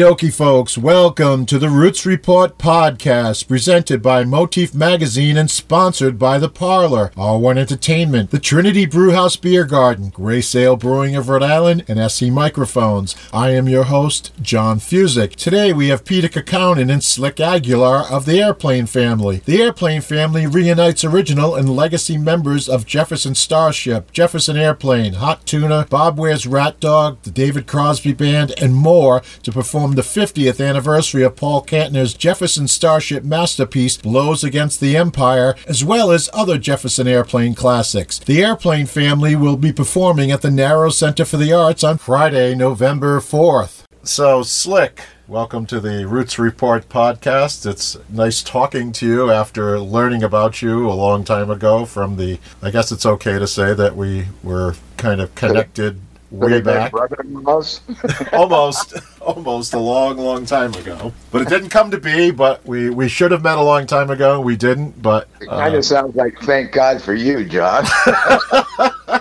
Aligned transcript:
Okie 0.00 0.28
dokie, 0.28 0.34
folks. 0.34 0.78
Welcome 0.78 1.44
to 1.44 1.58
the 1.58 1.68
Roots 1.68 2.06
Report 2.06 2.56
podcast, 2.56 3.46
presented 3.46 4.00
by 4.00 4.24
Motif 4.24 4.72
Magazine 4.74 5.36
and 5.36 5.50
sponsored 5.50 6.18
by 6.18 6.38
The 6.38 6.48
Parlor, 6.48 7.10
R1 7.16 7.58
Entertainment, 7.58 8.30
the 8.30 8.38
Trinity 8.38 8.86
Brewhouse 8.86 9.36
Beer 9.36 9.66
Garden, 9.66 10.08
Grey 10.08 10.40
Sail 10.40 10.76
Brewing 10.76 11.16
of 11.16 11.28
Rhode 11.28 11.42
Island, 11.42 11.84
and 11.86 11.98
SE 11.98 12.30
Microphones. 12.30 13.14
I 13.30 13.50
am 13.50 13.68
your 13.68 13.84
host, 13.84 14.32
John 14.40 14.78
Fuzek. 14.78 15.34
Today 15.34 15.70
we 15.74 15.88
have 15.88 16.06
Peter 16.06 16.28
Kaukonen 16.28 16.90
and 16.90 17.04
Slick 17.04 17.38
Aguilar 17.38 18.10
of 18.10 18.24
the 18.24 18.40
Airplane 18.40 18.86
family. 18.86 19.42
The 19.44 19.60
Airplane 19.60 20.00
family 20.00 20.46
reunites 20.46 21.04
original 21.04 21.54
and 21.54 21.76
legacy 21.76 22.16
members 22.16 22.70
of 22.70 22.86
Jefferson 22.86 23.34
Starship, 23.34 24.12
Jefferson 24.12 24.56
Airplane, 24.56 25.14
Hot 25.14 25.44
Tuna, 25.44 25.86
Bob 25.90 26.18
Weir's 26.18 26.46
Rat 26.46 26.80
Dog, 26.80 27.20
the 27.22 27.30
David 27.30 27.66
Crosby 27.66 28.14
Band, 28.14 28.54
and 28.56 28.74
more 28.74 29.20
to 29.42 29.52
perform 29.52 29.89
the 29.94 30.02
50th 30.02 30.66
anniversary 30.66 31.22
of 31.22 31.36
Paul 31.36 31.64
Kantner's 31.64 32.14
Jefferson 32.14 32.68
Starship 32.68 33.24
masterpiece, 33.24 33.96
Blows 33.96 34.44
Against 34.44 34.80
the 34.80 34.96
Empire, 34.96 35.54
as 35.66 35.84
well 35.84 36.10
as 36.10 36.30
other 36.32 36.58
Jefferson 36.58 37.08
Airplane 37.08 37.54
classics. 37.54 38.18
The 38.18 38.42
Airplane 38.42 38.86
family 38.86 39.36
will 39.36 39.56
be 39.56 39.72
performing 39.72 40.30
at 40.30 40.42
the 40.42 40.50
Narrows 40.50 40.98
Center 40.98 41.24
for 41.24 41.36
the 41.36 41.52
Arts 41.52 41.82
on 41.84 41.98
Friday, 41.98 42.54
November 42.54 43.20
4th. 43.20 43.84
So, 44.02 44.42
Slick, 44.42 45.02
welcome 45.28 45.66
to 45.66 45.78
the 45.78 46.06
Roots 46.06 46.38
Report 46.38 46.88
podcast. 46.88 47.70
It's 47.70 47.98
nice 48.08 48.42
talking 48.42 48.92
to 48.92 49.06
you 49.06 49.30
after 49.30 49.78
learning 49.78 50.22
about 50.22 50.62
you 50.62 50.88
a 50.88 50.92
long 50.92 51.22
time 51.22 51.50
ago 51.50 51.84
from 51.84 52.16
the, 52.16 52.38
I 52.62 52.70
guess 52.70 52.90
it's 52.90 53.04
okay 53.04 53.38
to 53.38 53.46
say 53.46 53.74
that 53.74 53.96
we 53.96 54.26
were 54.42 54.74
kind 54.96 55.20
of 55.20 55.34
connected 55.34 56.00
way 56.30 56.60
back. 56.60 56.92
almost, 58.32 58.94
almost 59.20 59.74
a 59.74 59.78
long, 59.78 60.16
long 60.18 60.46
time 60.46 60.72
ago. 60.74 61.12
But 61.30 61.42
it 61.42 61.48
didn't 61.48 61.70
come 61.70 61.90
to 61.90 61.98
be. 61.98 62.30
But 62.30 62.64
we 62.64 62.90
we 62.90 63.08
should 63.08 63.32
have 63.32 63.42
met 63.42 63.58
a 63.58 63.62
long 63.62 63.86
time 63.86 64.10
ago. 64.10 64.40
We 64.40 64.56
didn't. 64.56 65.00
But 65.02 65.28
it 65.40 65.48
kind 65.48 65.74
of 65.74 65.80
uh, 65.80 65.82
sounds 65.82 66.16
like 66.16 66.38
thank 66.40 66.72
God 66.72 67.02
for 67.02 67.14
you, 67.14 67.44
John. 67.44 67.84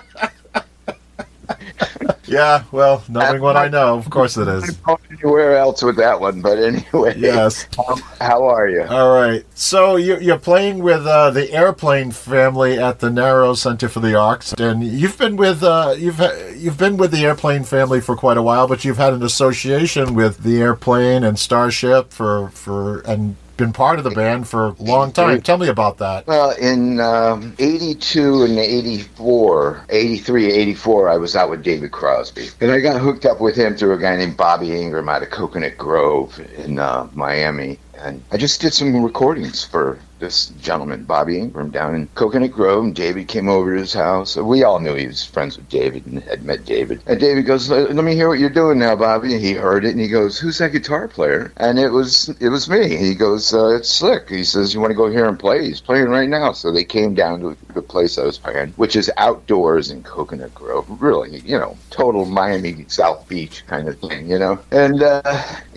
Yeah, 2.29 2.63
well, 2.71 3.03
knowing 3.09 3.41
what 3.41 3.57
I 3.57 3.69
know, 3.69 3.97
of 3.97 4.07
course 4.11 4.37
it 4.37 4.47
is. 4.47 4.77
Anywhere 5.11 5.57
else 5.57 5.81
with 5.81 5.97
that 5.97 6.19
one, 6.19 6.41
but 6.41 6.59
anyway. 6.59 7.15
Yes. 7.17 7.67
How, 7.75 7.95
how 8.21 8.43
are 8.47 8.69
you? 8.69 8.83
All 8.83 9.15
right. 9.15 9.43
So 9.55 9.95
you, 9.95 10.31
are 10.31 10.37
playing 10.37 10.83
with 10.83 11.07
uh, 11.07 11.31
the 11.31 11.51
airplane 11.51 12.11
family 12.11 12.77
at 12.77 12.99
the 12.99 13.09
Narrows 13.09 13.61
Center 13.63 13.89
for 13.89 13.99
the 13.99 14.15
Arts, 14.15 14.53
and 14.53 14.83
you've 14.83 15.17
been 15.17 15.37
with 15.37 15.63
uh, 15.63 15.95
you've 15.97 16.21
you've 16.59 16.77
been 16.77 16.97
with 16.97 17.11
the 17.11 17.25
airplane 17.25 17.63
family 17.63 18.01
for 18.01 18.15
quite 18.15 18.37
a 18.37 18.41
while, 18.41 18.67
but 18.67 18.85
you've 18.85 18.97
had 18.97 19.13
an 19.13 19.23
association 19.23 20.13
with 20.13 20.43
the 20.43 20.61
airplane 20.61 21.23
and 21.23 21.39
Starship 21.39 22.11
for 22.11 22.49
for 22.49 22.99
and 23.01 23.35
been 23.59 23.73
part 23.73 23.99
of 23.99 24.05
the 24.05 24.11
band 24.11 24.47
for 24.47 24.67
a 24.67 24.75
long 24.79 25.11
time. 25.11 25.41
Tell 25.41 25.57
me 25.57 25.67
about 25.67 25.97
that. 25.97 26.25
Well, 26.25 26.51
in 26.51 26.99
um, 27.01 27.53
82 27.59 28.43
and 28.43 28.57
84, 28.57 29.85
83, 29.89 30.51
84, 30.51 31.09
I 31.09 31.17
was 31.17 31.35
out 31.35 31.49
with 31.49 31.61
David 31.61 31.91
Crosby. 31.91 32.47
And 32.61 32.71
I 32.71 32.79
got 32.79 33.01
hooked 33.01 33.25
up 33.25 33.41
with 33.41 33.57
him 33.57 33.75
through 33.75 33.93
a 33.93 33.97
guy 33.97 34.15
named 34.15 34.37
Bobby 34.37 34.71
Ingram 34.81 35.09
out 35.09 35.23
of 35.23 35.29
Coconut 35.29 35.77
Grove 35.77 36.39
in 36.57 36.79
uh, 36.79 37.09
Miami. 37.13 37.77
And 37.97 38.23
I 38.31 38.37
just 38.37 38.61
did 38.61 38.73
some 38.73 39.03
recordings 39.03 39.65
for 39.65 39.99
this 40.19 40.47
gentleman, 40.61 41.03
Bobby 41.03 41.39
Ingram, 41.39 41.71
down 41.71 41.95
in 41.95 42.07
Coconut 42.15 42.51
Grove. 42.51 42.85
And 42.85 42.95
David 42.95 43.27
came 43.27 43.49
over 43.49 43.73
to 43.73 43.79
his 43.79 43.93
house. 43.93 44.35
We 44.35 44.63
all 44.63 44.79
knew 44.79 44.95
he 44.95 45.07
was 45.07 45.25
friends 45.25 45.57
with 45.57 45.69
David 45.69 46.05
and 46.05 46.21
had 46.23 46.43
met 46.43 46.65
David. 46.65 47.01
And 47.07 47.19
David 47.19 47.45
goes, 47.45 47.69
"Let 47.69 47.93
me 47.95 48.15
hear 48.15 48.29
what 48.29 48.39
you're 48.39 48.49
doing 48.49 48.79
now, 48.79 48.95
Bobby." 48.95 49.33
And 49.33 49.41
he 49.41 49.53
heard 49.53 49.85
it 49.85 49.91
and 49.91 49.99
he 49.99 50.07
goes, 50.07 50.39
"Who's 50.39 50.57
that 50.59 50.71
guitar 50.71 51.07
player?" 51.07 51.51
And 51.57 51.79
it 51.79 51.89
was 51.89 52.29
it 52.39 52.49
was 52.49 52.69
me. 52.69 52.95
He 52.95 53.15
goes, 53.15 53.53
uh, 53.53 53.77
"It's 53.77 53.89
Slick." 53.89 54.29
He 54.29 54.43
says, 54.43 54.73
"You 54.73 54.79
want 54.79 54.91
to 54.91 54.95
go 54.95 55.09
here 55.09 55.25
and 55.25 55.39
play?" 55.39 55.65
He's 55.65 55.81
playing 55.81 56.09
right 56.09 56.29
now. 56.29 56.51
So 56.51 56.71
they 56.71 56.83
came 56.83 57.13
down 57.13 57.39
to 57.41 57.57
the 57.73 57.81
place 57.81 58.17
I 58.17 58.23
was 58.23 58.37
playing, 58.37 58.73
which 58.75 58.95
is 58.95 59.11
outdoors 59.17 59.91
in 59.91 60.03
Coconut 60.03 60.53
Grove. 60.53 60.85
Really, 61.01 61.39
you 61.39 61.57
know, 61.57 61.77
total 61.89 62.25
Miami 62.25 62.85
South 62.87 63.27
Beach 63.27 63.63
kind 63.67 63.87
of 63.87 63.99
thing, 63.99 64.29
you 64.29 64.39
know. 64.39 64.59
And 64.71 65.01
uh, 65.01 65.21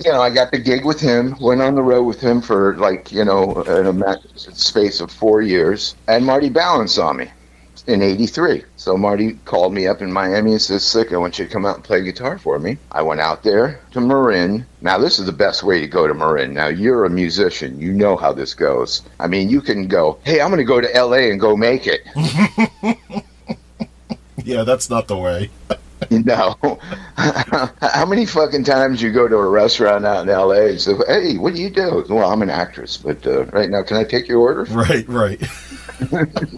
you 0.05 0.11
know, 0.11 0.21
I 0.21 0.31
got 0.31 0.51
the 0.51 0.59
gig 0.59 0.85
with 0.85 1.01
him. 1.01 1.37
Went 1.41 1.61
on 1.61 1.75
the 1.75 1.83
road 1.83 2.05
with 2.05 2.21
him 2.21 2.41
for 2.41 2.77
like 2.77 3.13
you 3.13 3.25
know 3.25 3.63
an 3.67 3.87
space 4.37 5.01
of 5.01 5.11
four 5.11 5.43
years, 5.43 5.95
and 6.09 6.25
Marty 6.25 6.49
Balin 6.49 6.89
saw 6.89 7.13
me 7.13 7.31
in 7.87 8.03
83. 8.03 8.65
So 8.77 8.97
Marty 8.97 9.35
called 9.45 9.73
me 9.73 9.87
up 9.87 10.03
in 10.03 10.13
Miami 10.13 10.53
and 10.53 10.63
says, 10.63 10.85
Slick, 10.85 11.13
I 11.13 11.17
want 11.17 11.39
you 11.39 11.47
to 11.47 11.51
come 11.51 11.67
out 11.67 11.77
and 11.77 11.85
play 11.85 12.03
guitar 12.03 12.39
for 12.39 12.59
me. 12.59 12.79
I 12.91 13.03
went 13.03 13.21
out 13.21 13.43
there 13.43 13.81
to 13.93 14.01
Marin. 14.01 14.67
Now, 14.81 14.99
this 14.99 15.19
is 15.19 15.27
the 15.27 15.33
best 15.33 15.63
way 15.63 15.81
to 15.81 15.89
go 15.89 16.07
to 16.07 16.15
Marin. 16.15 16.55
Now, 16.55 16.69
you're 16.69 17.05
a 17.05 17.11
musician. 17.11 17.81
You 17.81 17.93
know 17.93 18.17
how 18.17 18.33
this 18.33 18.55
goes. 18.55 19.03
I 19.19 19.27
mean, 19.27 19.49
you 19.49 19.61
can 19.61 19.89
go, 19.89 20.19
hey, 20.25 20.41
I'm 20.41 20.51
going 20.51 20.59
to 20.59 20.65
go 20.65 20.81
to 20.81 20.89
LA 20.89 21.31
and 21.31 21.41
go 21.41 21.57
make 21.57 21.87
it. 21.87 22.03
yeah, 24.45 24.65
that's 24.65 24.89
not 24.89 25.09
the 25.09 25.17
way. 25.17 25.51
No. 26.25 26.57
How 27.17 28.07
many 28.07 28.27
fucking 28.27 28.65
times 28.65 29.03
you 29.03 29.13
go 29.13 29.29
to 29.29 29.37
a 29.37 29.49
restaurant 29.49 30.05
out 30.05 30.29
in 30.29 30.35
LA 30.35 30.67
and 30.67 30.81
say, 30.81 30.95
"Hey, 31.07 31.37
what 31.39 31.55
do 31.55 31.61
you 31.61 31.71
do?" 31.71 32.05
Well, 32.09 32.31
I'm 32.31 32.43
an 32.43 32.51
actress, 32.51 32.97
but 32.97 33.27
uh, 33.27 33.45
right 33.47 33.69
now, 33.69 33.83
can 33.83 33.97
I 33.97 34.05
take 34.05 34.29
your 34.29 34.41
order? 34.41 34.65
Right, 34.73 35.09
right. 35.09 35.41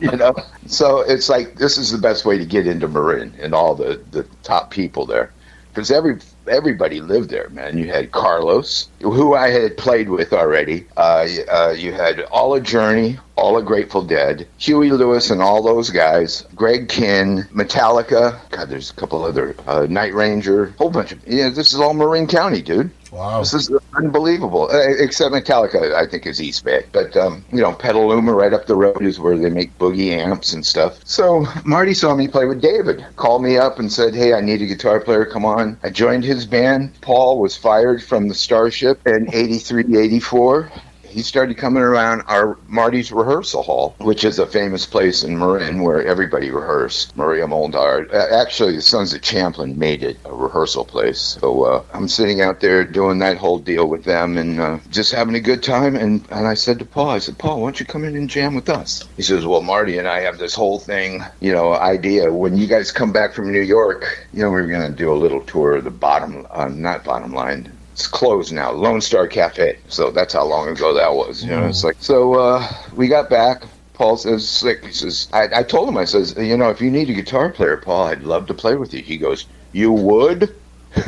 you 0.00 0.10
know, 0.10 0.34
so 0.66 1.00
it's 1.00 1.28
like 1.28 1.56
this 1.56 1.76
is 1.76 1.90
the 1.90 1.98
best 1.98 2.24
way 2.24 2.38
to 2.38 2.46
get 2.46 2.66
into 2.66 2.88
Marin 2.88 3.34
and 3.40 3.54
all 3.54 3.74
the 3.74 4.00
the 4.10 4.24
top 4.42 4.70
people 4.70 5.06
there, 5.06 5.32
because 5.68 5.90
every 5.90 6.18
everybody 6.48 7.00
lived 7.00 7.30
there, 7.30 7.48
man. 7.50 7.78
You 7.78 7.86
had 7.88 8.12
Carlos, 8.12 8.88
who 9.00 9.34
I 9.34 9.48
had 9.48 9.76
played 9.76 10.08
with 10.08 10.32
already. 10.32 10.86
Uh, 10.96 11.26
uh, 11.50 11.74
you 11.76 11.92
had 11.92 12.20
All 12.30 12.54
a 12.54 12.60
Journey, 12.60 13.18
All 13.36 13.56
a 13.56 13.62
Grateful 13.62 14.02
Dead, 14.02 14.46
Huey 14.58 14.90
Lewis, 14.90 15.30
and 15.30 15.42
all 15.42 15.62
those 15.62 15.90
guys. 15.90 16.46
Greg 16.54 16.88
Kihn, 16.88 17.48
Metallica. 17.50 18.38
God, 18.50 18.68
there's 18.68 18.90
a 18.90 18.94
couple 18.94 19.24
other 19.24 19.56
uh, 19.66 19.86
Night 19.88 20.14
Ranger, 20.14 20.66
whole 20.78 20.90
bunch 20.90 21.12
of. 21.12 21.26
Yeah, 21.26 21.48
this 21.48 21.72
is 21.72 21.80
all 21.80 21.94
Marin 21.94 22.26
County, 22.26 22.62
dude. 22.62 22.90
Wow. 23.14 23.40
This 23.40 23.54
is 23.54 23.70
unbelievable. 23.94 24.68
Uh, 24.72 24.88
except 24.98 25.32
Metallica, 25.32 25.94
I 25.94 26.04
think, 26.04 26.26
is 26.26 26.42
East 26.42 26.64
Bay. 26.64 26.84
But, 26.90 27.16
um, 27.16 27.44
you 27.52 27.60
know, 27.60 27.72
Petaluma 27.72 28.32
right 28.32 28.52
up 28.52 28.66
the 28.66 28.74
road 28.74 29.02
is 29.02 29.20
where 29.20 29.38
they 29.38 29.50
make 29.50 29.78
boogie 29.78 30.10
amps 30.10 30.52
and 30.52 30.66
stuff. 30.66 30.98
So 31.04 31.46
Marty 31.64 31.94
saw 31.94 32.16
me 32.16 32.26
play 32.26 32.46
with 32.46 32.60
David, 32.60 33.04
called 33.14 33.44
me 33.44 33.56
up 33.56 33.78
and 33.78 33.92
said, 33.92 34.14
hey, 34.14 34.34
I 34.34 34.40
need 34.40 34.62
a 34.62 34.66
guitar 34.66 34.98
player. 34.98 35.24
Come 35.24 35.44
on. 35.44 35.78
I 35.84 35.90
joined 35.90 36.24
his 36.24 36.44
band. 36.44 37.00
Paul 37.02 37.38
was 37.38 37.56
fired 37.56 38.02
from 38.02 38.26
the 38.26 38.34
Starship 38.34 39.06
in 39.06 39.32
83, 39.32 39.96
84 39.96 40.72
he 41.14 41.22
started 41.22 41.56
coming 41.56 41.82
around 41.82 42.22
our 42.22 42.58
Marty's 42.66 43.12
rehearsal 43.12 43.62
hall, 43.62 43.94
which 43.98 44.24
is 44.24 44.40
a 44.40 44.46
famous 44.46 44.84
place 44.84 45.22
in 45.22 45.38
Marin 45.38 45.82
where 45.82 46.04
everybody 46.04 46.50
rehearsed. 46.50 47.16
Maria 47.16 47.46
Muldaur. 47.46 48.12
Actually, 48.12 48.74
the 48.74 48.82
Sons 48.82 49.14
of 49.14 49.22
Champlin 49.22 49.78
made 49.78 50.02
it 50.02 50.18
a 50.24 50.34
rehearsal 50.34 50.84
place. 50.84 51.38
So 51.40 51.62
uh, 51.62 51.84
I'm 51.92 52.08
sitting 52.08 52.40
out 52.40 52.58
there 52.58 52.82
doing 52.82 53.20
that 53.20 53.36
whole 53.36 53.60
deal 53.60 53.86
with 53.88 54.02
them 54.02 54.36
and 54.36 54.60
uh, 54.60 54.78
just 54.90 55.12
having 55.12 55.36
a 55.36 55.40
good 55.40 55.62
time. 55.62 55.94
And, 55.94 56.24
and 56.30 56.48
I 56.48 56.54
said 56.54 56.80
to 56.80 56.84
Paul, 56.84 57.10
I 57.10 57.20
said, 57.20 57.38
Paul, 57.38 57.60
why 57.60 57.66
don't 57.66 57.78
you 57.78 57.86
come 57.86 58.02
in 58.02 58.16
and 58.16 58.28
jam 58.28 58.56
with 58.56 58.68
us? 58.68 59.04
He 59.16 59.22
says, 59.22 59.46
Well, 59.46 59.62
Marty 59.62 59.98
and 59.98 60.08
I 60.08 60.20
have 60.20 60.38
this 60.38 60.54
whole 60.54 60.80
thing, 60.80 61.22
you 61.38 61.52
know, 61.52 61.74
idea. 61.74 62.32
When 62.32 62.56
you 62.56 62.66
guys 62.66 62.90
come 62.90 63.12
back 63.12 63.34
from 63.34 63.52
New 63.52 63.60
York, 63.60 64.26
you 64.32 64.42
know, 64.42 64.50
we're 64.50 64.66
going 64.66 64.90
to 64.90 64.96
do 64.96 65.12
a 65.12 65.14
little 65.14 65.42
tour 65.42 65.76
of 65.76 65.84
the 65.84 65.92
bottom, 65.92 66.44
uh, 66.50 66.66
not 66.66 67.04
bottom 67.04 67.32
line, 67.32 67.70
it's 67.94 68.08
closed 68.08 68.52
now, 68.52 68.72
Lone 68.72 69.00
Star 69.00 69.28
Cafe. 69.28 69.78
So 69.86 70.10
that's 70.10 70.34
how 70.34 70.44
long 70.44 70.68
ago 70.68 70.92
that 70.94 71.14
was. 71.14 71.44
You 71.44 71.50
know, 71.50 71.68
it's 71.68 71.84
like 71.84 71.94
so. 72.00 72.34
Uh, 72.34 72.68
we 72.96 73.06
got 73.06 73.30
back. 73.30 73.62
Paul 73.92 74.16
says, 74.16 74.48
"Slick." 74.48 74.84
He 74.84 74.90
says, 74.90 75.28
I, 75.32 75.48
"I 75.60 75.62
told 75.62 75.88
him. 75.88 75.96
I 75.96 76.04
says, 76.04 76.34
you 76.36 76.56
know, 76.56 76.70
if 76.70 76.80
you 76.80 76.90
need 76.90 77.08
a 77.08 77.14
guitar 77.14 77.50
player, 77.50 77.76
Paul, 77.76 78.08
I'd 78.08 78.24
love 78.24 78.48
to 78.48 78.54
play 78.54 78.74
with 78.74 78.92
you." 78.92 79.00
He 79.00 79.16
goes, 79.16 79.46
"You 79.70 79.92
would?" 79.92 80.52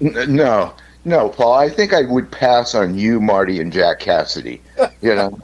no, 0.00 0.72
no, 1.04 1.28
Paul. 1.30 1.54
I 1.54 1.68
think 1.68 1.92
I 1.92 2.02
would 2.02 2.30
pass 2.30 2.76
on 2.76 2.96
you, 2.96 3.20
Marty, 3.20 3.60
and 3.60 3.72
Jack 3.72 3.98
Cassidy. 3.98 4.62
You 5.00 5.16
know. 5.16 5.36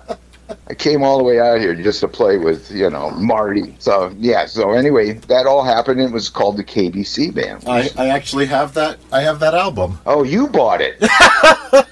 I 0.69 0.75
came 0.75 1.03
all 1.03 1.19
the 1.19 1.25
way 1.25 1.41
out 1.41 1.61
here 1.61 1.75
just 1.75 2.01
to 2.01 2.09
play 2.09 2.37
with, 2.37 2.71
you 2.71 2.91
know, 2.91 3.11
Marty. 3.11 3.75
So 3.79 4.15
yeah. 4.19 4.47
So 4.47 4.73
anyway, 4.73 5.13
that 5.13 5.47
all 5.47 5.63
happened. 5.63 6.01
It 6.01 6.11
was 6.11 6.29
called 6.29 6.57
the 6.57 6.65
KBC 6.65 7.35
band. 7.35 7.65
I, 7.67 7.91
I 7.97 8.09
actually 8.09 8.47
have 8.47 8.75
that. 8.75 8.99
I 9.13 9.23
have 9.23 9.41
that 9.41 9.55
album. 9.55 9.99
Oh, 10.07 10.23
you 10.23 10.49
bought 10.49 10.81
it. 10.81 11.03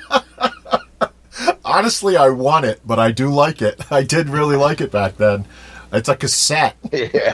Honestly, 1.64 2.16
I 2.16 2.30
want 2.30 2.64
it, 2.64 2.80
but 2.84 2.98
I 2.98 3.12
do 3.12 3.28
like 3.28 3.62
it. 3.62 3.80
I 3.92 4.02
did 4.02 4.28
really 4.28 4.56
like 4.56 4.80
it 4.80 4.90
back 4.90 5.16
then. 5.16 5.44
It's 5.92 6.08
a 6.08 6.16
cassette. 6.16 6.76
Yeah. 6.92 7.32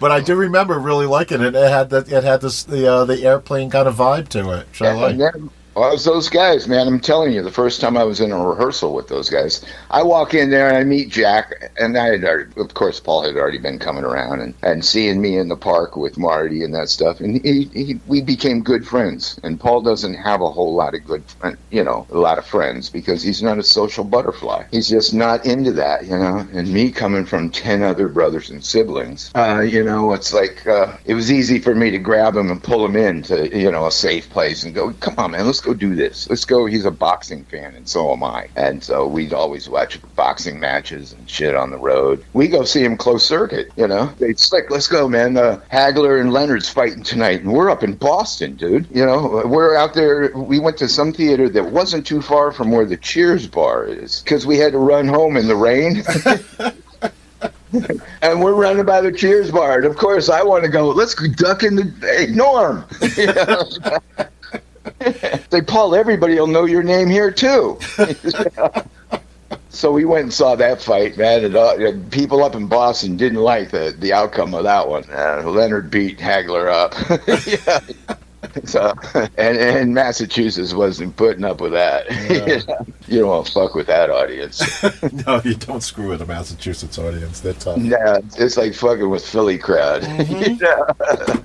but 0.00 0.10
I 0.10 0.20
do 0.20 0.34
remember 0.34 0.78
really 0.78 1.06
liking 1.06 1.40
it. 1.40 1.54
It 1.54 1.70
had 1.70 1.90
that. 1.90 2.10
It 2.10 2.24
had 2.24 2.40
this 2.40 2.64
the 2.64 2.90
uh, 2.90 3.04
the 3.04 3.24
airplane 3.24 3.70
kind 3.70 3.86
of 3.86 3.96
vibe 3.96 4.28
to 4.30 4.50
it. 4.52 4.66
Which 4.68 4.80
yeah, 4.80 4.88
I 4.88 4.92
like. 4.94 5.18
Then, 5.18 5.50
Well, 5.76 5.92
was 5.92 6.04
those 6.04 6.30
guys, 6.30 6.66
man. 6.66 6.88
I'm 6.88 7.00
telling 7.00 7.34
you, 7.34 7.42
the 7.42 7.50
first 7.50 7.82
time 7.82 7.98
I 7.98 8.04
was 8.04 8.18
in 8.18 8.32
a 8.32 8.38
rehearsal 8.38 8.94
with 8.94 9.08
those 9.08 9.28
guys, 9.28 9.62
I 9.90 10.02
walk 10.02 10.32
in 10.32 10.48
there 10.48 10.68
and 10.68 10.76
I 10.78 10.84
meet 10.84 11.10
Jack, 11.10 11.70
and 11.78 11.98
I 11.98 12.12
had, 12.12 12.24
already, 12.24 12.50
of 12.58 12.72
course, 12.72 12.98
Paul 12.98 13.24
had 13.24 13.36
already 13.36 13.58
been 13.58 13.78
coming 13.78 14.02
around 14.02 14.40
and, 14.40 14.54
and 14.62 14.82
seeing 14.82 15.20
me 15.20 15.36
in 15.36 15.48
the 15.48 15.56
park 15.56 15.94
with 15.94 16.16
Marty 16.16 16.64
and 16.64 16.74
that 16.74 16.88
stuff, 16.88 17.20
and 17.20 17.44
he, 17.44 17.64
he, 17.74 18.00
we 18.06 18.22
became 18.22 18.62
good 18.62 18.86
friends. 18.86 19.38
And 19.42 19.60
Paul 19.60 19.82
doesn't 19.82 20.14
have 20.14 20.40
a 20.40 20.50
whole 20.50 20.74
lot 20.74 20.94
of 20.94 21.04
good, 21.04 21.22
you 21.70 21.84
know, 21.84 22.06
a 22.10 22.16
lot 22.16 22.38
of 22.38 22.46
friends 22.46 22.88
because 22.88 23.22
he's 23.22 23.42
not 23.42 23.58
a 23.58 23.62
social 23.62 24.02
butterfly. 24.02 24.64
He's 24.70 24.88
just 24.88 25.12
not 25.12 25.44
into 25.44 25.72
that, 25.72 26.06
you 26.06 26.16
know. 26.16 26.46
And 26.54 26.72
me 26.72 26.90
coming 26.90 27.26
from 27.26 27.50
ten 27.50 27.82
other 27.82 28.08
brothers 28.08 28.48
and 28.48 28.64
siblings, 28.64 29.30
uh, 29.34 29.60
you 29.60 29.84
know, 29.84 30.14
it's 30.14 30.32
like 30.32 30.66
uh, 30.66 30.96
it 31.04 31.12
was 31.12 31.30
easy 31.30 31.58
for 31.58 31.74
me 31.74 31.90
to 31.90 31.98
grab 31.98 32.34
him 32.34 32.50
and 32.50 32.62
pull 32.62 32.82
him 32.82 32.96
into, 32.96 33.54
you 33.54 33.70
know, 33.70 33.86
a 33.86 33.92
safe 33.92 34.30
place 34.30 34.62
and 34.62 34.74
go, 34.74 34.94
"Come 35.00 35.16
on, 35.18 35.32
man, 35.32 35.44
let's 35.44 35.65
go 35.66 35.74
do 35.74 35.94
this. 35.94 36.28
Let's 36.30 36.44
go." 36.44 36.66
He's 36.66 36.84
a 36.84 36.90
boxing 36.90 37.44
fan, 37.44 37.74
and 37.74 37.88
so 37.88 38.12
am 38.12 38.22
I. 38.24 38.48
And 38.56 38.82
so 38.82 39.06
we'd 39.06 39.32
always 39.32 39.68
watch 39.68 39.98
boxing 40.14 40.58
matches 40.58 41.12
and 41.12 41.28
shit 41.28 41.54
on 41.54 41.70
the 41.70 41.78
road. 41.78 42.24
We 42.32 42.48
go 42.48 42.64
see 42.64 42.84
him 42.84 42.96
close 42.96 43.26
circuit, 43.26 43.70
you 43.76 43.86
know. 43.86 44.12
Like, 44.18 44.70
let's 44.70 44.88
go, 44.88 45.08
man. 45.08 45.36
Uh, 45.36 45.60
Hagler 45.70 46.20
and 46.20 46.32
Leonard's 46.32 46.68
fighting 46.68 47.02
tonight, 47.02 47.42
and 47.42 47.52
we're 47.52 47.70
up 47.70 47.82
in 47.82 47.94
Boston, 47.94 48.56
dude. 48.56 48.86
You 48.90 49.04
know, 49.04 49.42
we're 49.44 49.76
out 49.76 49.94
there. 49.94 50.30
We 50.34 50.58
went 50.58 50.78
to 50.78 50.88
some 50.88 51.12
theater 51.12 51.48
that 51.48 51.72
wasn't 51.72 52.06
too 52.06 52.22
far 52.22 52.52
from 52.52 52.70
where 52.70 52.86
the 52.86 52.96
Cheers 52.96 53.46
bar 53.46 53.84
is 53.84 54.20
because 54.20 54.46
we 54.46 54.56
had 54.58 54.72
to 54.72 54.78
run 54.78 55.08
home 55.08 55.36
in 55.36 55.48
the 55.48 55.56
rain. 55.56 56.02
and 58.22 58.42
we're 58.42 58.54
running 58.54 58.84
by 58.84 59.00
the 59.00 59.12
Cheers 59.12 59.50
bar. 59.50 59.76
And 59.76 59.84
of 59.84 59.96
course, 59.96 60.28
I 60.28 60.42
want 60.42 60.64
to 60.64 60.70
go, 60.70 60.88
let's 60.88 61.14
duck 61.14 61.62
in 61.62 61.76
the. 61.76 61.84
Hey, 62.00 62.26
Norm! 62.32 62.84
Say, 65.50 65.62
Paul, 65.62 65.94
everybody 65.94 66.34
will 66.34 66.46
know 66.46 66.64
your 66.64 66.82
name 66.82 67.08
here, 67.08 67.30
too. 67.30 67.78
so 69.68 69.92
we 69.92 70.04
went 70.04 70.24
and 70.24 70.34
saw 70.34 70.56
that 70.56 70.82
fight, 70.82 71.16
man. 71.16 71.44
And, 71.44 71.56
uh, 71.56 71.92
people 72.10 72.42
up 72.42 72.54
in 72.54 72.66
Boston 72.66 73.16
didn't 73.16 73.40
like 73.40 73.70
the, 73.70 73.94
the 73.98 74.12
outcome 74.12 74.54
of 74.54 74.64
that 74.64 74.88
one. 74.88 75.04
Uh, 75.10 75.42
Leonard 75.46 75.90
beat 75.90 76.18
Hagler 76.18 76.68
up. 76.70 76.94
yeah. 77.46 77.80
So, 78.64 78.94
and, 79.36 79.58
and 79.58 79.94
Massachusetts 79.94 80.72
wasn't 80.72 81.16
putting 81.16 81.44
up 81.44 81.60
with 81.60 81.72
that. 81.72 82.06
Yeah. 82.10 82.84
you 83.06 83.20
don't 83.20 83.28
want 83.28 83.46
to 83.46 83.52
fuck 83.52 83.74
with 83.74 83.86
that 83.88 84.08
audience. 84.08 84.62
no, 85.26 85.40
you 85.44 85.54
don't 85.54 85.82
screw 85.82 86.08
with 86.08 86.22
a 86.22 86.26
Massachusetts 86.26 86.98
audience. 86.98 87.40
They're 87.40 87.54
tough. 87.54 87.78
Yeah, 87.78 88.18
it's 88.38 88.56
like 88.56 88.74
fucking 88.74 89.08
with 89.08 89.26
Philly 89.26 89.58
crowd. 89.58 90.02
Mm-hmm. 90.02 91.42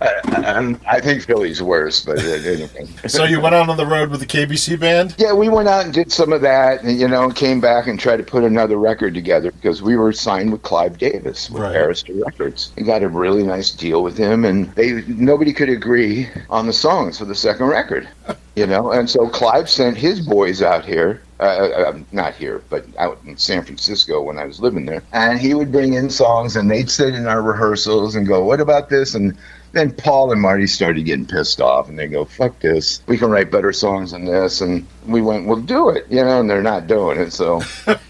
I, 0.00 0.76
I, 0.86 1.00
think 1.00 1.22
Philly's 1.22 1.62
worse, 1.62 2.04
but 2.04 2.18
uh, 2.18 2.22
anyway. 2.22 2.86
so 3.06 3.24
you 3.24 3.40
went 3.40 3.54
out 3.54 3.68
on 3.68 3.76
the 3.76 3.86
road 3.86 4.10
with 4.10 4.20
the 4.20 4.26
KBC 4.26 4.78
band? 4.78 5.14
Yeah, 5.18 5.32
we 5.32 5.48
went 5.48 5.68
out 5.68 5.84
and 5.84 5.94
did 5.94 6.12
some 6.12 6.32
of 6.32 6.42
that, 6.42 6.82
and 6.82 6.98
you 6.98 7.08
know, 7.08 7.30
came 7.30 7.60
back 7.60 7.86
and 7.86 7.98
tried 7.98 8.18
to 8.18 8.22
put 8.22 8.44
another 8.44 8.76
record 8.76 9.14
together 9.14 9.50
because 9.52 9.82
we 9.82 9.96
were 9.96 10.12
signed 10.12 10.52
with 10.52 10.62
Clive 10.62 10.98
Davis 10.98 11.50
with 11.50 11.62
right. 11.62 11.76
Arista 11.76 12.24
Records. 12.24 12.72
We 12.76 12.82
got 12.82 13.02
a 13.02 13.08
really 13.08 13.42
nice 13.42 13.70
deal 13.70 14.02
with 14.02 14.18
him, 14.18 14.44
and 14.44 14.70
they 14.74 15.02
nobody 15.02 15.52
could 15.52 15.68
agree 15.68 16.28
on 16.50 16.66
the 16.66 16.72
songs 16.72 17.18
for 17.18 17.24
the 17.24 17.34
second 17.34 17.66
record. 17.66 18.08
You 18.56 18.66
know, 18.66 18.92
and 18.92 19.08
so 19.10 19.28
Clive 19.28 19.68
sent 19.68 19.96
his 19.96 20.20
boys 20.20 20.62
out 20.62 20.84
here 20.84 21.22
uh, 21.40 21.98
not 22.12 22.34
here, 22.34 22.62
but 22.70 22.86
out 22.98 23.18
in 23.26 23.36
San 23.36 23.64
Francisco 23.64 24.22
when 24.22 24.38
I 24.38 24.44
was 24.44 24.60
living 24.60 24.86
there. 24.86 25.02
And 25.12 25.38
he 25.38 25.54
would 25.54 25.72
bring 25.72 25.94
in 25.94 26.10
songs, 26.10 26.56
and 26.56 26.70
they'd 26.70 26.90
sit 26.90 27.14
in 27.14 27.26
our 27.26 27.42
rehearsals 27.42 28.14
and 28.14 28.26
go, 28.26 28.44
"What 28.44 28.60
about 28.60 28.88
this?" 28.88 29.14
And 29.14 29.36
then 29.72 29.92
Paul 29.92 30.30
and 30.32 30.40
Marty 30.40 30.66
started 30.66 31.04
getting 31.04 31.26
pissed 31.26 31.60
off, 31.60 31.88
and 31.88 31.98
they 31.98 32.06
go, 32.06 32.24
"Fuck 32.24 32.60
this! 32.60 33.02
We 33.06 33.18
can 33.18 33.30
write 33.30 33.50
better 33.50 33.72
songs 33.72 34.12
than 34.12 34.24
this." 34.24 34.60
And 34.60 34.86
we 35.06 35.22
went, 35.22 35.46
"Well, 35.46 35.60
do 35.60 35.88
it," 35.90 36.06
you 36.08 36.22
know. 36.24 36.40
And 36.40 36.48
they're 36.48 36.62
not 36.62 36.86
doing 36.86 37.18
it, 37.18 37.32
so. 37.32 37.62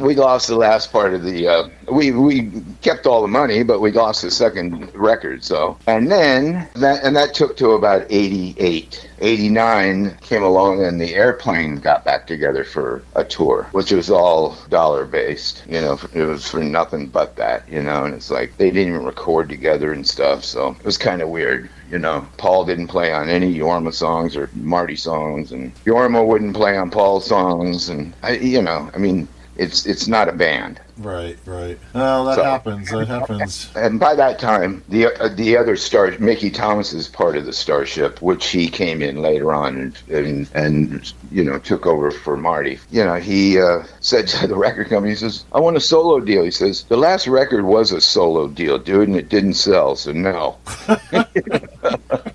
we 0.00 0.14
lost 0.14 0.48
the 0.48 0.56
last 0.56 0.90
part 0.92 1.14
of 1.14 1.22
the 1.22 1.46
uh, 1.46 1.68
we 1.90 2.10
we 2.10 2.50
kept 2.82 3.06
all 3.06 3.22
the 3.22 3.28
money 3.28 3.62
but 3.62 3.80
we 3.80 3.92
lost 3.92 4.22
the 4.22 4.30
second 4.30 4.92
record 4.94 5.44
so. 5.44 5.78
And 5.86 6.10
then 6.10 6.68
that 6.74 7.04
and 7.04 7.14
that 7.16 7.34
took 7.34 7.56
to 7.58 7.72
about 7.72 8.06
88 8.10 9.08
89 9.20 10.16
came 10.22 10.42
along 10.42 10.84
and 10.84 11.00
the 11.00 11.14
airplane 11.14 11.76
got 11.76 12.04
back 12.04 12.26
together 12.26 12.64
for 12.64 13.02
a 13.14 13.24
tour 13.24 13.68
which 13.72 13.92
was 13.92 14.10
all 14.10 14.56
dollar 14.68 15.04
based 15.04 15.62
you 15.68 15.80
know 15.80 15.98
it 16.14 16.22
was 16.22 16.48
for 16.48 16.62
nothing 16.62 17.06
but 17.06 17.36
that 17.36 17.68
you 17.68 17.82
know 17.82 18.04
and 18.04 18.14
it's 18.14 18.30
like 18.30 18.56
they 18.56 18.70
didn't 18.70 18.94
even 18.94 19.04
record 19.04 19.48
together 19.48 19.92
and 19.92 20.06
stuff 20.06 20.44
so 20.44 20.70
it 20.78 20.84
was 20.84 20.96
kind 20.98 21.20
of 21.22 21.28
weird 21.28 21.68
you 21.90 21.98
know, 21.98 22.24
Paul 22.36 22.64
didn't 22.64 22.86
play 22.86 23.12
on 23.12 23.28
any 23.28 23.58
Jorma 23.58 23.92
songs 23.92 24.36
or 24.36 24.48
Marty 24.54 24.94
songs, 24.94 25.50
and 25.50 25.74
Jorma 25.84 26.24
wouldn't 26.24 26.54
play 26.54 26.76
on 26.76 26.88
Paul's 26.88 27.26
songs, 27.26 27.88
and 27.88 28.14
I, 28.22 28.36
you 28.36 28.62
know, 28.62 28.88
I 28.94 28.98
mean, 28.98 29.26
it's 29.60 29.84
it's 29.84 30.08
not 30.08 30.28
a 30.28 30.32
band. 30.32 30.80
Right, 30.96 31.38
right. 31.44 31.78
Well, 31.94 32.24
that 32.24 32.36
so, 32.36 32.44
happens. 32.44 32.90
That 32.90 33.08
happens. 33.08 33.70
And 33.76 34.00
by 34.00 34.14
that 34.14 34.38
time, 34.38 34.82
the 34.88 35.06
uh, 35.06 35.28
the 35.28 35.56
other 35.58 35.76
star, 35.76 36.12
Mickey 36.18 36.50
Thomas, 36.50 36.94
is 36.94 37.08
part 37.08 37.36
of 37.36 37.44
the 37.44 37.52
Starship, 37.52 38.22
which 38.22 38.46
he 38.48 38.68
came 38.68 39.02
in 39.02 39.20
later 39.20 39.52
on 39.52 39.76
and 39.76 40.02
and, 40.10 40.50
and 40.54 41.12
you 41.30 41.44
know 41.44 41.58
took 41.58 41.84
over 41.86 42.10
for 42.10 42.38
Marty. 42.38 42.78
You 42.90 43.04
know, 43.04 43.16
he 43.16 43.60
uh, 43.60 43.84
said 44.00 44.28
to 44.28 44.46
the 44.46 44.56
record 44.56 44.88
company, 44.88 45.10
he 45.10 45.16
says, 45.16 45.44
"I 45.52 45.60
want 45.60 45.76
a 45.76 45.80
solo 45.80 46.20
deal." 46.20 46.42
He 46.42 46.50
says, 46.50 46.84
"The 46.84 46.96
last 46.96 47.26
record 47.26 47.64
was 47.64 47.92
a 47.92 48.00
solo 48.00 48.48
deal, 48.48 48.78
dude, 48.78 49.08
and 49.08 49.16
it 49.16 49.28
didn't 49.28 49.54
sell, 49.54 49.94
so 49.94 50.12
no." 50.12 50.56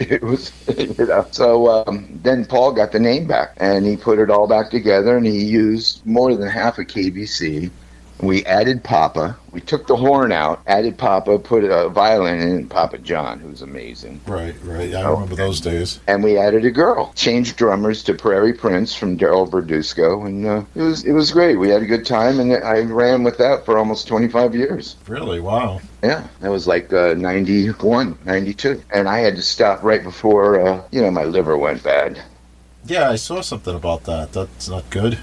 it 0.10 0.22
was, 0.22 0.52
you 0.78 0.94
know. 0.98 1.26
So 1.32 1.68
um, 1.86 2.08
then 2.22 2.46
Paul 2.46 2.72
got 2.72 2.92
the 2.92 3.00
name 3.00 3.26
back, 3.26 3.50
and 3.58 3.86
he 3.86 3.96
put 3.96 4.18
it 4.18 4.30
all 4.30 4.48
back 4.48 4.70
together, 4.70 5.16
and 5.16 5.26
he 5.26 5.44
used 5.44 6.04
more 6.06 6.34
than 6.34 6.48
half 6.48 6.78
of 6.78 6.86
KBC. 6.86 7.72
We 8.22 8.44
added 8.44 8.84
Papa. 8.84 9.36
We 9.52 9.60
took 9.60 9.86
the 9.86 9.96
horn 9.96 10.30
out, 10.30 10.60
added 10.66 10.96
Papa, 10.98 11.38
put 11.38 11.64
a 11.64 11.88
violin 11.88 12.40
in, 12.40 12.68
Papa 12.68 12.98
John, 12.98 13.40
who's 13.40 13.62
amazing. 13.62 14.20
Right, 14.26 14.54
right. 14.62 14.94
I 14.94 15.10
remember 15.10 15.34
those 15.34 15.60
days. 15.60 16.00
And 16.06 16.22
we 16.22 16.38
added 16.38 16.64
a 16.64 16.70
girl. 16.70 17.12
Changed 17.14 17.56
drummers 17.56 18.04
to 18.04 18.14
Prairie 18.14 18.52
Prince 18.52 18.94
from 18.94 19.16
Darrell 19.16 19.48
Verdusco, 19.48 20.26
and 20.26 20.46
uh, 20.46 20.64
it 20.74 20.82
was 20.82 21.04
it 21.04 21.12
was 21.12 21.32
great. 21.32 21.56
We 21.56 21.70
had 21.70 21.82
a 21.82 21.86
good 21.86 22.06
time, 22.06 22.38
and 22.38 22.52
I 22.52 22.80
ran 22.80 23.24
with 23.24 23.38
that 23.38 23.64
for 23.64 23.78
almost 23.78 24.06
25 24.06 24.54
years. 24.54 24.96
Really? 25.08 25.40
Wow. 25.40 25.80
Yeah, 26.02 26.26
that 26.40 26.50
was 26.50 26.66
like 26.66 26.92
uh, 26.92 27.14
91, 27.14 28.18
92. 28.24 28.82
And 28.92 29.08
I 29.08 29.18
had 29.18 29.36
to 29.36 29.42
stop 29.42 29.82
right 29.82 30.02
before, 30.02 30.60
uh, 30.60 30.82
you 30.90 31.02
know, 31.02 31.10
my 31.10 31.24
liver 31.24 31.58
went 31.58 31.82
bad. 31.82 32.22
Yeah, 32.84 33.10
I 33.10 33.16
saw 33.16 33.40
something 33.42 33.74
about 33.74 34.04
that. 34.04 34.32
That's 34.32 34.68
not 34.68 34.88
good. 34.90 35.18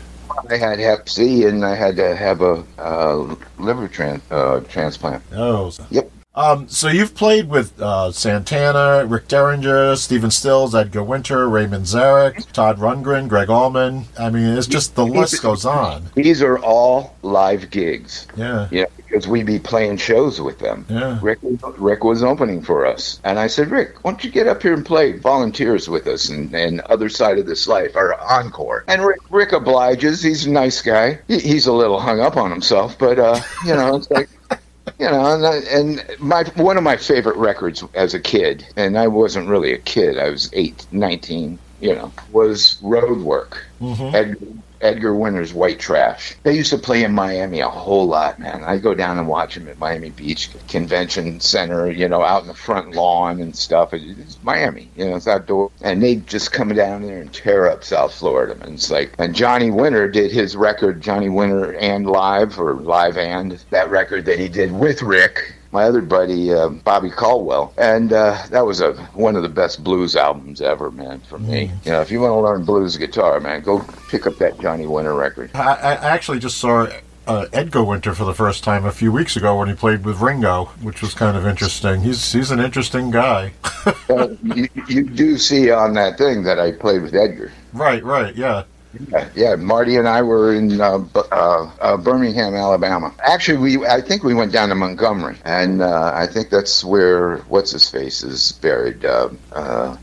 I 0.49 0.57
had 0.57 0.79
Hep 0.79 1.09
C, 1.09 1.45
and 1.45 1.65
I 1.65 1.75
had 1.75 1.95
to 1.97 2.15
have 2.15 2.41
a 2.41 2.63
uh, 2.77 3.35
liver 3.57 3.87
tran- 3.87 4.21
uh, 4.31 4.61
transplant. 4.61 5.23
Oh. 5.33 5.71
Yep. 5.89 6.11
Um, 6.35 6.69
so 6.69 6.87
you've 6.87 7.15
played 7.15 7.49
with 7.49 7.81
uh, 7.81 8.11
Santana, 8.11 9.03
Rick 9.07 9.27
Derringer, 9.27 9.95
Stephen 9.95 10.29
Stills, 10.29 10.75
Edgar 10.75 11.03
Winter, 11.03 11.49
Ray 11.49 11.65
Manzarek, 11.65 12.51
Todd 12.51 12.77
Rundgren, 12.77 13.27
Gregg 13.27 13.49
Allman. 13.49 14.05
I 14.19 14.29
mean, 14.29 14.55
it's 14.55 14.67
just 14.67 14.93
the 14.93 15.03
list 15.03 15.41
goes 15.41 15.65
on. 15.65 16.05
These 16.13 16.43
are 16.43 16.59
all 16.59 17.15
live 17.23 17.71
gigs. 17.71 18.27
Yeah. 18.35 18.67
Yeah, 18.69 18.85
because 19.17 19.27
we'd 19.27 19.47
be 19.47 19.57
playing 19.57 19.97
shows 19.97 20.39
with 20.39 20.59
them. 20.59 20.85
Yeah. 20.87 21.17
Rick, 21.23 21.39
Rick 21.77 22.03
was 22.03 22.21
opening 22.21 22.61
for 22.61 22.85
us. 22.85 23.19
And 23.23 23.39
I 23.39 23.47
said, 23.47 23.71
Rick, 23.71 24.03
why 24.03 24.11
don't 24.11 24.23
you 24.23 24.29
get 24.29 24.45
up 24.45 24.61
here 24.61 24.75
and 24.75 24.85
play 24.85 25.13
volunteers 25.13 25.89
with 25.89 26.05
us 26.05 26.29
and, 26.29 26.53
and 26.53 26.81
Other 26.81 27.09
Side 27.09 27.39
of 27.39 27.47
This 27.47 27.67
Life, 27.67 27.95
our 27.95 28.13
encore? 28.21 28.83
And 28.87 29.03
Rick, 29.03 29.21
Rick 29.31 29.53
obliges. 29.53 30.21
He's 30.21 30.45
a 30.45 30.51
nice 30.51 30.83
guy. 30.83 31.19
He, 31.27 31.39
he's 31.39 31.65
a 31.65 31.73
little 31.73 31.99
hung 31.99 32.19
up 32.19 32.37
on 32.37 32.51
himself, 32.51 32.99
but, 32.99 33.17
uh, 33.17 33.41
you 33.65 33.73
know, 33.73 33.95
it's 33.95 34.11
like, 34.11 34.29
you 34.99 35.09
know, 35.09 35.33
and, 35.33 35.99
and 35.99 36.19
my 36.19 36.43
one 36.55 36.77
of 36.77 36.83
my 36.83 36.97
favorite 36.97 37.37
records 37.37 37.83
as 37.95 38.13
a 38.13 38.19
kid, 38.19 38.67
and 38.75 38.99
I 38.99 39.07
wasn't 39.07 39.49
really 39.49 39.73
a 39.73 39.79
kid, 39.79 40.19
I 40.19 40.29
was 40.29 40.51
eight, 40.53 40.85
19, 40.91 41.57
you 41.81 41.95
know, 41.95 42.11
was 42.31 42.77
Roadwork. 42.83 43.57
Mm-hmm. 43.81 44.15
Edgar, 44.15 44.47
Edgar 44.81 45.15
Winter's 45.15 45.53
White 45.53 45.79
Trash. 45.79 46.35
They 46.43 46.55
used 46.55 46.69
to 46.71 46.77
play 46.77 47.03
in 47.03 47.13
Miami 47.13 47.59
a 47.59 47.69
whole 47.69 48.07
lot, 48.07 48.39
man. 48.39 48.63
I 48.63 48.77
go 48.77 48.93
down 48.93 49.17
and 49.17 49.27
watch 49.27 49.55
them 49.55 49.67
at 49.67 49.79
Miami 49.79 50.11
Beach 50.11 50.49
Convention 50.67 51.39
Center, 51.39 51.89
you 51.91 52.07
know, 52.07 52.21
out 52.21 52.43
in 52.43 52.47
the 52.47 52.53
front 52.53 52.95
lawn 52.95 53.41
and 53.41 53.55
stuff. 53.55 53.93
It's 53.93 54.37
Miami, 54.43 54.89
you 54.95 55.05
know, 55.05 55.15
it's 55.15 55.27
outdoor. 55.27 55.71
And 55.81 56.01
they 56.01 56.15
just 56.17 56.51
come 56.51 56.69
down 56.69 57.01
there 57.01 57.21
and 57.21 57.33
tear 57.33 57.69
up 57.69 57.83
South 57.83 58.13
Florida. 58.13 58.57
And 58.61 58.73
it's 58.73 58.91
like, 58.91 59.13
and 59.17 59.35
Johnny 59.35 59.71
Winter 59.71 60.07
did 60.09 60.31
his 60.31 60.55
record, 60.55 61.01
Johnny 61.01 61.29
Winter 61.29 61.73
and 61.75 62.07
Live, 62.07 62.59
or 62.59 62.73
Live 62.75 63.17
and, 63.17 63.53
that 63.69 63.89
record 63.89 64.25
that 64.25 64.39
he 64.39 64.47
did 64.47 64.71
with 64.71 65.01
Rick 65.01 65.56
my 65.71 65.83
other 65.83 66.01
buddy 66.01 66.53
uh, 66.53 66.69
Bobby 66.69 67.09
Caldwell, 67.09 67.73
and 67.77 68.13
uh, 68.13 68.41
that 68.49 68.65
was 68.65 68.81
a 68.81 68.93
one 69.13 69.35
of 69.35 69.43
the 69.43 69.49
best 69.49 69.83
blues 69.83 70.15
albums 70.15 70.61
ever, 70.61 70.91
man. 70.91 71.19
For 71.21 71.39
me, 71.39 71.67
mm. 71.67 71.85
you 71.85 71.91
know, 71.91 72.01
if 72.01 72.11
you 72.11 72.21
want 72.21 72.31
to 72.31 72.39
learn 72.39 72.65
blues 72.65 72.97
guitar, 72.97 73.39
man, 73.39 73.61
go 73.61 73.85
pick 74.09 74.27
up 74.27 74.37
that 74.37 74.59
Johnny 74.59 74.87
Winter 74.87 75.13
record. 75.13 75.51
I, 75.53 75.73
I 75.73 75.93
actually 76.09 76.39
just 76.39 76.57
saw 76.57 76.87
uh, 77.27 77.45
Edgar 77.51 77.83
Winter 77.83 78.13
for 78.13 78.23
the 78.23 78.33
first 78.33 78.63
time 78.63 78.85
a 78.85 78.91
few 78.91 79.11
weeks 79.11 79.35
ago 79.35 79.57
when 79.57 79.67
he 79.67 79.75
played 79.75 80.05
with 80.05 80.21
Ringo, 80.21 80.65
which 80.81 81.01
was 81.01 81.13
kind 81.13 81.35
of 81.35 81.45
interesting. 81.45 82.01
He's 82.01 82.31
he's 82.31 82.51
an 82.51 82.59
interesting 82.59 83.11
guy. 83.11 83.53
well, 84.09 84.35
you, 84.41 84.69
you 84.87 85.03
do 85.03 85.37
see 85.37 85.69
on 85.69 85.93
that 85.93 86.17
thing 86.17 86.43
that 86.43 86.59
I 86.59 86.71
played 86.71 87.01
with 87.01 87.13
Edgar. 87.13 87.51
right, 87.73 88.03
right, 88.03 88.35
yeah. 88.35 88.63
Yeah, 89.09 89.29
yeah, 89.35 89.55
Marty 89.55 89.95
and 89.95 90.07
I 90.07 90.21
were 90.21 90.53
in 90.53 90.79
uh, 90.81 91.05
uh, 91.15 91.71
uh, 91.79 91.97
Birmingham, 91.97 92.55
Alabama. 92.55 93.13
Actually, 93.19 93.57
we 93.57 93.85
I 93.85 94.01
think 94.01 94.23
we 94.23 94.33
went 94.33 94.51
down 94.51 94.69
to 94.69 94.75
Montgomery, 94.75 95.37
and 95.45 95.81
uh, 95.81 96.11
I 96.13 96.27
think 96.27 96.49
that's 96.49 96.83
where 96.83 97.37
what's 97.49 97.71
his 97.71 97.89
face 97.89 98.23
is 98.23 98.53
buried. 98.53 99.05
Uh, 99.05 99.29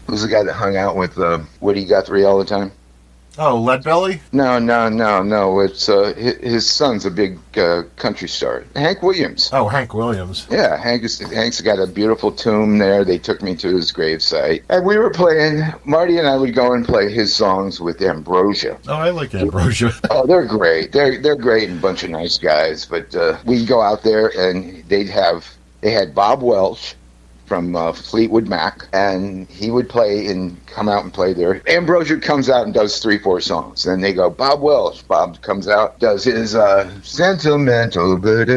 who's 0.06 0.22
the 0.22 0.28
guy 0.28 0.42
that 0.42 0.52
hung 0.52 0.76
out 0.76 0.96
with 0.96 1.18
Woody 1.60 1.84
Guthrie 1.84 2.24
all 2.24 2.38
the 2.38 2.44
time? 2.44 2.72
Oh, 3.36 3.56
Leadbelly? 3.56 4.20
No, 4.32 4.58
no, 4.58 4.88
no, 4.88 5.22
no. 5.22 5.60
It's 5.60 5.88
uh, 5.88 6.14
his, 6.16 6.36
his 6.36 6.70
son's 6.70 7.04
a 7.04 7.10
big 7.10 7.38
uh, 7.58 7.82
country 7.96 8.28
star, 8.28 8.64
Hank 8.76 9.02
Williams. 9.02 9.50
Oh, 9.52 9.66
Hank 9.66 9.92
Williams. 9.92 10.46
Yeah, 10.50 10.76
Hank 10.76 11.02
is, 11.02 11.18
Hank's 11.18 11.60
got 11.60 11.78
a 11.80 11.86
beautiful 11.86 12.30
tomb 12.30 12.78
there. 12.78 13.04
They 13.04 13.18
took 13.18 13.42
me 13.42 13.56
to 13.56 13.76
his 13.76 13.92
gravesite, 13.92 14.62
and 14.68 14.86
we 14.86 14.98
were 14.98 15.10
playing. 15.10 15.62
Marty 15.84 16.18
and 16.18 16.28
I 16.28 16.36
would 16.36 16.54
go 16.54 16.72
and 16.74 16.84
play 16.84 17.12
his 17.12 17.34
songs 17.34 17.80
with 17.80 18.00
Ambrosia. 18.02 18.78
Oh, 18.86 18.94
I 18.94 19.10
like 19.10 19.34
Ambrosia. 19.34 19.92
Oh, 20.10 20.26
they're 20.26 20.46
great. 20.46 20.92
They're 20.92 21.20
they're 21.20 21.34
great 21.36 21.68
and 21.68 21.78
a 21.78 21.82
bunch 21.82 22.04
of 22.04 22.10
nice 22.10 22.38
guys. 22.38 22.86
But 22.86 23.14
uh, 23.16 23.38
we'd 23.44 23.66
go 23.66 23.80
out 23.82 24.02
there 24.02 24.28
and 24.38 24.84
they'd 24.88 25.08
have 25.08 25.46
they 25.80 25.90
had 25.90 26.14
Bob 26.14 26.40
Welch 26.42 26.94
from 27.46 27.76
uh, 27.76 27.92
Fleetwood 27.92 28.48
Mac, 28.48 28.88
and 28.92 29.48
he 29.48 29.70
would 29.70 29.88
play 29.88 30.26
and 30.26 30.56
come 30.66 30.88
out 30.88 31.04
and 31.04 31.12
play 31.12 31.32
there. 31.32 31.62
Ambrosia 31.68 32.18
comes 32.18 32.50
out 32.50 32.64
and 32.64 32.74
does 32.74 32.98
three, 32.98 33.18
four 33.18 33.40
songs. 33.40 33.84
Then 33.84 34.00
they 34.00 34.12
go, 34.12 34.30
Bob 34.30 34.60
Welch. 34.60 35.06
Bob 35.06 35.40
comes 35.42 35.68
out, 35.68 35.98
does 36.00 36.24
his 36.24 36.54
uh, 36.54 36.90
sentimental, 37.02 38.16
what 38.16 38.48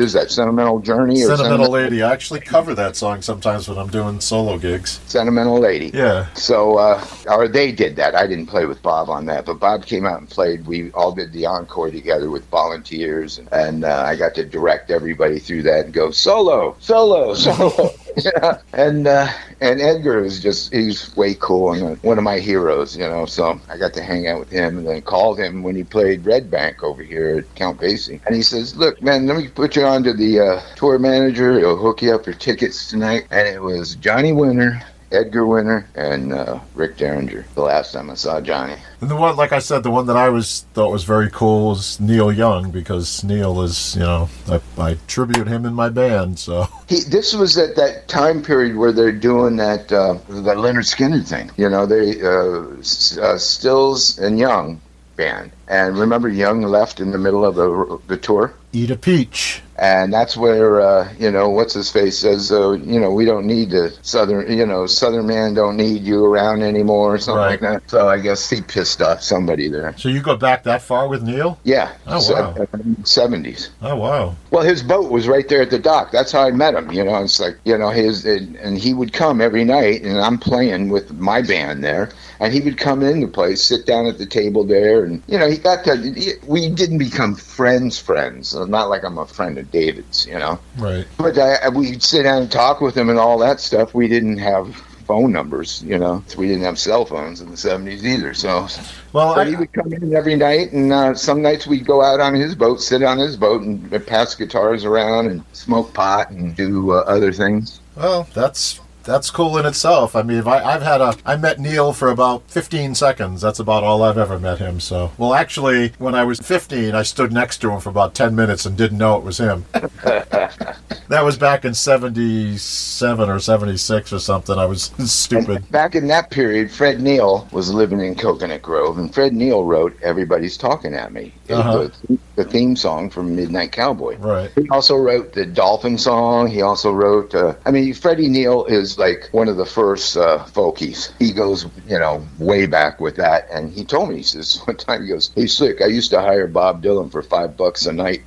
is 0.00 0.12
that, 0.12 0.30
sentimental 0.30 0.80
journey 0.80 1.22
or 1.22 1.36
Sentimental 1.36 1.70
Lady. 1.70 2.02
I 2.02 2.12
actually 2.12 2.40
cover 2.40 2.74
that 2.74 2.96
song 2.96 3.22
sometimes 3.22 3.68
when 3.68 3.78
I'm 3.78 3.88
doing 3.88 4.20
solo 4.20 4.58
gigs. 4.58 5.00
Sentimental 5.06 5.58
Lady. 5.58 5.90
Yeah. 5.94 6.32
So, 6.34 6.78
uh, 6.78 7.04
or 7.26 7.48
they 7.48 7.72
did 7.72 7.96
that. 7.96 8.14
I 8.14 8.26
didn't 8.26 8.46
play 8.46 8.66
with 8.66 8.82
Bob 8.82 9.08
on 9.08 9.26
that, 9.26 9.46
but 9.46 9.54
Bob 9.54 9.86
came 9.86 10.06
out 10.06 10.20
and 10.20 10.28
played. 10.28 10.66
We 10.66 10.90
all 10.92 11.12
did 11.12 11.32
the 11.32 11.46
encore 11.46 11.90
together 11.90 12.30
with 12.30 12.44
volunteers, 12.46 13.38
and, 13.38 13.48
and 13.52 13.84
uh, 13.84 14.04
I 14.06 14.16
got 14.16 14.34
to 14.36 14.44
direct 14.44 14.90
everybody 14.90 15.38
through 15.38 15.62
that 15.64 15.86
and 15.86 15.94
go 15.94 16.10
solo, 16.18 16.76
solo, 16.80 17.34
solo. 17.46 17.90
yeah. 18.16 18.60
And 18.72 19.06
uh, 19.06 19.28
and 19.60 19.80
Edgar 19.80 20.24
is 20.24 20.42
just 20.42 20.72
he's 20.72 21.14
way 21.16 21.34
cool 21.34 21.72
and 21.72 22.02
one 22.02 22.18
of 22.18 22.24
my 22.24 22.38
heroes, 22.38 22.96
you 22.96 23.04
know. 23.04 23.26
So 23.26 23.60
I 23.68 23.76
got 23.76 23.94
to 23.94 24.02
hang 24.02 24.26
out 24.26 24.40
with 24.40 24.50
him, 24.50 24.78
and 24.78 24.86
then 24.86 25.02
called 25.02 25.38
him 25.38 25.62
when 25.62 25.76
he 25.76 25.84
played 25.84 26.26
Red 26.26 26.50
Bank 26.50 26.82
over 26.82 27.02
here 27.02 27.38
at 27.38 27.54
Count 27.54 27.80
Basie, 27.80 28.20
and 28.26 28.34
he 28.34 28.42
says, 28.42 28.76
"Look, 28.76 29.00
man, 29.02 29.26
let 29.26 29.36
me 29.36 29.48
put 29.48 29.76
you 29.76 29.84
on 29.84 30.02
to 30.04 30.12
the 30.12 30.40
uh, 30.40 30.60
tour 30.76 30.98
manager. 30.98 31.58
He'll 31.58 31.76
hook 31.76 32.02
you 32.02 32.14
up 32.14 32.24
for 32.24 32.32
tickets 32.32 32.90
tonight." 32.90 33.26
And 33.30 33.46
it 33.48 33.62
was 33.62 33.94
Johnny 33.94 34.32
Winter. 34.32 34.80
Edgar 35.10 35.46
Winter 35.46 35.88
and 35.94 36.32
uh, 36.32 36.60
Rick 36.74 36.96
Derringer. 36.96 37.44
The 37.54 37.62
last 37.62 37.92
time 37.92 38.10
I 38.10 38.14
saw 38.14 38.40
Johnny, 38.40 38.76
And 39.00 39.10
the 39.10 39.16
one, 39.16 39.36
like 39.36 39.52
I 39.52 39.58
said, 39.58 39.82
the 39.82 39.90
one 39.90 40.06
that 40.06 40.16
I 40.16 40.28
was 40.28 40.66
thought 40.74 40.90
was 40.90 41.04
very 41.04 41.30
cool 41.30 41.70
was 41.70 41.98
Neil 42.00 42.32
Young 42.32 42.70
because 42.70 43.24
Neil 43.24 43.62
is, 43.62 43.94
you 43.94 44.02
know, 44.02 44.28
I, 44.48 44.60
I 44.78 44.96
tribute 45.06 45.46
him 45.46 45.64
in 45.64 45.74
my 45.74 45.88
band. 45.88 46.38
So 46.38 46.68
he 46.88 47.00
this 47.00 47.34
was 47.34 47.56
at 47.56 47.76
that 47.76 48.08
time 48.08 48.42
period 48.42 48.76
where 48.76 48.92
they're 48.92 49.12
doing 49.12 49.56
that 49.56 49.92
uh, 49.92 50.14
the 50.28 50.54
Lynyrd 50.54 50.86
Skynyrd 50.86 51.26
thing. 51.26 51.50
You 51.56 51.68
know, 51.68 51.86
they 51.86 52.20
uh, 52.20 53.22
uh, 53.22 53.38
Stills 53.38 54.18
and 54.18 54.38
Young 54.38 54.80
band, 55.18 55.50
and 55.68 55.98
remember 55.98 56.28
Young 56.30 56.62
left 56.62 56.98
in 57.00 57.10
the 57.10 57.18
middle 57.18 57.44
of 57.44 57.54
the 57.56 57.98
the 58.06 58.16
tour. 58.16 58.54
eat 58.72 58.90
a 58.90 58.96
peach. 58.96 59.60
And 59.80 60.12
that's 60.12 60.36
where 60.36 60.80
uh, 60.80 61.12
you 61.20 61.30
know 61.30 61.48
what's 61.50 61.74
his 61.74 61.88
face 61.92 62.18
says, 62.18 62.50
uh, 62.50 62.72
you 62.72 62.98
know, 62.98 63.12
we 63.12 63.24
don't 63.24 63.46
need 63.46 63.70
the 63.70 63.96
southern, 64.02 64.50
you 64.50 64.66
know, 64.66 64.86
Southern 64.88 65.26
man 65.28 65.54
don't 65.54 65.76
need 65.76 66.02
you 66.02 66.24
around 66.24 66.62
anymore, 66.62 67.14
or 67.14 67.18
something 67.18 67.42
like 67.44 67.60
that. 67.60 67.88
So 67.88 68.08
I 68.08 68.18
guess 68.18 68.50
he 68.50 68.60
pissed 68.60 69.00
off 69.02 69.22
somebody 69.22 69.68
there. 69.68 69.94
So 69.96 70.08
you 70.08 70.20
go 70.20 70.36
back 70.36 70.64
that 70.64 70.82
far 70.82 71.06
with 71.06 71.22
Neil? 71.22 71.58
Yeah, 71.62 71.92
Oh, 72.08 72.18
wow. 72.32 72.54
70s. 73.02 73.68
Oh 73.82 73.96
wow. 73.96 74.34
Well, 74.50 74.64
his 74.64 74.82
boat 74.82 75.10
was 75.12 75.28
right 75.28 75.48
there 75.48 75.62
at 75.62 75.70
the 75.70 75.78
dock. 75.78 76.10
That's 76.10 76.32
how 76.32 76.42
I 76.42 76.50
met 76.50 76.74
him. 76.74 76.90
You 76.90 77.04
know, 77.04 77.22
it's 77.22 77.38
like 77.38 77.58
you 77.64 77.76
know 77.78 77.90
his, 77.90 78.24
and, 78.24 78.56
and 78.56 78.78
he 78.78 78.94
would 78.94 79.12
come 79.12 79.40
every 79.40 79.64
night, 79.64 80.02
and 80.02 80.18
I'm 80.18 80.38
playing 80.38 80.88
with 80.88 81.12
my 81.12 81.40
band 81.42 81.84
there, 81.84 82.10
and 82.40 82.52
he 82.52 82.60
would 82.60 82.78
come 82.78 83.02
in 83.02 83.20
the 83.20 83.28
place, 83.28 83.62
sit 83.62 83.86
down 83.86 84.06
at 84.06 84.18
the 84.18 84.26
table 84.26 84.64
there, 84.64 85.04
and 85.04 85.22
you 85.26 85.38
know 85.38 85.48
he 85.48 85.58
got 85.58 85.84
to. 85.84 86.38
We 86.46 86.68
didn't 86.68 86.98
become 86.98 87.34
friends, 87.34 87.98
friends. 87.98 88.54
Not 88.54 88.88
like 88.88 89.04
I'm 89.04 89.18
a 89.18 89.26
friend 89.26 89.58
of 89.58 89.70
David's, 89.70 90.26
you 90.26 90.38
know. 90.38 90.58
Right. 90.76 91.06
But 91.16 91.38
I, 91.38 91.68
we'd 91.68 92.02
sit 92.02 92.24
down 92.24 92.42
and 92.42 92.50
talk 92.50 92.80
with 92.80 92.96
him 92.96 93.10
and 93.10 93.18
all 93.18 93.38
that 93.38 93.60
stuff. 93.60 93.94
We 93.94 94.08
didn't 94.08 94.38
have 94.38 94.76
phone 95.08 95.32
numbers, 95.32 95.82
you 95.84 95.98
know. 95.98 96.22
We 96.36 96.46
didn't 96.46 96.64
have 96.64 96.78
cell 96.78 97.06
phones 97.06 97.40
in 97.40 97.50
the 97.50 97.56
70s 97.56 98.04
either. 98.04 98.34
So 98.34 98.68
Well, 99.14 99.34
but 99.34 99.46
he 99.46 99.56
would 99.56 99.72
come 99.72 99.90
in 99.92 100.14
every 100.14 100.36
night, 100.36 100.72
and 100.72 100.92
uh, 100.92 101.14
some 101.14 101.40
nights 101.40 101.66
we'd 101.66 101.86
go 101.86 102.02
out 102.02 102.20
on 102.20 102.34
his 102.34 102.54
boat, 102.54 102.82
sit 102.82 103.02
on 103.02 103.18
his 103.18 103.34
boat, 103.34 103.62
and 103.62 104.06
pass 104.06 104.34
guitars 104.34 104.84
around 104.84 105.28
and 105.28 105.42
smoke 105.54 105.94
pot 105.94 106.30
and 106.30 106.54
do 106.54 106.92
uh, 106.92 107.04
other 107.06 107.32
things. 107.32 107.80
well, 107.96 108.28
that's 108.34 108.80
that's 109.08 109.30
cool 109.30 109.56
in 109.56 109.64
itself. 109.64 110.14
I 110.14 110.22
mean, 110.22 110.36
if 110.36 110.46
I, 110.46 110.62
I've 110.62 110.82
had 110.82 111.00
a, 111.00 111.14
I 111.24 111.36
met 111.36 111.58
Neil 111.58 111.94
for 111.94 112.10
about 112.10 112.42
15 112.50 112.94
seconds. 112.94 113.40
That's 113.40 113.58
about 113.58 113.82
all 113.82 114.02
I've 114.02 114.18
ever 114.18 114.38
met 114.38 114.58
him. 114.58 114.80
So, 114.80 115.10
well, 115.16 115.32
actually, 115.32 115.92
when 115.98 116.14
I 116.14 116.24
was 116.24 116.38
15, 116.40 116.94
I 116.94 117.02
stood 117.02 117.32
next 117.32 117.58
to 117.62 117.70
him 117.70 117.80
for 117.80 117.88
about 117.88 118.14
10 118.14 118.36
minutes 118.36 118.66
and 118.66 118.76
didn't 118.76 118.98
know 118.98 119.16
it 119.16 119.24
was 119.24 119.38
him. 119.38 119.64
that 119.72 121.22
was 121.24 121.38
back 121.38 121.64
in 121.64 121.72
77 121.72 123.30
or 123.30 123.40
76 123.40 124.12
or 124.12 124.18
something. 124.18 124.58
I 124.58 124.66
was 124.66 124.82
stupid. 125.10 125.68
Back 125.70 125.94
in 125.94 126.06
that 126.08 126.30
period, 126.30 126.70
Fred 126.70 127.00
Neil 127.00 127.48
was 127.50 127.72
living 127.72 128.00
in 128.00 128.14
Coconut 128.14 128.60
Grove, 128.60 128.98
and 128.98 129.12
Fred 129.12 129.32
Neil 129.32 129.64
wrote 129.64 129.96
"Everybody's 130.02 130.58
Talking 130.58 130.94
at 130.94 131.12
Me," 131.12 131.32
It 131.48 131.54
Uh-huh. 131.54 131.88
the, 132.08 132.18
the 132.38 132.44
theme 132.44 132.76
song 132.76 133.10
from 133.10 133.34
Midnight 133.34 133.72
Cowboy. 133.72 134.16
Right. 134.16 134.48
He 134.54 134.68
also 134.70 134.94
wrote 134.96 135.32
the 135.32 135.44
Dolphin 135.44 135.98
song. 135.98 136.46
He 136.46 136.62
also 136.62 136.92
wrote. 136.92 137.34
Uh, 137.34 137.54
I 137.66 137.72
mean, 137.72 137.92
Freddie 137.92 138.28
Neil 138.28 138.64
is 138.66 138.96
like 138.96 139.28
one 139.32 139.48
of 139.48 139.56
the 139.56 139.66
first 139.66 140.16
uh, 140.16 140.38
folkies. 140.46 141.10
He 141.18 141.32
goes, 141.32 141.66
you 141.88 141.98
know, 141.98 142.24
way 142.38 142.66
back 142.66 143.00
with 143.00 143.16
that. 143.16 143.48
And 143.52 143.72
he 143.72 143.84
told 143.84 144.10
me, 144.10 144.18
he 144.18 144.22
says 144.22 144.62
one 144.64 144.76
time, 144.76 145.02
he 145.02 145.08
goes, 145.08 145.32
"Hey, 145.34 145.48
slick, 145.48 145.82
I 145.82 145.86
used 145.86 146.10
to 146.12 146.20
hire 146.20 146.46
Bob 146.46 146.80
Dylan 146.80 147.10
for 147.10 147.22
five 147.22 147.56
bucks 147.56 147.86
a 147.86 147.92
night." 147.92 148.22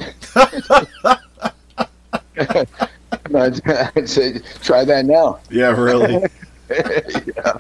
I'd, 3.34 3.62
I'd 3.96 4.10
say, 4.10 4.40
try 4.62 4.84
that 4.84 5.06
now. 5.06 5.40
Yeah, 5.50 5.72
really. 5.72 6.26
yeah. 6.70 7.54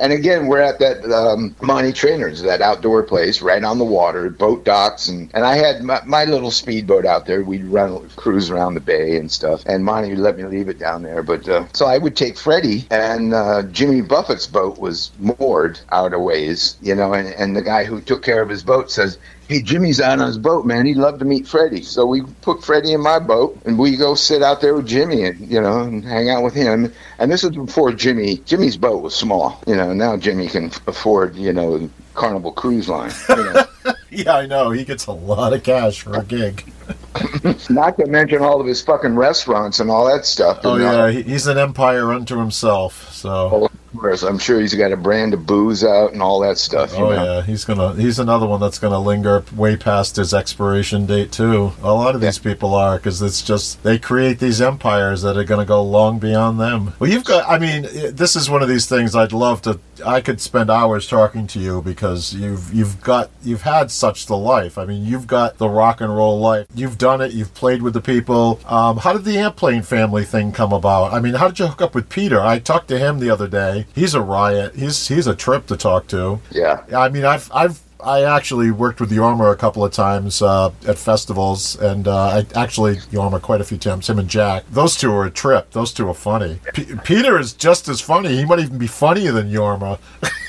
And 0.00 0.14
again, 0.14 0.46
we're 0.46 0.60
at 0.60 0.78
that 0.78 1.04
um, 1.12 1.54
Monty 1.60 1.92
Trainers, 1.92 2.40
that 2.42 2.62
outdoor 2.62 3.02
place 3.02 3.42
right 3.42 3.62
on 3.62 3.78
the 3.78 3.84
water, 3.84 4.30
boat 4.30 4.64
docks, 4.64 5.08
and, 5.08 5.30
and 5.34 5.44
I 5.44 5.56
had 5.56 5.82
my, 5.82 6.00
my 6.06 6.24
little 6.24 6.50
speedboat 6.50 7.04
out 7.04 7.26
there. 7.26 7.42
We'd 7.42 7.64
run 7.64 8.08
cruise 8.16 8.50
around 8.50 8.74
the 8.74 8.80
bay 8.80 9.18
and 9.18 9.30
stuff, 9.30 9.62
and 9.66 9.84
Monty 9.84 10.10
would 10.10 10.18
let 10.18 10.38
me 10.38 10.44
leave 10.44 10.68
it 10.68 10.78
down 10.78 11.02
there. 11.02 11.22
But 11.22 11.46
uh, 11.46 11.66
so 11.74 11.84
I 11.84 11.98
would 11.98 12.16
take 12.16 12.38
Freddie, 12.38 12.86
and 12.90 13.34
uh, 13.34 13.64
Jimmy 13.64 14.00
Buffett's 14.00 14.46
boat 14.46 14.78
was 14.78 15.10
moored 15.18 15.78
out 15.92 16.14
a 16.14 16.18
ways, 16.18 16.76
you 16.80 16.94
know, 16.94 17.12
and, 17.12 17.28
and 17.34 17.54
the 17.54 17.62
guy 17.62 17.84
who 17.84 18.00
took 18.00 18.22
care 18.22 18.40
of 18.40 18.48
his 18.48 18.62
boat 18.62 18.90
says, 18.90 19.18
Hey, 19.50 19.62
Jimmy's 19.62 20.00
out 20.00 20.20
on 20.20 20.28
his 20.28 20.38
boat, 20.38 20.64
man. 20.64 20.86
He'd 20.86 20.96
love 20.96 21.18
to 21.18 21.24
meet 21.24 21.44
Freddie. 21.44 21.82
So 21.82 22.06
we 22.06 22.22
put 22.40 22.62
Freddie 22.62 22.92
in 22.92 23.00
my 23.00 23.18
boat, 23.18 23.60
and 23.64 23.76
we 23.76 23.96
go 23.96 24.14
sit 24.14 24.44
out 24.44 24.60
there 24.60 24.74
with 24.74 24.86
Jimmy, 24.86 25.24
and 25.24 25.40
you 25.50 25.60
know, 25.60 25.80
and 25.80 26.04
hang 26.04 26.30
out 26.30 26.44
with 26.44 26.54
him. 26.54 26.92
And 27.18 27.32
this 27.32 27.42
is 27.42 27.50
before 27.50 27.92
Jimmy. 27.92 28.36
Jimmy's 28.44 28.76
boat 28.76 29.02
was 29.02 29.12
small, 29.12 29.60
you 29.66 29.74
know. 29.74 29.92
Now 29.92 30.16
Jimmy 30.16 30.46
can 30.46 30.66
afford, 30.86 31.34
you 31.34 31.52
know, 31.52 31.90
Carnival 32.14 32.52
Cruise 32.52 32.88
Line. 32.88 33.10
You 33.28 33.36
know. 33.36 33.64
yeah, 34.10 34.36
I 34.36 34.46
know. 34.46 34.70
He 34.70 34.84
gets 34.84 35.06
a 35.06 35.12
lot 35.12 35.52
of 35.52 35.64
cash 35.64 36.02
for 36.02 36.16
a 36.16 36.22
gig. 36.22 36.72
Not 37.70 37.98
to 37.98 38.06
mention 38.06 38.42
all 38.42 38.60
of 38.60 38.68
his 38.68 38.80
fucking 38.82 39.16
restaurants 39.16 39.80
and 39.80 39.90
all 39.90 40.06
that 40.06 40.26
stuff. 40.26 40.60
Oh 40.62 40.76
know. 40.76 41.08
yeah, 41.08 41.22
he's 41.22 41.48
an 41.48 41.58
empire 41.58 42.12
unto 42.12 42.38
himself. 42.38 43.12
So. 43.12 43.68
Course, 43.96 44.22
I'm 44.22 44.38
sure 44.38 44.60
he's 44.60 44.72
got 44.74 44.92
a 44.92 44.96
brand 44.96 45.34
of 45.34 45.46
booze 45.46 45.82
out 45.82 46.12
and 46.12 46.22
all 46.22 46.38
that 46.40 46.58
stuff. 46.58 46.92
You 46.96 47.04
Oh 47.06 47.10
know? 47.10 47.24
yeah, 47.24 47.42
he's 47.42 47.64
gonna. 47.64 47.94
He's 47.94 48.20
another 48.20 48.46
one 48.46 48.60
that's 48.60 48.78
gonna 48.78 49.00
linger 49.00 49.42
way 49.56 49.76
past 49.76 50.14
his 50.16 50.32
expiration 50.32 51.06
date 51.06 51.32
too. 51.32 51.72
A 51.82 51.92
lot 51.92 52.14
of 52.14 52.20
these 52.20 52.38
people 52.38 52.74
are 52.74 52.96
because 52.98 53.20
it's 53.20 53.42
just 53.42 53.82
they 53.82 53.98
create 53.98 54.38
these 54.38 54.60
empires 54.60 55.22
that 55.22 55.36
are 55.36 55.42
gonna 55.44 55.64
go 55.64 55.82
long 55.82 56.18
beyond 56.20 56.60
them. 56.60 56.92
Well, 57.00 57.10
you've 57.10 57.24
got. 57.24 57.48
I 57.50 57.58
mean, 57.58 57.82
this 58.14 58.36
is 58.36 58.48
one 58.48 58.62
of 58.62 58.68
these 58.68 58.86
things 58.86 59.16
I'd 59.16 59.32
love 59.32 59.60
to. 59.62 59.80
I 60.06 60.20
could 60.20 60.40
spend 60.40 60.70
hours 60.70 61.06
talking 61.08 61.46
to 61.48 61.58
you 61.58 61.82
because 61.82 62.32
you've 62.32 62.72
you've 62.72 63.00
got 63.02 63.28
you've 63.42 63.62
had 63.62 63.90
such 63.90 64.26
the 64.26 64.36
life. 64.36 64.78
I 64.78 64.84
mean, 64.86 65.04
you've 65.04 65.26
got 65.26 65.58
the 65.58 65.68
rock 65.68 66.00
and 66.00 66.14
roll 66.14 66.38
life. 66.38 66.66
You've 66.74 66.96
done 66.96 67.20
it. 67.20 67.32
You've 67.32 67.52
played 67.54 67.82
with 67.82 67.94
the 67.94 68.00
people. 68.00 68.60
Um, 68.66 68.98
how 68.98 69.12
did 69.12 69.24
the 69.24 69.36
airplane 69.36 69.82
family 69.82 70.24
thing 70.24 70.52
come 70.52 70.72
about? 70.72 71.12
I 71.12 71.18
mean, 71.20 71.34
how 71.34 71.48
did 71.48 71.58
you 71.58 71.66
hook 71.66 71.82
up 71.82 71.94
with 71.94 72.08
Peter? 72.08 72.40
I 72.40 72.60
talked 72.60 72.88
to 72.88 72.98
him 72.98 73.18
the 73.18 73.30
other 73.30 73.48
day. 73.48 73.79
He's 73.94 74.14
a 74.14 74.20
riot. 74.20 74.74
He's 74.74 75.08
he's 75.08 75.26
a 75.26 75.34
trip 75.34 75.66
to 75.66 75.76
talk 75.76 76.06
to. 76.08 76.40
Yeah. 76.50 76.82
I 76.94 77.08
mean, 77.08 77.24
I've 77.24 77.50
I've 77.52 77.80
I 78.04 78.22
actually 78.24 78.70
worked 78.70 79.00
with 79.00 79.10
Jorma 79.10 79.52
a 79.52 79.56
couple 79.56 79.84
of 79.84 79.92
times 79.92 80.42
uh, 80.42 80.70
at 80.86 80.98
festivals, 80.98 81.76
and 81.76 82.08
uh, 82.08 82.42
I 82.42 82.46
actually 82.58 82.96
Jorma 82.96 83.40
quite 83.40 83.60
a 83.60 83.64
few 83.64 83.78
times. 83.78 84.08
Him 84.08 84.18
and 84.18 84.28
Jack, 84.28 84.64
those 84.70 84.96
two 84.96 85.12
are 85.12 85.24
a 85.26 85.30
trip. 85.30 85.70
Those 85.72 85.92
two 85.92 86.08
are 86.08 86.14
funny. 86.14 86.60
P- 86.74 86.94
Peter 87.04 87.38
is 87.38 87.52
just 87.52 87.88
as 87.88 88.00
funny. 88.00 88.36
He 88.36 88.44
might 88.44 88.60
even 88.60 88.78
be 88.78 88.86
funnier 88.86 89.32
than 89.32 89.50
Jorma. 89.50 89.98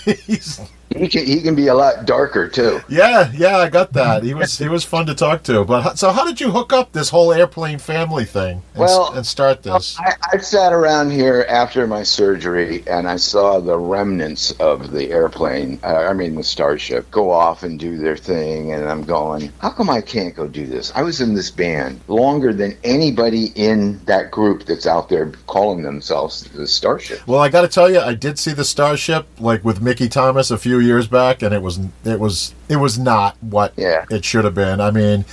He's 0.26 0.62
He 0.96 1.08
can, 1.08 1.26
he 1.26 1.42
can 1.42 1.56
be 1.56 1.68
a 1.68 1.74
lot 1.74 2.06
darker 2.06 2.48
too. 2.48 2.82
yeah, 2.90 3.32
yeah, 3.34 3.58
I 3.58 3.70
got 3.70 3.94
that. 3.94 4.24
He 4.24 4.34
was 4.34 4.58
he 4.58 4.68
was 4.68 4.84
fun 4.84 5.06
to 5.06 5.16
talk 5.16 5.44
to. 5.44 5.64
But 5.64 5.98
so, 5.98 6.12
how 6.12 6.26
did 6.26 6.42
you 6.42 6.52
hook 6.52 6.74
up 6.74 6.92
this 6.92 7.10
whole 7.10 7.32
airplane 7.34 7.80
family 7.80 8.26
thing 8.26 8.62
and, 8.74 8.82
Well, 8.82 9.14
and 9.14 9.26
start 9.26 9.64
this? 9.64 9.98
I, 10.00 10.16
I 10.34 10.38
sat 10.38 10.74
around 10.74 11.12
here 11.12 11.46
after 11.48 11.88
my 11.88 12.04
surgery 12.04 12.84
and 12.88 13.08
I 13.08 13.16
saw 13.18 13.60
the 13.60 13.78
remnants 13.78 14.52
of 14.60 14.92
the 14.92 15.12
airplane, 15.12 15.80
uh, 15.84 15.88
I 16.10 16.14
mean 16.14 16.36
the 16.36 16.44
Starship, 16.44 17.10
go 17.12 17.32
off 17.32 17.64
and 17.64 17.80
do 17.80 17.98
their 17.98 18.18
thing. 18.18 18.74
And 18.74 18.86
I'm 18.90 19.04
going, 19.04 19.52
how 19.60 19.70
come 19.70 19.90
I 19.90 20.02
can't 20.02 20.36
go 20.36 20.48
do 20.48 20.66
this? 20.68 20.92
I 20.96 21.04
was 21.04 21.22
in 21.22 21.34
this 21.34 21.52
band 21.52 22.02
longer 22.08 22.54
than 22.54 22.78
anybody 22.84 23.48
in 23.56 24.04
that 24.06 24.32
group 24.32 24.66
that's 24.66 24.86
out 24.88 25.10
there 25.10 25.32
calling 25.48 25.84
themselves 25.84 26.44
the 26.44 26.68
Starship. 26.68 27.26
Well, 27.28 27.40
I 27.40 27.50
got 27.50 27.62
to 27.62 27.68
tell 27.68 27.90
you, 27.90 28.00
I 28.00 28.14
did 28.14 28.38
see 28.38 28.54
the 28.54 28.66
Starship 28.66 29.28
like 29.40 29.64
with 29.64 29.82
Mickey 29.82 30.10
Thomas 30.10 30.52
a 30.52 30.58
few 30.58 30.81
years 30.82 31.08
back, 31.08 31.42
and 31.42 31.54
it 31.54 31.62
was 31.62 31.80
it 32.04 32.20
was 32.20 32.54
it 32.70 32.78
was 32.78 32.98
not 33.00 33.36
what 33.42 33.74
Yeah. 33.78 34.06
it 34.10 34.26
should 34.26 34.46
have 34.46 34.56
been. 34.56 34.82
I 34.82 34.92
mean, 34.92 35.26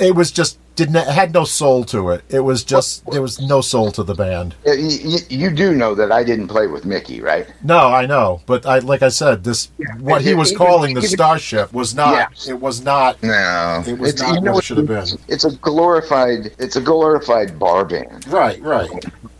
it 0.00 0.14
was 0.14 0.30
just 0.30 0.58
didn't 0.78 0.94
it 0.94 1.08
had 1.08 1.34
no 1.34 1.44
soul 1.44 1.84
to 1.86 2.10
it. 2.10 2.22
It 2.28 2.40
was 2.40 2.62
just 2.62 3.04
there 3.10 3.20
was 3.20 3.40
no 3.40 3.60
soul 3.60 3.90
to 3.92 4.04
the 4.04 4.14
band. 4.14 4.54
You, 4.64 4.74
you, 4.74 5.18
you 5.28 5.50
do 5.50 5.74
know 5.74 5.96
that 5.96 6.12
I 6.12 6.22
didn't 6.22 6.46
play 6.46 6.68
with 6.68 6.86
Mickey, 6.86 7.20
right? 7.20 7.52
No, 7.64 7.88
I 7.88 8.06
know, 8.06 8.40
but 8.46 8.64
I 8.64 8.78
like 8.78 9.02
I 9.02 9.08
said, 9.08 9.42
this 9.42 9.72
what 9.98 10.22
he 10.22 10.34
was 10.34 10.56
calling 10.56 10.94
the 10.94 11.02
Starship 11.02 11.72
was 11.72 11.96
not. 11.96 12.12
Yeah. 12.14 12.52
It 12.52 12.60
was 12.60 12.84
not. 12.84 13.20
No, 13.24 13.82
It 13.86 13.98
was 13.98 14.20
not 14.20 14.40
what 14.40 14.58
it 14.58 14.64
should 14.64 14.76
have 14.76 14.86
been. 14.86 15.18
It's 15.26 15.44
a 15.44 15.50
glorified. 15.56 16.54
It's 16.58 16.76
a 16.76 16.80
glorified 16.80 17.58
bar 17.58 17.84
band. 17.84 18.28
Right, 18.28 18.62
right. 18.62 18.88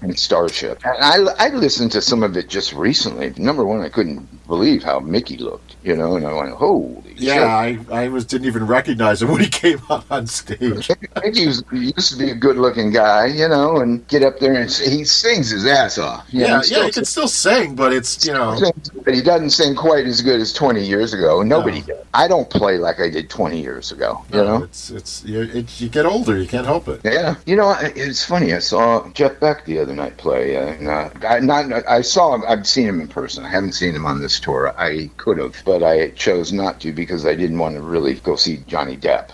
and 0.00 0.18
Starship. 0.18 0.85
And 0.85 0.97
I, 1.00 1.47
I 1.47 1.49
listened 1.50 1.92
to 1.92 2.02
some 2.02 2.25
of 2.25 2.37
it 2.37 2.49
just 2.49 2.73
recently. 2.73 3.33
Number 3.37 3.64
one, 3.64 3.80
I 3.80 3.88
couldn't 3.88 4.26
believe 4.49 4.83
how 4.83 4.99
Mickey 4.99 5.37
looked, 5.37 5.76
you 5.85 5.95
know, 5.95 6.16
and 6.16 6.26
I 6.26 6.33
went, 6.33 6.54
holy 6.54 7.14
Yeah, 7.16 7.45
I, 7.45 7.78
I 7.92 8.09
was 8.09 8.25
didn't 8.25 8.47
even 8.47 8.66
recognize 8.66 9.23
him 9.23 9.28
when 9.28 9.42
he 9.42 9.49
came 9.62 9.80
out 9.90 10.07
on 10.11 10.26
stage. 10.26 10.90
shit. 11.35 11.47
Mickey 11.47 11.47
was, 11.47 11.94
used 11.97 12.12
to 12.12 12.18
be 12.18 12.30
a 12.30 12.35
good 12.35 12.56
looking 12.56 12.90
guy, 12.90 13.26
you 13.26 13.49
know, 13.49 13.78
and 13.78 14.06
get 14.08 14.23
up 14.23 14.38
there 14.38 14.54
and 14.54 14.70
he 14.70 15.04
sings 15.04 15.50
his 15.50 15.66
ass 15.66 15.99
off. 15.99 16.26
Yeah, 16.30 16.58
know, 16.58 16.62
yeah, 16.66 16.85
he 16.85 16.92
can 16.92 17.04
still 17.04 17.28
sing, 17.28 17.75
but 17.75 17.92
it's 17.92 18.25
you 18.26 18.32
know. 18.32 18.56
sings, 18.56 18.90
But 18.90 19.14
he 19.14 19.23
doesn't 19.23 19.50
sing 19.50 19.75
quite 19.75 20.06
as 20.06 20.20
good 20.23 20.40
as 20.40 20.52
20 20.52 20.85
years 20.85 21.12
ago. 21.12 21.42
Nobody 21.42 21.82
does. 21.82 21.99
I 22.14 22.28
don't 22.28 22.49
play 22.49 22.78
like 22.78 23.00
I 23.00 23.11
did 23.11 23.30
20 23.30 23.61
years 23.61 23.92
ago, 23.92 24.25
you 24.32 24.42
know? 24.42 24.62
it's 24.64 24.90
it's 24.90 25.25
you, 25.25 25.42
it, 25.42 25.80
you 25.80 25.88
get 25.88 26.06
older, 26.06 26.37
you 26.37 26.47
can't 26.47 26.66
help 26.66 26.88
it. 26.88 27.00
Yeah, 27.04 27.37
you 27.47 27.56
know, 27.56 27.75
it's 27.80 28.25
funny. 28.25 28.54
I 28.54 28.58
saw 28.58 29.08
Jeff 29.11 29.38
Beck 29.40 29.64
the 29.64 29.78
other 29.78 29.94
night 29.94 30.16
play. 30.16 30.56
Uh, 30.56 30.66
and, 30.66 30.88
uh, 30.88 31.11
I 31.26 31.40
not 31.40 31.73
I 31.88 32.00
saw 32.02 32.35
him. 32.35 32.44
I've 32.47 32.66
seen 32.66 32.88
him 32.88 33.00
in 33.00 33.08
person. 33.08 33.44
I 33.44 33.50
haven't 33.50 33.73
seen 33.73 33.94
him 33.94 34.06
on 34.06 34.20
this 34.20 34.40
tour. 34.40 34.75
I 34.78 35.11
could 35.16 35.38
have, 35.38 35.62
but 35.64 35.82
I 35.82 36.11
chose 36.11 36.52
not 36.52 36.80
to 36.80 36.92
because 36.92 37.26
I 37.26 37.35
didn't 37.35 37.58
want 37.58 37.76
to 37.76 37.82
really 37.82 38.14
go 38.14 38.37
see 38.37 38.58
Johnny 38.66 38.97
Depp. 38.97 39.28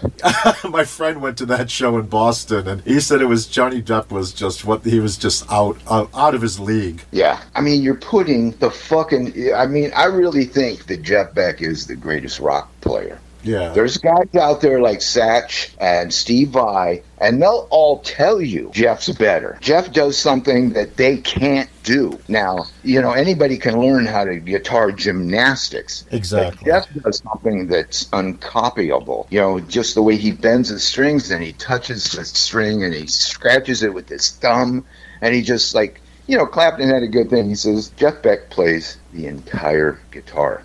My 0.70 0.84
friend 0.84 1.20
went 1.20 1.38
to 1.38 1.46
that 1.46 1.70
show 1.70 1.83
in 1.84 2.06
Boston, 2.06 2.66
and 2.66 2.80
he 2.82 3.00
said 3.00 3.20
it 3.20 3.26
was 3.26 3.46
Johnny 3.46 3.82
Depp 3.82 4.10
was 4.10 4.32
just 4.32 4.64
what 4.64 4.84
he 4.84 5.00
was 5.00 5.16
just 5.16 5.50
out 5.50 5.76
out, 5.90 6.08
out 6.14 6.34
of 6.34 6.42
his 6.42 6.58
league. 6.58 7.02
Yeah, 7.10 7.40
I 7.54 7.60
mean, 7.60 7.82
you're 7.82 7.94
putting 7.94 8.52
the 8.52 8.70
fucking. 8.70 9.54
I 9.54 9.66
mean, 9.66 9.92
I 9.94 10.04
really 10.04 10.44
think 10.44 10.86
that 10.86 11.02
Jeff 11.02 11.34
Beck 11.34 11.60
is 11.60 11.86
the 11.86 11.96
greatest 11.96 12.40
rock 12.40 12.70
player. 12.80 13.18
Yeah, 13.44 13.70
There's 13.70 13.98
guys 13.98 14.34
out 14.34 14.60
there 14.60 14.80
like 14.80 14.98
Satch 14.98 15.74
and 15.78 16.12
Steve 16.12 16.48
Vai, 16.48 17.02
and 17.18 17.40
they'll 17.40 17.68
all 17.70 18.00
tell 18.00 18.40
you 18.40 18.70
Jeff's 18.72 19.10
better. 19.10 19.58
Jeff 19.60 19.92
does 19.92 20.16
something 20.16 20.72
that 20.72 20.96
they 20.96 21.18
can't 21.18 21.68
do. 21.82 22.18
Now, 22.28 22.64
you 22.82 23.00
know, 23.00 23.12
anybody 23.12 23.58
can 23.58 23.78
learn 23.78 24.06
how 24.06 24.24
to 24.24 24.36
guitar 24.36 24.90
gymnastics. 24.90 26.06
Exactly. 26.10 26.64
Jeff 26.64 26.92
does 26.94 27.18
something 27.18 27.66
that's 27.66 28.06
uncopyable. 28.06 29.26
You 29.30 29.40
know, 29.40 29.60
just 29.60 29.94
the 29.94 30.02
way 30.02 30.16
he 30.16 30.32
bends 30.32 30.70
the 30.70 30.80
strings 30.80 31.30
and 31.30 31.42
he 31.42 31.52
touches 31.52 32.12
the 32.12 32.24
string 32.24 32.82
and 32.82 32.94
he 32.94 33.06
scratches 33.06 33.82
it 33.82 33.92
with 33.92 34.08
his 34.08 34.30
thumb, 34.30 34.84
and 35.20 35.34
he 35.34 35.42
just 35.42 35.74
like, 35.74 36.00
you 36.26 36.38
know, 36.38 36.46
Clapton 36.46 36.88
had 36.88 37.02
a 37.02 37.08
good 37.08 37.28
thing. 37.28 37.48
He 37.48 37.54
says 37.54 37.90
Jeff 37.90 38.22
Beck 38.22 38.48
plays 38.48 38.96
the 39.12 39.26
entire 39.26 40.00
guitar, 40.10 40.62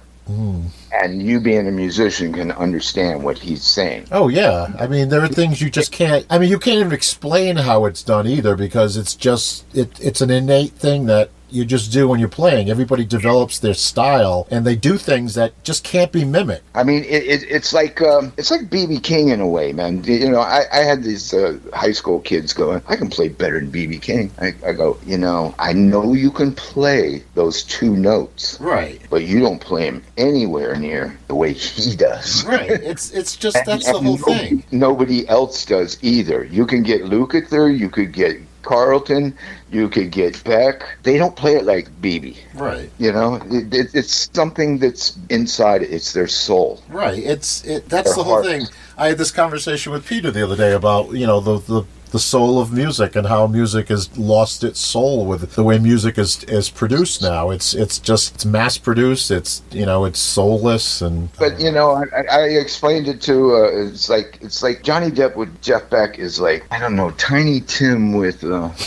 And 0.92 1.22
you 1.22 1.40
being 1.40 1.68
a 1.68 1.72
musician 1.72 2.34
can 2.34 2.52
understand 2.52 3.24
what 3.24 3.38
he's 3.38 3.64
saying. 3.64 4.08
Oh 4.12 4.28
yeah, 4.28 4.74
I 4.80 4.88
mean 4.88 5.10
there 5.10 5.22
are 5.22 5.28
things 5.28 5.62
you 5.62 5.70
just 5.70 5.92
can't. 5.92 6.26
I 6.30 6.38
mean 6.38 6.50
you 6.50 6.60
can't 6.60 6.80
even 6.80 6.94
explain 6.94 7.56
how 7.56 7.86
it's 7.86 8.04
done 8.04 8.28
either 8.28 8.56
because 8.56 8.98
it's 8.98 9.16
just 9.16 9.66
it. 9.76 10.00
It's 10.00 10.22
an 10.22 10.30
innate 10.30 10.74
thing 10.74 11.06
that 11.08 11.32
you 11.52 11.66
just 11.66 11.92
do 11.92 12.08
when 12.08 12.20
you're 12.20 12.30
playing. 12.30 12.70
Everybody 12.70 13.06
develops 13.06 13.60
their 13.60 13.74
style 13.74 14.48
and 14.52 14.66
they 14.66 14.76
do 14.76 14.98
things 14.98 15.36
that 15.36 15.62
just 15.64 15.84
can't 15.84 16.12
be 16.12 16.24
mimicked. 16.26 16.64
I 16.76 16.84
mean, 16.84 17.04
it, 17.04 17.24
it, 17.24 17.44
it's 17.50 17.74
like 17.74 18.02
um, 18.02 18.32
it's 18.38 18.52
like 18.52 18.62
BB 18.70 19.04
King 19.04 19.30
in 19.30 19.40
a 19.42 19.48
way, 19.48 19.74
man. 19.74 20.04
You 20.04 20.30
know, 20.30 20.40
I, 20.42 20.64
I 20.72 20.78
had 20.80 21.04
these 21.04 21.34
uh, 21.34 21.58
high 21.74 21.92
school 21.92 22.20
kids 22.22 22.54
going, 22.54 22.82
"I 22.88 22.96
can 22.96 23.10
play 23.10 23.30
better 23.30 23.60
than 23.60 23.72
BB 23.72 24.02
King." 24.02 24.32
I, 24.40 24.54
I 24.66 24.74
go, 24.74 24.98
you 25.06 25.18
know, 25.18 25.54
I 25.60 25.74
know 25.74 26.14
you 26.14 26.32
can 26.32 26.54
play 26.54 27.24
those 27.36 27.64
two 27.64 27.96
notes, 27.96 28.58
Right. 28.60 29.02
but 29.10 29.24
you 29.24 29.40
don't 29.40 29.60
play 29.60 29.86
them 29.90 30.04
anywhere 30.18 30.76
near 30.76 31.18
the 31.28 31.36
way 31.36 31.54
he 31.54 31.96
does. 31.96 32.46
Right. 32.46 32.70
It's 32.70 33.12
it's 33.12 33.36
just 33.36 33.56
And- 33.60 33.68
that's 33.68 33.86
the 33.86 33.94
whole 33.94 34.18
nobody, 34.18 34.48
thing. 34.50 34.64
Nobody 34.72 35.28
else 35.28 35.66
does 35.66 35.98
either. 36.02 36.44
You 36.46 36.66
can 36.66 36.84
get 36.84 37.02
Lukather, 37.04 37.76
you 37.78 37.90
could 37.90 38.12
get 38.14 38.38
Carlton, 38.62 39.36
you 39.72 39.90
could 39.90 40.12
get 40.12 40.44
Beck. 40.44 40.84
They 41.04 41.18
don't 41.18 41.36
play 41.36 41.56
it 41.56 41.64
like 41.66 41.90
BB. 42.02 42.38
Right. 42.54 42.90
You 42.98 43.12
know, 43.12 43.36
it, 43.36 43.74
it, 43.74 43.88
it's 43.94 44.30
something 44.34 44.78
that's 44.80 45.18
inside. 45.30 45.82
It's 45.84 46.14
their 46.14 46.28
soul. 46.28 46.82
Right. 46.90 47.18
It's 47.20 47.64
it. 47.66 47.88
That's 47.90 48.10
Their 48.10 48.16
the 48.18 48.24
whole 48.24 48.34
hearts. 48.44 48.48
thing. 48.48 48.66
I 48.98 49.08
had 49.08 49.18
this 49.18 49.32
conversation 49.32 49.92
with 49.94 50.06
Peter 50.06 50.30
the 50.32 50.44
other 50.44 50.56
day 50.58 50.74
about 50.74 51.12
you 51.12 51.26
know 51.28 51.40
the 51.40 51.58
the. 51.60 51.84
The 52.12 52.20
soul 52.20 52.60
of 52.60 52.72
music 52.74 53.16
and 53.16 53.28
how 53.28 53.46
music 53.46 53.90
has 53.90 54.18
lost 54.18 54.64
its 54.64 54.80
soul 54.80 55.26
with 55.26 55.54
the 55.54 55.64
way 55.64 55.78
music 55.78 56.18
is 56.18 56.44
is 56.46 56.70
produced 56.70 57.22
now. 57.22 57.52
It's 57.52 57.74
it's 57.74 58.00
just 58.00 58.36
it's 58.36 58.46
mass 58.46 58.78
produced. 58.78 59.30
It's 59.30 59.62
you 59.72 59.86
know 59.86 60.06
it's 60.06 60.20
soulless 60.20 61.02
and 61.02 61.32
But 61.38 61.60
you 61.60 61.72
know, 61.72 62.04
I, 62.16 62.24
I 62.32 62.42
explained 62.50 63.08
it 63.08 63.22
to. 63.24 63.56
Uh, 63.56 63.88
it's 63.88 64.10
like 64.10 64.40
it's 64.42 64.64
like 64.64 64.82
Johnny 64.84 65.12
Depp 65.12 65.36
with 65.36 65.62
Jeff 65.62 65.90
Beck 65.90 66.18
is 66.18 66.40
like 66.40 66.66
I 66.72 66.80
don't 66.80 66.96
know, 66.96 67.12
Tiny 67.12 67.62
Tim 67.62 68.14
with. 68.14 68.44
Uh, 68.44 68.72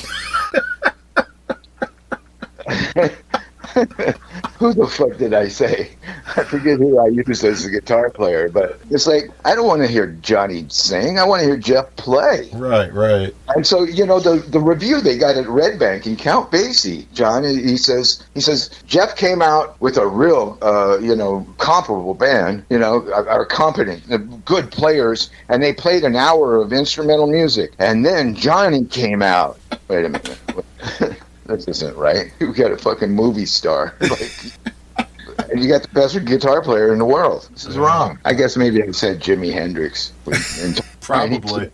who 4.58 4.74
the 4.74 4.86
fuck 4.86 5.16
did 5.16 5.32
I 5.32 5.48
say? 5.48 5.90
I 6.36 6.44
forget 6.44 6.78
who 6.78 6.98
I 6.98 7.06
used 7.06 7.42
as 7.42 7.64
a 7.64 7.70
guitar 7.70 8.10
player, 8.10 8.48
but 8.48 8.78
it's 8.90 9.06
like 9.06 9.30
I 9.44 9.54
don't 9.54 9.66
want 9.66 9.80
to 9.82 9.88
hear 9.88 10.08
Johnny 10.20 10.66
sing. 10.68 11.18
I 11.18 11.24
want 11.24 11.40
to 11.40 11.46
hear 11.46 11.56
Jeff 11.56 11.94
play. 11.96 12.50
right, 12.52 12.92
right. 12.92 13.34
And 13.48 13.66
so, 13.66 13.84
you 13.84 14.04
know, 14.04 14.20
the 14.20 14.36
the 14.36 14.60
review 14.60 15.00
they 15.00 15.16
got 15.16 15.36
at 15.36 15.48
Red 15.48 15.78
Bank 15.78 16.04
and 16.04 16.18
Count 16.18 16.50
Basie, 16.50 17.10
John, 17.14 17.44
he 17.44 17.76
says 17.76 18.22
he 18.34 18.40
says 18.40 18.70
Jeff 18.86 19.16
came 19.16 19.40
out 19.40 19.80
with 19.80 19.96
a 19.96 20.06
real, 20.06 20.58
uh, 20.60 20.98
you 20.98 21.16
know, 21.16 21.46
comparable 21.58 22.14
band, 22.14 22.64
you 22.68 22.78
know, 22.78 23.10
are, 23.12 23.46
competent, 23.46 24.02
uh, 24.12 24.18
good 24.44 24.70
players, 24.70 25.30
and 25.48 25.62
they 25.62 25.72
played 25.72 26.04
an 26.04 26.16
hour 26.16 26.56
of 26.56 26.72
instrumental 26.72 27.26
music, 27.26 27.72
and 27.78 28.04
then 28.04 28.34
Johnny 28.34 28.84
came 28.84 29.22
out. 29.22 29.58
Wait 29.88 30.04
a 30.04 30.08
minute. 30.10 30.38
this 31.46 31.66
isn't 31.68 31.96
right. 31.96 32.32
You 32.40 32.52
got 32.54 32.70
a 32.72 32.76
fucking 32.78 33.10
movie 33.10 33.46
star. 33.46 33.94
Like, 35.38 35.50
and 35.50 35.62
you 35.62 35.68
got 35.68 35.82
the 35.82 35.88
best 35.88 36.22
guitar 36.26 36.62
player 36.62 36.92
in 36.92 36.98
the 36.98 37.04
world. 37.06 37.48
This 37.52 37.64
is 37.66 37.78
wrong. 37.78 38.18
I 38.24 38.34
guess 38.34 38.56
maybe 38.56 38.82
I 38.82 38.90
said 38.92 39.20
Jimi 39.20 39.52
Hendrix. 39.52 40.12
Probably. 41.00 41.70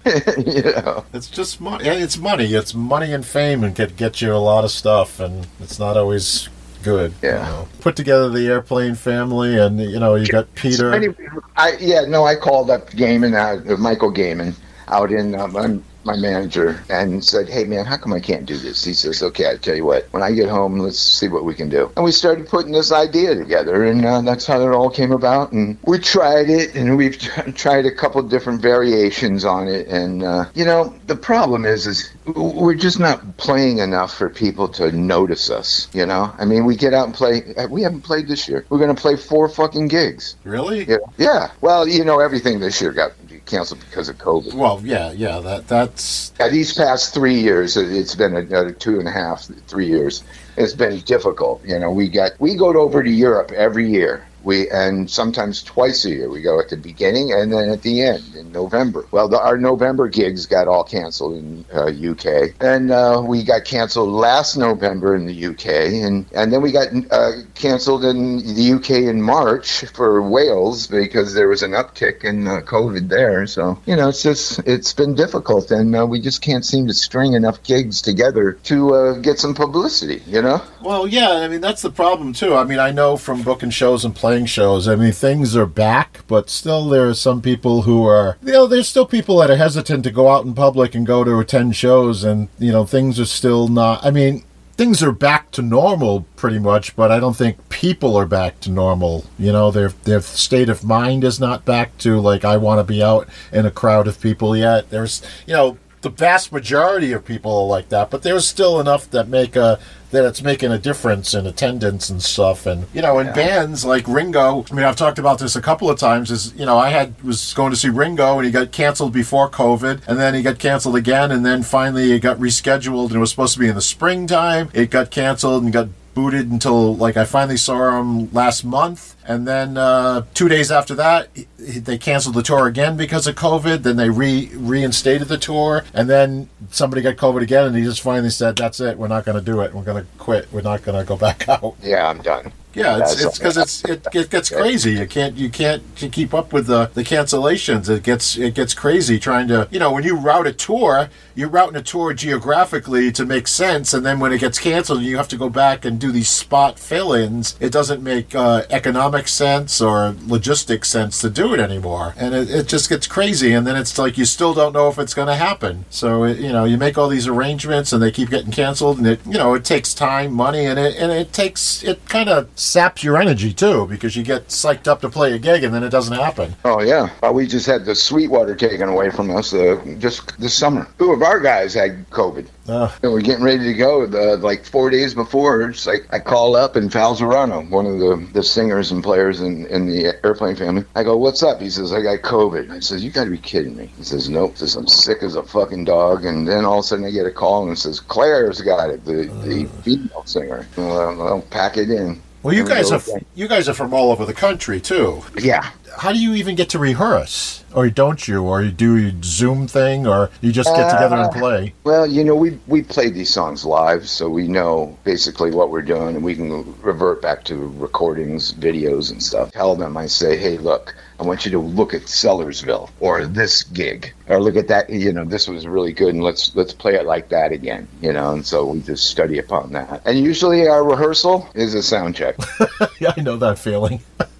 you 0.46 0.62
know. 0.62 1.04
It's 1.12 1.28
just 1.28 1.60
money. 1.60 1.84
It's 1.86 2.16
money. 2.18 2.54
It's 2.54 2.72
money 2.74 3.12
and 3.12 3.26
fame, 3.26 3.64
and 3.64 3.74
get 3.74 3.96
get 3.96 4.20
you 4.22 4.32
a 4.32 4.36
lot 4.38 4.64
of 4.64 4.70
stuff, 4.70 5.18
and 5.20 5.46
it's 5.60 5.78
not 5.78 5.96
always 5.96 6.48
good. 6.82 7.12
you 7.22 7.28
Yeah. 7.30 7.42
know. 7.48 7.68
Put 7.80 7.96
together 7.96 8.28
the 8.30 8.46
airplane 8.46 8.94
family, 8.94 9.58
and 9.58 9.80
you 9.80 9.98
know 9.98 10.14
you 10.14 10.26
got 10.28 10.52
Peter. 10.54 10.76
So 10.76 10.90
anyway, 10.92 11.14
I 11.56 11.76
yeah 11.80 12.02
no, 12.06 12.24
I 12.24 12.36
called 12.36 12.70
up 12.70 12.90
Gaiman, 12.90 13.34
uh, 13.34 13.76
Michael 13.76 14.12
Gaiman, 14.12 14.54
out 14.90 15.12
in 15.12 15.34
um, 15.34 15.56
I'm 15.56 15.84
my 16.04 16.16
manager 16.16 16.82
and 16.88 17.22
said, 17.22 17.48
"Hey, 17.48 17.64
man, 17.64 17.84
how 17.84 17.96
come 17.96 18.12
I 18.12 18.20
can't 18.20 18.46
do 18.46 18.56
this?" 18.56 18.82
He 18.84 18.94
says, 18.94 19.22
"Okay, 19.22 19.50
I 19.50 19.56
tell 19.56 19.74
you 19.76 19.84
what. 19.84 20.06
When 20.12 20.22
I 20.22 20.32
get 20.32 20.48
home, 20.48 20.78
let's 20.78 20.98
see 20.98 21.28
what 21.28 21.44
we 21.44 21.54
can 21.54 21.68
do." 21.68 21.90
And 21.96 22.04
we 22.04 22.12
started 22.12 22.48
putting 22.48 22.72
this 22.72 22.92
idea 22.92 23.34
together, 23.34 23.84
and 23.84 24.04
uh, 24.04 24.22
that's 24.22 24.46
how 24.46 24.60
it 24.60 24.72
all 24.72 24.90
came 24.90 25.12
about. 25.12 25.52
And 25.52 25.76
we 25.84 25.98
tried 25.98 26.48
it, 26.48 26.74
and 26.74 26.96
we've 26.96 27.18
tried 27.54 27.84
a 27.84 27.90
couple 27.94 28.22
different 28.22 28.62
variations 28.62 29.44
on 29.44 29.68
it. 29.68 29.86
And 29.88 30.22
uh, 30.22 30.46
you 30.54 30.64
know, 30.64 30.94
the 31.06 31.16
problem 31.16 31.64
is, 31.66 31.86
is 31.86 32.10
we're 32.26 32.74
just 32.74 32.98
not 32.98 33.36
playing 33.36 33.78
enough 33.78 34.16
for 34.16 34.30
people 34.30 34.68
to 34.68 34.90
notice 34.92 35.50
us. 35.50 35.88
You 35.92 36.06
know, 36.06 36.32
I 36.38 36.44
mean, 36.46 36.64
we 36.64 36.74
get 36.76 36.94
out 36.94 37.06
and 37.06 37.14
play. 37.14 37.54
uh, 37.56 37.68
We 37.68 37.82
haven't 37.82 38.02
played 38.02 38.28
this 38.28 38.48
year. 38.48 38.64
We're 38.70 38.78
going 38.78 38.94
to 38.94 39.00
play 39.00 39.16
four 39.16 39.48
fucking 39.48 39.88
gigs. 39.88 40.36
Really? 40.44 40.84
Yeah. 40.84 40.96
Yeah. 41.18 41.50
Well, 41.60 41.86
you 41.86 42.04
know, 42.04 42.20
everything 42.20 42.60
this 42.60 42.80
year 42.80 42.92
got 42.92 43.12
canceled 43.48 43.80
because 43.80 44.08
of 44.08 44.18
COVID. 44.18 44.54
Well, 44.54 44.80
yeah, 44.84 45.10
yeah. 45.12 45.40
That 45.40 45.66
that's 45.66 46.32
Yeah, 46.38 46.48
these 46.48 46.72
past 46.74 47.12
three 47.14 47.40
years, 47.40 47.76
it- 47.76 47.90
it's 47.92 48.14
been 48.14 48.36
another 48.36 48.70
two 48.72 48.98
and 48.98 49.08
a 49.08 49.10
half, 49.10 49.48
three 49.66 49.86
years. 49.86 50.22
It's 50.56 50.74
been 50.74 51.00
difficult. 51.00 51.62
You 51.64 51.78
know, 51.78 51.90
we 51.90 52.08
got 52.08 52.32
we 52.38 52.54
go 52.54 52.72
over 52.78 53.02
to 53.02 53.10
Europe 53.10 53.50
every 53.52 53.88
year. 53.90 54.24
We 54.44 54.68
and 54.70 55.10
sometimes 55.10 55.62
twice 55.62 56.04
a 56.04 56.10
year. 56.10 56.28
We 56.28 56.42
go 56.42 56.60
at 56.60 56.68
the 56.68 56.76
beginning 56.76 57.32
and 57.32 57.52
then 57.52 57.70
at 57.70 57.82
the 57.82 58.02
end 58.02 58.34
in 58.36 58.52
November. 58.52 59.06
Well, 59.10 59.28
the, 59.28 59.40
our 59.40 59.58
November 59.58 60.08
gigs 60.08 60.46
got 60.46 60.68
all 60.68 60.84
canceled 60.84 61.36
in 61.36 61.64
uh, 61.74 61.86
UK, 61.86 62.54
and 62.60 62.90
uh, 62.90 63.22
we 63.24 63.42
got 63.42 63.64
canceled 63.64 64.10
last 64.10 64.56
November 64.56 65.16
in 65.16 65.26
the 65.26 65.46
UK, 65.46 65.66
and 66.04 66.26
and 66.32 66.52
then 66.52 66.62
we 66.62 66.72
got 66.72 66.88
uh, 67.10 67.32
canceled 67.54 68.04
in 68.04 68.38
the 68.54 68.72
UK 68.72 68.90
in 68.90 69.20
March 69.22 69.84
for 69.86 70.22
Wales 70.22 70.86
because 70.86 71.34
there 71.34 71.48
was 71.48 71.62
an 71.62 71.72
uptick 71.72 72.24
in 72.24 72.44
COVID 72.44 73.08
there. 73.08 73.46
So 73.46 73.78
you 73.86 73.96
know, 73.96 74.08
it's 74.08 74.22
just 74.22 74.60
it's 74.60 74.92
been 74.92 75.14
difficult, 75.14 75.70
and 75.70 75.94
uh, 75.94 76.06
we 76.06 76.20
just 76.20 76.42
can't 76.42 76.64
seem 76.64 76.86
to 76.86 76.94
string 76.94 77.34
enough 77.34 77.62
gigs 77.62 78.02
together 78.02 78.52
to 78.64 78.94
uh, 78.94 79.12
get 79.14 79.38
some 79.38 79.54
publicity. 79.54 80.22
You 80.26 80.42
know. 80.42 80.62
Well, 80.82 81.06
yeah, 81.06 81.30
I 81.30 81.48
mean 81.48 81.60
that's 81.60 81.82
the 81.82 81.90
problem 81.90 82.32
too. 82.32 82.54
I 82.54 82.64
mean, 82.64 82.78
I 82.78 82.90
know 82.90 83.16
from 83.16 83.42
booking 83.42 83.70
shows 83.70 84.04
and 84.04 84.14
shows. 84.46 84.88
I 84.88 84.96
mean, 84.96 85.12
things 85.12 85.56
are 85.56 85.66
back, 85.66 86.20
but 86.26 86.50
still 86.50 86.88
there 86.88 87.08
are 87.08 87.14
some 87.14 87.40
people 87.42 87.82
who 87.82 88.06
are, 88.06 88.36
you 88.42 88.52
know, 88.52 88.66
there's 88.66 88.88
still 88.88 89.06
people 89.06 89.38
that 89.38 89.50
are 89.50 89.56
hesitant 89.56 90.04
to 90.04 90.10
go 90.10 90.28
out 90.28 90.44
in 90.44 90.54
public 90.54 90.94
and 90.94 91.06
go 91.06 91.24
to 91.24 91.38
attend 91.38 91.76
shows, 91.76 92.24
and 92.24 92.48
you 92.58 92.72
know, 92.72 92.84
things 92.84 93.18
are 93.18 93.26
still 93.26 93.68
not. 93.68 94.04
I 94.04 94.10
mean. 94.10 94.44
Things 94.76 95.02
are 95.02 95.10
back 95.10 95.50
to 95.50 95.60
normal 95.60 96.24
pretty 96.36 96.60
much, 96.60 96.94
but 96.94 97.10
I 97.10 97.18
don't 97.18 97.36
think 97.36 97.68
people 97.68 98.14
are 98.16 98.26
back 98.26 98.60
to 98.60 98.70
normal. 98.70 99.24
You 99.36 99.50
know, 99.50 99.72
their 99.72 99.88
their 100.04 100.20
state 100.20 100.68
of 100.68 100.84
mind 100.84 101.24
is 101.24 101.40
not 101.40 101.64
back 101.64 101.98
to 101.98 102.20
like 102.20 102.44
I 102.44 102.58
want 102.58 102.78
to 102.78 102.84
be 102.84 103.02
out 103.02 103.28
in 103.52 103.66
a 103.66 103.72
crowd 103.72 104.06
of 104.06 104.20
people 104.20 104.56
yet. 104.56 104.88
There's, 104.90 105.20
you 105.48 105.54
know, 105.54 105.78
the 106.02 106.10
vast 106.10 106.52
majority 106.52 107.12
of 107.12 107.24
people 107.24 107.50
are 107.62 107.66
like 107.66 107.88
that, 107.88 108.10
but 108.10 108.22
there's 108.22 108.46
still 108.46 108.80
enough 108.80 109.10
that 109.10 109.28
make 109.28 109.56
a 109.56 109.78
that 110.10 110.24
it's 110.24 110.40
making 110.42 110.72
a 110.72 110.78
difference 110.78 111.34
in 111.34 111.46
attendance 111.46 112.08
and 112.08 112.22
stuff. 112.22 112.64
And 112.64 112.86
you 112.94 113.02
know, 113.02 113.18
in 113.18 113.26
Yeah. 113.26 113.32
bands 113.34 113.84
like 113.84 114.08
Ringo, 114.08 114.64
I 114.70 114.74
mean, 114.74 114.86
I've 114.86 114.96
talked 114.96 115.18
about 115.18 115.38
this 115.38 115.54
a 115.54 115.60
couple 115.60 115.90
of 115.90 115.98
times. 115.98 116.30
Is 116.30 116.54
you 116.56 116.64
know, 116.64 116.78
I 116.78 116.88
had 116.90 117.22
was 117.22 117.52
going 117.52 117.70
to 117.72 117.76
see 117.76 117.88
Ringo 117.90 118.36
and 118.38 118.46
he 118.46 118.50
got 118.50 118.72
canceled 118.72 119.12
before 119.12 119.50
COVID, 119.50 120.00
and 120.06 120.18
then 120.18 120.34
he 120.34 120.42
got 120.42 120.58
canceled 120.58 120.96
again, 120.96 121.30
and 121.30 121.44
then 121.44 121.62
finally 121.62 122.12
it 122.12 122.20
got 122.20 122.38
rescheduled 122.38 123.06
and 123.08 123.16
it 123.16 123.18
was 123.18 123.30
supposed 123.30 123.52
to 123.54 123.60
be 123.60 123.68
in 123.68 123.74
the 123.74 123.82
springtime. 123.82 124.70
It 124.72 124.90
got 124.90 125.10
canceled 125.10 125.62
and 125.64 125.72
got 125.72 125.88
booted 126.18 126.50
until 126.50 126.96
like 126.96 127.16
I 127.16 127.24
finally 127.24 127.56
saw 127.56 128.00
him 128.00 128.32
last 128.32 128.64
month, 128.64 129.14
and 129.24 129.46
then 129.46 129.76
uh, 129.76 130.24
two 130.34 130.48
days 130.48 130.70
after 130.72 130.94
that, 130.96 131.28
he- 131.34 131.46
he- 131.64 131.78
they 131.78 131.96
canceled 131.96 132.34
the 132.34 132.42
tour 132.42 132.66
again 132.66 132.96
because 132.96 133.28
of 133.28 133.36
COVID. 133.36 133.82
Then 133.84 133.96
they 133.96 134.10
re 134.10 134.50
reinstated 134.54 135.28
the 135.28 135.38
tour, 135.38 135.84
and 135.94 136.10
then 136.10 136.48
somebody 136.70 137.02
got 137.02 137.14
COVID 137.16 137.42
again, 137.42 137.64
and 137.66 137.76
he 137.76 137.84
just 137.84 138.00
finally 138.02 138.30
said, 138.30 138.56
"That's 138.56 138.80
it. 138.80 138.98
We're 138.98 139.06
not 139.16 139.24
going 139.24 139.38
to 139.38 139.44
do 139.52 139.60
it. 139.60 139.72
We're 139.72 139.84
going 139.84 140.02
to 140.04 140.08
quit. 140.18 140.48
We're 140.52 140.62
not 140.72 140.82
going 140.82 140.98
to 140.98 141.04
go 141.04 141.16
back 141.16 141.48
out." 141.54 141.76
Yeah, 141.82 142.08
I'm 142.08 142.20
done. 142.20 142.50
Yeah, 142.78 142.98
it's 142.98 143.20
it's 143.20 143.38
because 143.38 143.56
it's 143.56 143.84
it, 143.84 144.06
it 144.14 144.30
gets 144.30 144.50
crazy. 144.50 144.92
You 144.92 145.06
can't 145.06 145.36
you 145.36 145.50
can't 145.50 145.82
keep 145.96 146.32
up 146.32 146.52
with 146.52 146.66
the 146.66 146.90
the 146.94 147.02
cancellations. 147.02 147.88
It 147.88 148.02
gets 148.02 148.36
it 148.36 148.54
gets 148.54 148.74
crazy 148.74 149.18
trying 149.18 149.48
to 149.48 149.68
you 149.70 149.78
know 149.78 149.92
when 149.92 150.04
you 150.04 150.16
route 150.16 150.46
a 150.46 150.52
tour, 150.52 151.08
you're 151.34 151.48
routing 151.48 151.76
a 151.76 151.82
tour 151.82 152.14
geographically 152.14 153.10
to 153.12 153.24
make 153.24 153.48
sense, 153.48 153.94
and 153.94 154.04
then 154.06 154.20
when 154.20 154.32
it 154.32 154.38
gets 154.38 154.58
canceled, 154.58 155.02
you 155.02 155.16
have 155.16 155.28
to 155.28 155.36
go 155.36 155.48
back 155.48 155.84
and 155.84 156.00
do 156.00 156.12
these 156.12 156.28
spot 156.28 156.78
fill-ins. 156.78 157.56
It 157.60 157.72
doesn't 157.72 158.02
make 158.02 158.34
uh, 158.34 158.62
economic 158.70 159.28
sense 159.28 159.80
or 159.80 160.12
logistic 160.26 160.84
sense 160.84 161.20
to 161.20 161.30
do 161.30 161.54
it 161.54 161.60
anymore, 161.60 162.14
and 162.16 162.34
it, 162.34 162.50
it 162.50 162.68
just 162.68 162.88
gets 162.88 163.06
crazy. 163.06 163.52
And 163.52 163.66
then 163.66 163.76
it's 163.76 163.98
like 163.98 164.16
you 164.18 164.24
still 164.24 164.54
don't 164.54 164.72
know 164.72 164.88
if 164.88 164.98
it's 164.98 165.14
going 165.14 165.28
to 165.28 165.34
happen. 165.34 165.84
So 165.90 166.24
it, 166.24 166.38
you 166.38 166.52
know 166.52 166.64
you 166.64 166.76
make 166.76 166.96
all 166.96 167.08
these 167.08 167.26
arrangements, 167.26 167.92
and 167.92 168.02
they 168.02 168.10
keep 168.10 168.30
getting 168.30 168.52
canceled, 168.52 168.98
and 168.98 169.06
it 169.06 169.20
you 169.26 169.38
know 169.38 169.54
it 169.54 169.64
takes 169.64 169.94
time, 169.94 170.32
money, 170.32 170.64
and 170.66 170.78
it 170.78 170.96
and 170.96 171.10
it 171.10 171.32
takes 171.32 171.82
it 171.82 172.06
kind 172.08 172.28
of 172.28 172.48
saps 172.68 173.02
your 173.02 173.16
energy 173.16 173.52
too 173.52 173.86
because 173.86 174.14
you 174.16 174.22
get 174.22 174.48
psyched 174.48 174.86
up 174.86 175.00
to 175.00 175.08
play 175.08 175.32
a 175.32 175.38
gig 175.38 175.64
and 175.64 175.74
then 175.74 175.82
it 175.82 175.88
doesn't 175.90 176.14
happen. 176.16 176.54
Oh 176.64 176.82
yeah, 176.82 177.08
we 177.30 177.46
just 177.46 177.66
had 177.66 177.84
the 177.84 177.94
Sweetwater 177.94 178.54
taken 178.54 178.88
away 178.88 179.10
from 179.10 179.34
us 179.34 179.54
uh, 179.54 179.80
just 179.98 180.38
this 180.38 180.54
summer. 180.54 180.86
Two 180.98 181.12
of 181.12 181.22
our 181.22 181.40
guys 181.40 181.74
had 181.74 182.08
COVID. 182.10 182.46
Uh, 182.68 182.90
And 183.02 183.12
we're 183.12 183.22
getting 183.22 183.44
ready 183.44 183.64
to 183.64 183.72
go. 183.72 184.06
The, 184.06 184.36
like 184.36 184.64
four 184.64 184.90
days 184.90 185.14
before, 185.14 185.62
it's 185.62 185.86
like 185.86 186.06
I 186.12 186.18
call 186.18 186.54
up 186.54 186.76
and 186.76 186.92
Val 186.92 187.16
Zerano, 187.16 187.66
one 187.70 187.86
of 187.86 187.98
the, 187.98 188.28
the 188.34 188.42
singers 188.42 188.92
and 188.92 189.02
players 189.02 189.40
in, 189.40 189.64
in 189.66 189.86
the 189.86 190.14
airplane 190.22 190.54
family. 190.54 190.84
I 190.94 191.02
go, 191.02 191.16
"What's 191.16 191.42
up?" 191.42 191.60
He 191.62 191.70
says, 191.70 191.92
"I 191.94 192.02
got 192.02 192.18
COVID." 192.20 192.70
I 192.70 192.80
says, 192.80 193.02
"You 193.02 193.10
got 193.10 193.24
to 193.24 193.30
be 193.30 193.38
kidding 193.38 193.74
me." 193.76 193.90
He 193.96 194.04
says, 194.04 194.28
"Nope." 194.28 194.52
He 194.52 194.58
says, 194.58 194.76
"I'm 194.76 194.86
sick 194.86 195.22
as 195.22 195.34
a 195.34 195.42
fucking 195.42 195.84
dog." 195.86 196.26
And 196.26 196.46
then 196.46 196.66
all 196.66 196.80
of 196.80 196.84
a 196.84 196.88
sudden, 196.88 197.06
I 197.06 197.10
get 197.10 197.24
a 197.24 197.30
call 197.30 197.62
and 197.62 197.72
it 197.72 197.80
says, 197.80 198.00
"Claire's 198.00 198.60
got 198.60 198.90
it." 198.90 199.04
The 199.06 199.24
the 199.44 199.64
female 199.82 200.24
singer. 200.26 200.66
Well, 200.76 201.16
well, 201.16 201.40
pack 201.50 201.78
it 201.78 201.88
in. 201.90 202.20
Well, 202.42 202.54
you 202.54 202.64
guys 202.66 202.90
go, 202.90 202.96
are 202.96 203.20
you 203.34 203.48
guys 203.48 203.68
are 203.68 203.74
from 203.74 203.92
all 203.92 204.10
over 204.10 204.24
the 204.24 204.34
country 204.34 204.80
too. 204.80 205.22
Yeah. 205.38 205.70
How 205.98 206.12
do 206.12 206.18
you 206.20 206.34
even 206.34 206.54
get 206.54 206.68
to 206.70 206.78
rehearse, 206.78 207.64
or 207.74 207.90
don't 207.90 208.28
you, 208.28 208.44
or 208.44 208.62
you 208.62 208.70
do 208.70 208.96
you 208.96 209.12
Zoom 209.24 209.66
thing, 209.66 210.06
or 210.06 210.30
you 210.40 210.52
just 210.52 210.72
get 210.76 210.88
together 210.92 211.16
and 211.16 211.24
Uh, 211.24 211.30
play? 211.40 211.74
Well, 211.82 212.06
you 212.06 212.22
know, 212.22 212.36
we 212.36 212.56
we 212.68 212.82
played 212.82 213.14
these 213.14 213.30
songs 213.30 213.64
live, 213.64 214.08
so 214.08 214.28
we 214.28 214.46
know 214.46 214.96
basically 215.02 215.50
what 215.50 215.70
we're 215.70 215.82
doing, 215.82 216.14
and 216.14 216.24
we 216.24 216.36
can 216.36 216.72
revert 216.82 217.20
back 217.20 217.42
to 217.46 217.56
recordings, 217.78 218.52
videos, 218.52 219.10
and 219.10 219.20
stuff. 219.20 219.50
Tell 219.50 219.74
them, 219.74 219.96
I 219.96 220.06
say, 220.06 220.36
hey, 220.36 220.56
look, 220.56 220.94
I 221.18 221.24
want 221.24 221.44
you 221.44 221.50
to 221.50 221.58
look 221.58 221.94
at 221.94 222.02
Sellersville 222.02 222.90
or 223.00 223.26
this 223.26 223.64
gig, 223.64 224.14
or 224.28 224.40
look 224.40 224.54
at 224.54 224.68
that. 224.68 224.88
You 224.88 225.12
know, 225.12 225.24
this 225.24 225.48
was 225.48 225.66
really 225.66 225.92
good, 225.92 226.14
and 226.14 226.22
let's 226.22 226.54
let's 226.54 226.72
play 226.72 226.94
it 226.94 227.06
like 227.06 227.28
that 227.30 227.50
again. 227.50 227.88
You 228.00 228.12
know, 228.12 228.34
and 228.34 228.46
so 228.46 228.66
we 228.66 228.80
just 228.82 229.06
study 229.06 229.40
upon 229.40 229.72
that. 229.72 230.02
And 230.04 230.16
usually 230.16 230.68
our 230.68 230.84
rehearsal 230.84 231.48
is 231.56 231.74
a 231.74 231.82
sound 231.82 232.14
check. 232.14 232.36
yeah, 233.00 233.14
I 233.16 233.20
know 233.20 233.36
that 233.38 233.58
feeling. 233.58 234.00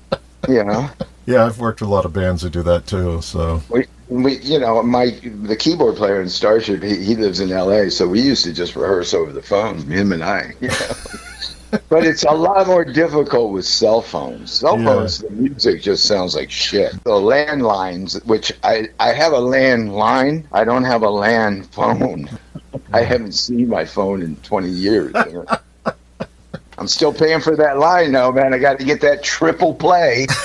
you 0.48 0.64
know. 0.64 0.88
Yeah, 1.26 1.44
I've 1.44 1.58
worked 1.58 1.80
with 1.80 1.90
a 1.90 1.92
lot 1.92 2.04
of 2.04 2.12
bands 2.12 2.42
who 2.42 2.48
do 2.48 2.62
that 2.62 2.86
too. 2.86 3.20
So 3.20 3.62
We, 3.68 3.84
we, 4.08 4.38
you 4.38 4.58
know, 4.58 4.82
my 4.82 5.10
the 5.44 5.56
keyboard 5.56 5.96
player 5.96 6.22
in 6.22 6.28
Starship, 6.28 6.82
he, 6.82 6.96
he 7.04 7.16
lives 7.16 7.40
in 7.40 7.52
L.A., 7.52 7.90
so 7.90 8.06
we 8.08 8.20
used 8.20 8.44
to 8.44 8.52
just 8.52 8.76
rehearse 8.76 9.12
over 9.12 9.32
the 9.32 9.42
phone, 9.42 9.78
him 9.82 10.12
and 10.12 10.24
I. 10.24 10.54
You 10.60 10.68
know? 10.68 11.80
but 11.90 12.06
it's 12.06 12.22
a 12.22 12.30
lot 12.30 12.66
more 12.66 12.82
difficult 12.84 13.52
with 13.52 13.66
cell 13.66 14.00
phones. 14.00 14.52
Cell 14.52 14.78
Yeah. 14.78 14.84
phones, 14.86 15.18
the 15.18 15.28
music 15.30 15.82
just 15.82 16.06
sounds 16.06 16.34
like 16.34 16.50
shit. 16.50 16.92
The 17.04 17.10
landlines, 17.10 18.24
which 18.24 18.50
I 18.62 18.88
I 18.98 19.12
have 19.12 19.34
a 19.34 19.40
landline, 19.40 20.44
I 20.50 20.64
don't 20.64 20.84
have 20.84 21.02
a 21.02 21.10
land 21.10 21.66
phone. 21.74 22.30
I 22.92 23.02
haven't 23.02 23.32
seen 23.32 23.68
my 23.68 23.84
phone 23.84 24.22
in 24.22 24.36
20 24.36 24.68
years. 24.70 25.12
I'm 26.78 26.88
still 26.88 27.12
paying 27.12 27.40
for 27.40 27.56
that 27.56 27.78
line 27.78 28.12
though, 28.12 28.30
man. 28.32 28.54
I 28.54 28.58
got 28.58 28.78
to 28.78 28.84
get 28.84 29.00
that 29.00 29.24
triple 29.24 29.74
play. 29.74 30.26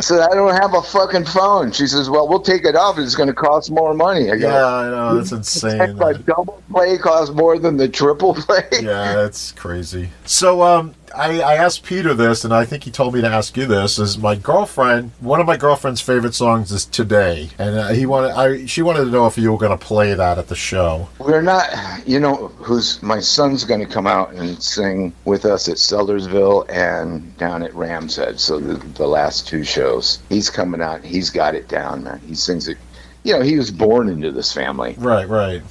so 0.00 0.20
I 0.20 0.34
don't 0.34 0.54
have 0.54 0.74
a 0.74 0.82
fucking 0.82 1.24
phone. 1.24 1.72
She 1.72 1.86
says, 1.86 2.10
Well, 2.10 2.28
we'll 2.28 2.42
take 2.42 2.66
it 2.66 2.76
off. 2.76 2.98
It's 2.98 3.14
going 3.14 3.28
to 3.28 3.34
cost 3.34 3.70
more 3.70 3.94
money. 3.94 4.30
I 4.30 4.36
go, 4.36 4.48
yeah, 4.48 4.66
I 4.66 4.90
know 4.90 5.16
that's 5.16 5.32
insane. 5.32 5.80
A 5.80 6.18
double 6.18 6.62
play 6.70 6.98
costs 6.98 7.34
more 7.34 7.58
than 7.58 7.78
the 7.78 7.88
triple 7.88 8.34
play. 8.34 8.68
yeah, 8.72 9.14
that's 9.14 9.52
crazy. 9.52 10.10
So, 10.26 10.62
um, 10.62 10.94
I, 11.16 11.40
I 11.40 11.54
asked 11.54 11.84
Peter 11.84 12.14
this, 12.14 12.44
and 12.44 12.52
I 12.52 12.64
think 12.64 12.84
he 12.84 12.90
told 12.90 13.14
me 13.14 13.20
to 13.20 13.28
ask 13.28 13.56
you 13.56 13.66
this. 13.66 13.98
Is 13.98 14.18
my 14.18 14.34
girlfriend? 14.34 15.12
One 15.20 15.40
of 15.40 15.46
my 15.46 15.56
girlfriend's 15.56 16.00
favorite 16.00 16.34
songs 16.34 16.72
is 16.72 16.84
"Today," 16.84 17.50
and 17.58 17.76
uh, 17.76 17.88
he 17.88 18.06
wanted. 18.06 18.32
I 18.32 18.66
she 18.66 18.82
wanted 18.82 19.04
to 19.04 19.10
know 19.10 19.26
if 19.26 19.38
you 19.38 19.52
were 19.52 19.58
going 19.58 19.76
to 19.76 19.84
play 19.84 20.14
that 20.14 20.38
at 20.38 20.48
the 20.48 20.54
show. 20.56 21.08
We're 21.18 21.42
not, 21.42 21.68
you 22.06 22.20
know, 22.20 22.48
who's 22.48 23.02
my 23.02 23.20
son's 23.20 23.64
going 23.64 23.80
to 23.80 23.86
come 23.86 24.06
out 24.06 24.32
and 24.32 24.62
sing 24.62 25.12
with 25.24 25.44
us 25.44 25.68
at 25.68 25.76
Sellersville 25.76 26.66
and 26.68 27.36
down 27.38 27.62
at 27.62 27.74
Ram's 27.74 28.16
Head. 28.16 28.40
So 28.40 28.58
the, 28.58 28.74
the 28.74 29.06
last 29.06 29.46
two 29.46 29.64
shows, 29.64 30.20
he's 30.28 30.50
coming 30.50 30.82
out. 30.82 31.04
He's 31.04 31.30
got 31.30 31.54
it 31.54 31.68
down, 31.68 32.04
man. 32.04 32.20
He 32.26 32.34
sings 32.34 32.68
it. 32.68 32.78
You 33.22 33.38
know, 33.38 33.40
he 33.40 33.56
was 33.56 33.70
born 33.70 34.08
into 34.08 34.30
this 34.30 34.52
family. 34.52 34.96
Right, 34.98 35.26
right. 35.26 35.62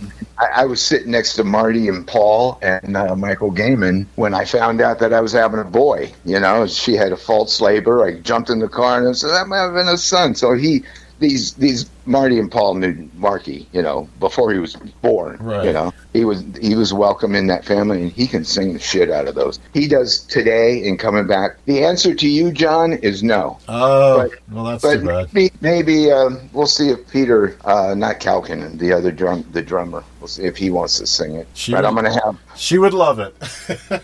I, 0.44 0.64
I 0.64 0.66
was 0.66 0.82
sitting 0.82 1.12
next 1.12 1.36
to 1.36 1.44
Marty 1.44 1.88
and 1.88 2.06
Paul 2.06 2.60
and 2.62 2.98
uh, 2.98 3.16
Michael 3.16 3.52
Gaiman 3.52 4.08
when 4.16 4.34
I 4.34 4.46
found 4.46 4.82
out 4.82 5.00
that 5.00 5.14
I 5.14 5.22
was 5.22 5.32
having 5.32 5.60
a 5.60 5.66
boy. 5.66 6.12
You 6.26 6.40
know, 6.40 6.68
she 6.68 6.94
had 6.94 7.12
a 7.12 7.18
false 7.18 7.62
labor. 7.62 8.04
I 8.06 8.20
jumped 8.20 8.50
in 8.50 8.60
the 8.60 8.70
car 8.70 9.00
and 9.00 9.08
I 9.08 9.14
said, 9.14 9.32
I'm 9.32 9.52
having 9.52 9.88
a 9.88 9.98
son. 9.98 10.36
So 10.36 10.54
he 10.54 10.84
these 11.20 11.54
these 11.54 11.90
Marty 12.06 12.38
and 12.40 12.52
Paul 12.52 12.76
knew 12.76 13.10
Marky, 13.16 13.68
you 13.72 13.82
know, 13.82 14.10
before 14.20 14.52
he 14.52 14.60
was 14.60 14.76
born. 15.02 15.38
Right. 15.40 15.66
You 15.66 15.74
know, 15.74 15.94
he 16.12 16.26
was 16.26 16.44
he 16.60 16.76
was 16.76 16.94
welcome 16.94 17.34
in 17.36 17.48
that 17.48 17.64
family, 17.66 18.02
and 18.04 18.12
he 18.12 18.28
can 18.28 18.44
sing 18.44 18.74
the 18.74 18.80
shit 18.80 19.10
out 19.10 19.28
of 19.28 19.36
those. 19.36 19.60
He 19.74 19.88
does 19.88 20.20
today 20.20 20.88
and 20.88 21.00
coming 21.00 21.28
back. 21.28 21.58
The 21.66 21.84
answer 21.84 22.14
to 22.14 22.28
you, 22.28 22.52
John, 22.52 22.94
is 22.94 23.24
no. 23.24 23.58
Oh, 23.70 24.28
But- 24.30 24.40
well, 24.52 24.64
that's 24.66 24.84
But 24.84 24.96
too 25.00 25.06
bad. 25.08 25.34
maybe, 25.34 25.52
maybe 25.62 26.12
um, 26.12 26.50
we'll 26.52 26.68
see 26.68 26.90
if 26.90 27.08
Peter, 27.10 27.58
uh, 27.66 27.94
not 27.96 28.20
Calkin, 28.20 28.78
the 28.78 28.92
other 28.92 29.12
drum, 29.12 29.46
the 29.54 29.62
drummer, 29.62 30.04
we'll 30.20 30.28
see 30.28 30.44
if 30.44 30.58
he 30.58 30.70
wants 30.70 30.98
to 31.00 31.08
sing 31.08 31.36
it. 31.36 31.48
She- 31.54 31.72
but 31.72 31.86
I'm 31.86 31.96
gonna 31.96 32.14
have, 32.14 32.38
She 32.56 32.78
would 32.78 32.94
love 32.94 33.20
it. 33.20 33.36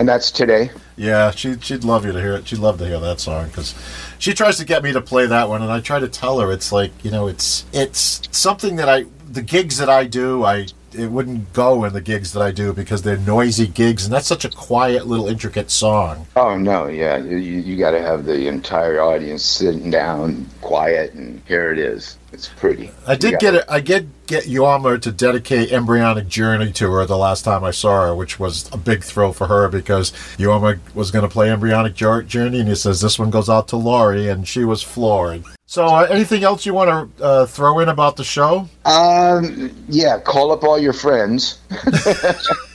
and 0.00 0.08
that's 0.08 0.30
today. 0.30 0.70
yeah, 0.96 1.30
she, 1.30 1.60
she'd 1.60 1.84
love 1.84 2.06
you 2.06 2.12
to 2.12 2.20
hear 2.20 2.32
it. 2.32 2.48
She'd 2.48 2.58
love 2.58 2.78
to 2.78 2.86
hear 2.86 2.98
that 3.00 3.20
song 3.20 3.48
because 3.48 3.74
she 4.18 4.32
tries 4.32 4.56
to 4.56 4.64
get 4.64 4.82
me 4.82 4.92
to 4.94 5.00
play 5.02 5.26
that 5.26 5.48
one, 5.48 5.60
and 5.60 5.70
I 5.70 5.80
try 5.80 6.00
to 6.00 6.08
tell 6.08 6.40
her 6.40 6.50
it's 6.50 6.72
like 6.72 6.90
you 7.04 7.10
know, 7.10 7.28
it's 7.28 7.66
it's 7.72 8.22
something 8.32 8.76
that 8.76 8.88
I 8.88 9.04
the 9.30 9.42
gigs 9.42 9.76
that 9.76 9.90
I 9.90 10.06
do, 10.06 10.42
I 10.42 10.68
it 10.92 11.10
wouldn't 11.10 11.52
go 11.52 11.84
in 11.84 11.92
the 11.92 12.00
gigs 12.00 12.32
that 12.32 12.42
I 12.42 12.50
do 12.50 12.72
because 12.72 13.02
they're 13.02 13.18
noisy 13.18 13.66
gigs, 13.66 14.04
and 14.04 14.12
that's 14.12 14.26
such 14.26 14.46
a 14.46 14.48
quiet 14.48 15.06
little 15.06 15.28
intricate 15.28 15.70
song. 15.70 16.26
Oh 16.34 16.56
no, 16.56 16.86
yeah, 16.86 17.18
you, 17.18 17.36
you 17.36 17.76
got 17.76 17.90
to 17.90 18.00
have 18.00 18.24
the 18.24 18.48
entire 18.48 19.02
audience 19.02 19.44
sitting 19.44 19.90
down, 19.90 20.46
quiet, 20.62 21.12
and 21.12 21.42
here 21.46 21.70
it 21.72 21.78
is. 21.78 22.16
It's 22.32 22.48
pretty. 22.48 22.90
I 23.06 23.16
did 23.16 23.32
You 23.32 23.38
get 23.38 23.54
it. 23.54 23.64
I 23.68 23.80
did 23.80 24.10
get 24.26 24.44
Jorma 24.44 25.00
to 25.02 25.10
dedicate 25.10 25.72
Embryonic 25.72 26.28
Journey 26.28 26.72
to 26.72 26.92
her 26.92 27.04
the 27.04 27.16
last 27.16 27.42
time 27.42 27.64
I 27.64 27.72
saw 27.72 28.06
her, 28.06 28.14
which 28.14 28.38
was 28.38 28.70
a 28.72 28.76
big 28.76 29.02
thrill 29.02 29.32
for 29.32 29.48
her 29.48 29.68
because 29.68 30.12
Jorma 30.38 30.78
was 30.94 31.10
going 31.10 31.24
to 31.24 31.28
play 31.28 31.50
Embryonic 31.50 31.94
Journey, 31.94 32.60
and 32.60 32.68
he 32.68 32.74
says 32.74 33.00
this 33.00 33.18
one 33.18 33.30
goes 33.30 33.50
out 33.50 33.68
to 33.68 33.76
Laurie, 33.76 34.28
and 34.28 34.46
she 34.46 34.64
was 34.64 34.82
floored. 34.82 35.44
So, 35.66 35.86
uh, 35.86 36.06
anything 36.10 36.42
else 36.44 36.66
you 36.66 36.74
want 36.74 37.16
to 37.18 37.24
uh, 37.24 37.46
throw 37.46 37.78
in 37.80 37.88
about 37.88 38.16
the 38.16 38.24
show? 38.24 38.68
Um, 38.84 39.70
yeah, 39.88 40.18
call 40.18 40.52
up 40.52 40.64
all 40.64 40.78
your 40.78 40.92
friends. 40.92 41.58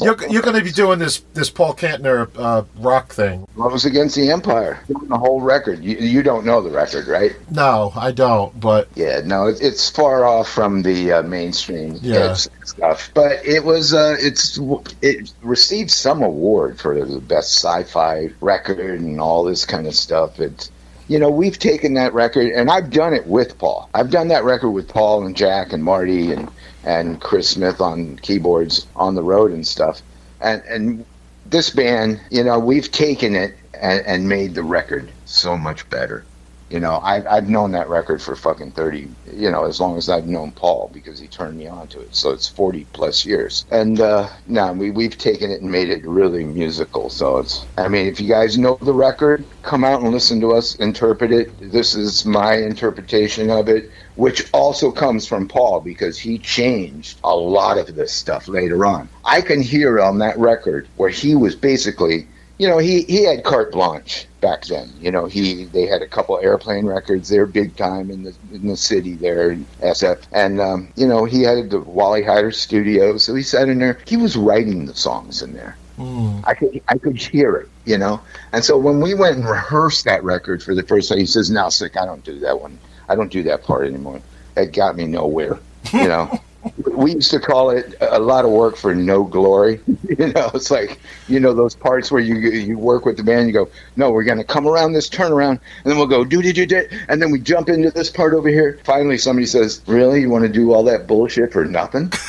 You're, 0.00 0.16
you're 0.28 0.42
going 0.42 0.56
to 0.56 0.64
be 0.64 0.72
doing 0.72 0.98
this 0.98 1.20
this 1.34 1.48
Paul 1.50 1.74
Kantner 1.74 2.28
uh, 2.36 2.64
rock 2.78 3.12
thing. 3.12 3.46
Blows 3.54 3.84
Against 3.84 4.16
the 4.16 4.30
Empire, 4.30 4.80
doing 4.88 5.08
the 5.08 5.18
whole 5.18 5.40
record. 5.40 5.82
You, 5.84 5.96
you 5.96 6.22
don't 6.22 6.44
know 6.44 6.60
the 6.60 6.70
record, 6.70 7.06
right? 7.06 7.32
No, 7.50 7.92
I 7.94 8.10
don't. 8.10 8.58
But 8.60 8.88
Yeah, 8.94 9.20
no, 9.24 9.46
it, 9.46 9.58
it's 9.60 9.88
far 9.90 10.24
off 10.24 10.48
from 10.48 10.82
the 10.82 11.12
uh, 11.12 11.22
mainstream 11.22 11.98
Yeah. 12.02 12.34
stuff. 12.34 13.10
But 13.14 13.44
it 13.46 13.64
was, 13.64 13.94
uh, 13.94 14.16
it's, 14.18 14.58
it 15.02 15.32
received 15.42 15.90
some 15.90 16.22
award 16.22 16.80
for 16.80 17.04
the 17.04 17.20
best 17.20 17.54
sci-fi 17.56 18.30
record 18.40 18.78
and 18.78 19.20
all 19.20 19.44
this 19.44 19.64
kind 19.64 19.86
of 19.86 19.94
stuff. 19.94 20.40
It's, 20.40 20.70
you 21.06 21.18
know, 21.18 21.30
we've 21.30 21.58
taken 21.58 21.94
that 21.94 22.14
record, 22.14 22.48
and 22.52 22.70
I've 22.70 22.90
done 22.90 23.12
it 23.12 23.26
with 23.26 23.58
Paul. 23.58 23.88
I've 23.94 24.10
done 24.10 24.28
that 24.28 24.42
record 24.44 24.70
with 24.70 24.88
Paul 24.88 25.26
and 25.26 25.36
Jack 25.36 25.72
and 25.72 25.84
Marty 25.84 26.32
and 26.32 26.48
and 26.84 27.20
Chris 27.20 27.50
Smith 27.50 27.80
on 27.80 28.16
keyboards 28.18 28.86
on 28.96 29.14
the 29.14 29.22
road 29.22 29.52
and 29.52 29.66
stuff. 29.66 30.02
And 30.40 30.62
and 30.68 31.06
this 31.46 31.70
band, 31.70 32.20
you 32.30 32.44
know, 32.44 32.58
we've 32.58 32.90
taken 32.90 33.34
it 33.36 33.56
and, 33.80 34.04
and 34.06 34.28
made 34.28 34.54
the 34.54 34.62
record 34.62 35.12
so 35.24 35.56
much 35.56 35.88
better. 35.90 36.24
You 36.70 36.80
know, 36.80 36.98
I've, 37.02 37.26
I've 37.26 37.48
known 37.48 37.72
that 37.72 37.88
record 37.88 38.22
for 38.22 38.34
fucking 38.34 38.72
30, 38.72 39.08
you 39.32 39.50
know, 39.50 39.64
as 39.64 39.80
long 39.80 39.96
as 39.96 40.08
I've 40.08 40.26
known 40.26 40.50
Paul 40.52 40.90
because 40.92 41.18
he 41.18 41.26
turned 41.26 41.56
me 41.56 41.66
on 41.66 41.88
to 41.88 42.00
it. 42.00 42.14
So 42.14 42.30
it's 42.30 42.48
40 42.48 42.86
plus 42.92 43.24
years. 43.24 43.64
And, 43.70 44.00
uh, 44.00 44.28
no, 44.46 44.72
we, 44.72 44.90
we've 44.90 45.16
taken 45.16 45.50
it 45.50 45.60
and 45.60 45.70
made 45.70 45.90
it 45.90 46.06
really 46.06 46.44
musical. 46.44 47.10
So 47.10 47.38
it's, 47.38 47.66
I 47.76 47.88
mean, 47.88 48.06
if 48.06 48.18
you 48.18 48.28
guys 48.28 48.58
know 48.58 48.78
the 48.80 48.92
record, 48.92 49.44
come 49.62 49.84
out 49.84 50.02
and 50.02 50.10
listen 50.10 50.40
to 50.40 50.52
us 50.52 50.74
interpret 50.76 51.32
it. 51.32 51.52
This 51.72 51.94
is 51.94 52.24
my 52.24 52.54
interpretation 52.56 53.50
of 53.50 53.68
it, 53.68 53.90
which 54.16 54.48
also 54.52 54.90
comes 54.90 55.26
from 55.26 55.48
Paul 55.48 55.80
because 55.80 56.18
he 56.18 56.38
changed 56.38 57.18
a 57.24 57.34
lot 57.34 57.78
of 57.78 57.94
this 57.94 58.12
stuff 58.12 58.48
later 58.48 58.86
on. 58.86 59.08
I 59.24 59.40
can 59.40 59.60
hear 59.60 60.00
on 60.00 60.18
that 60.18 60.38
record 60.38 60.88
where 60.96 61.10
he 61.10 61.34
was 61.34 61.54
basically 61.54 62.26
you 62.58 62.68
know, 62.68 62.78
he, 62.78 63.02
he 63.02 63.24
had 63.24 63.44
carte 63.44 63.72
blanche 63.72 64.26
back 64.40 64.64
then. 64.66 64.92
You 65.00 65.10
know, 65.10 65.26
he 65.26 65.64
they 65.64 65.86
had 65.86 66.02
a 66.02 66.06
couple 66.06 66.38
airplane 66.38 66.86
records. 66.86 67.28
They're 67.28 67.46
big 67.46 67.76
time 67.76 68.10
in 68.10 68.22
the 68.22 68.34
in 68.52 68.68
the 68.68 68.76
city 68.76 69.14
there 69.14 69.50
in 69.50 69.66
SF, 69.80 70.22
and 70.32 70.60
um, 70.60 70.88
you 70.96 71.06
know 71.06 71.24
he 71.24 71.42
had 71.42 71.70
the 71.70 71.80
Wally 71.80 72.22
Heider 72.22 72.54
studio. 72.54 73.16
So 73.16 73.34
he 73.34 73.42
sat 73.42 73.68
in 73.68 73.78
there. 73.78 73.98
He 74.06 74.16
was 74.16 74.36
writing 74.36 74.86
the 74.86 74.94
songs 74.94 75.42
in 75.42 75.52
there. 75.54 75.76
mm, 75.98 76.42
I 76.46 76.54
could 76.54 76.80
I 76.88 76.98
could 76.98 77.16
hear 77.16 77.56
it, 77.56 77.68
you 77.84 77.98
know. 77.98 78.20
And 78.52 78.64
so 78.64 78.78
when 78.78 79.00
we 79.00 79.14
went 79.14 79.36
and 79.36 79.48
rehearsed 79.48 80.04
that 80.04 80.22
record 80.22 80.62
for 80.62 80.74
the 80.74 80.82
first 80.82 81.08
time, 81.08 81.18
he 81.18 81.26
says, 81.26 81.50
"Now, 81.50 81.70
sick, 81.70 81.96
I 81.96 82.04
don't 82.04 82.24
do 82.24 82.38
that 82.40 82.60
one. 82.60 82.78
I 83.08 83.16
don't 83.16 83.32
do 83.32 83.42
that 83.44 83.64
part 83.64 83.86
anymore. 83.86 84.20
It 84.56 84.72
got 84.72 84.96
me 84.96 85.06
nowhere." 85.06 85.58
You 85.92 86.08
know. 86.08 86.38
we 86.94 87.14
used 87.14 87.30
to 87.30 87.40
call 87.40 87.70
it 87.70 87.94
a 88.00 88.18
lot 88.18 88.44
of 88.44 88.50
work 88.50 88.76
for 88.76 88.94
no 88.94 89.24
glory. 89.24 89.80
you 90.08 90.32
know, 90.32 90.50
it's 90.54 90.70
like 90.70 91.00
you 91.28 91.40
know 91.40 91.52
those 91.52 91.74
parts 91.74 92.10
where 92.10 92.22
you 92.22 92.36
you 92.36 92.78
work 92.78 93.04
with 93.04 93.16
the 93.16 93.22
band. 93.22 93.46
You 93.48 93.52
go, 93.52 93.68
no, 93.96 94.10
we're 94.10 94.24
going 94.24 94.38
to 94.38 94.44
come 94.44 94.66
around 94.66 94.92
this 94.92 95.08
turnaround, 95.08 95.50
and 95.50 95.60
then 95.84 95.96
we'll 95.96 96.06
go 96.06 96.24
do 96.24 96.42
do 96.42 96.52
do 96.52 96.66
do, 96.66 96.86
and 97.08 97.20
then 97.20 97.30
we 97.30 97.40
jump 97.40 97.68
into 97.68 97.90
this 97.90 98.10
part 98.10 98.34
over 98.34 98.48
here. 98.48 98.78
Finally, 98.84 99.18
somebody 99.18 99.46
says, 99.46 99.82
"Really, 99.86 100.20
you 100.20 100.30
want 100.30 100.44
to 100.44 100.52
do 100.52 100.72
all 100.72 100.84
that 100.84 101.06
bullshit 101.06 101.52
for 101.52 101.64
nothing?" 101.64 102.12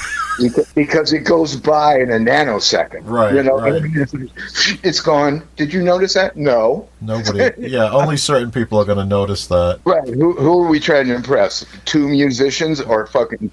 Because 0.75 1.13
it 1.13 1.19
goes 1.19 1.55
by 1.55 1.99
in 1.99 2.11
a 2.11 2.17
nanosecond. 2.17 3.03
Right, 3.05 3.33
You 3.33 3.43
know, 3.43 3.57
right. 3.57 3.81
it's 4.83 4.99
gone. 4.99 5.47
Did 5.55 5.73
you 5.73 5.81
notice 5.81 6.13
that? 6.15 6.35
No. 6.35 6.89
nobody. 6.99 7.51
Yeah, 7.57 7.89
only 7.89 8.17
certain 8.17 8.51
people 8.51 8.77
are 8.79 8.83
going 8.83 8.97
to 8.97 9.05
notice 9.05 9.47
that. 9.47 9.79
Right. 9.85 10.05
Who, 10.05 10.33
who 10.33 10.63
are 10.63 10.67
we 10.67 10.81
trying 10.81 11.07
to 11.07 11.15
impress? 11.15 11.65
Two 11.85 12.09
musicians 12.09 12.81
or 12.81 13.07
fucking 13.07 13.49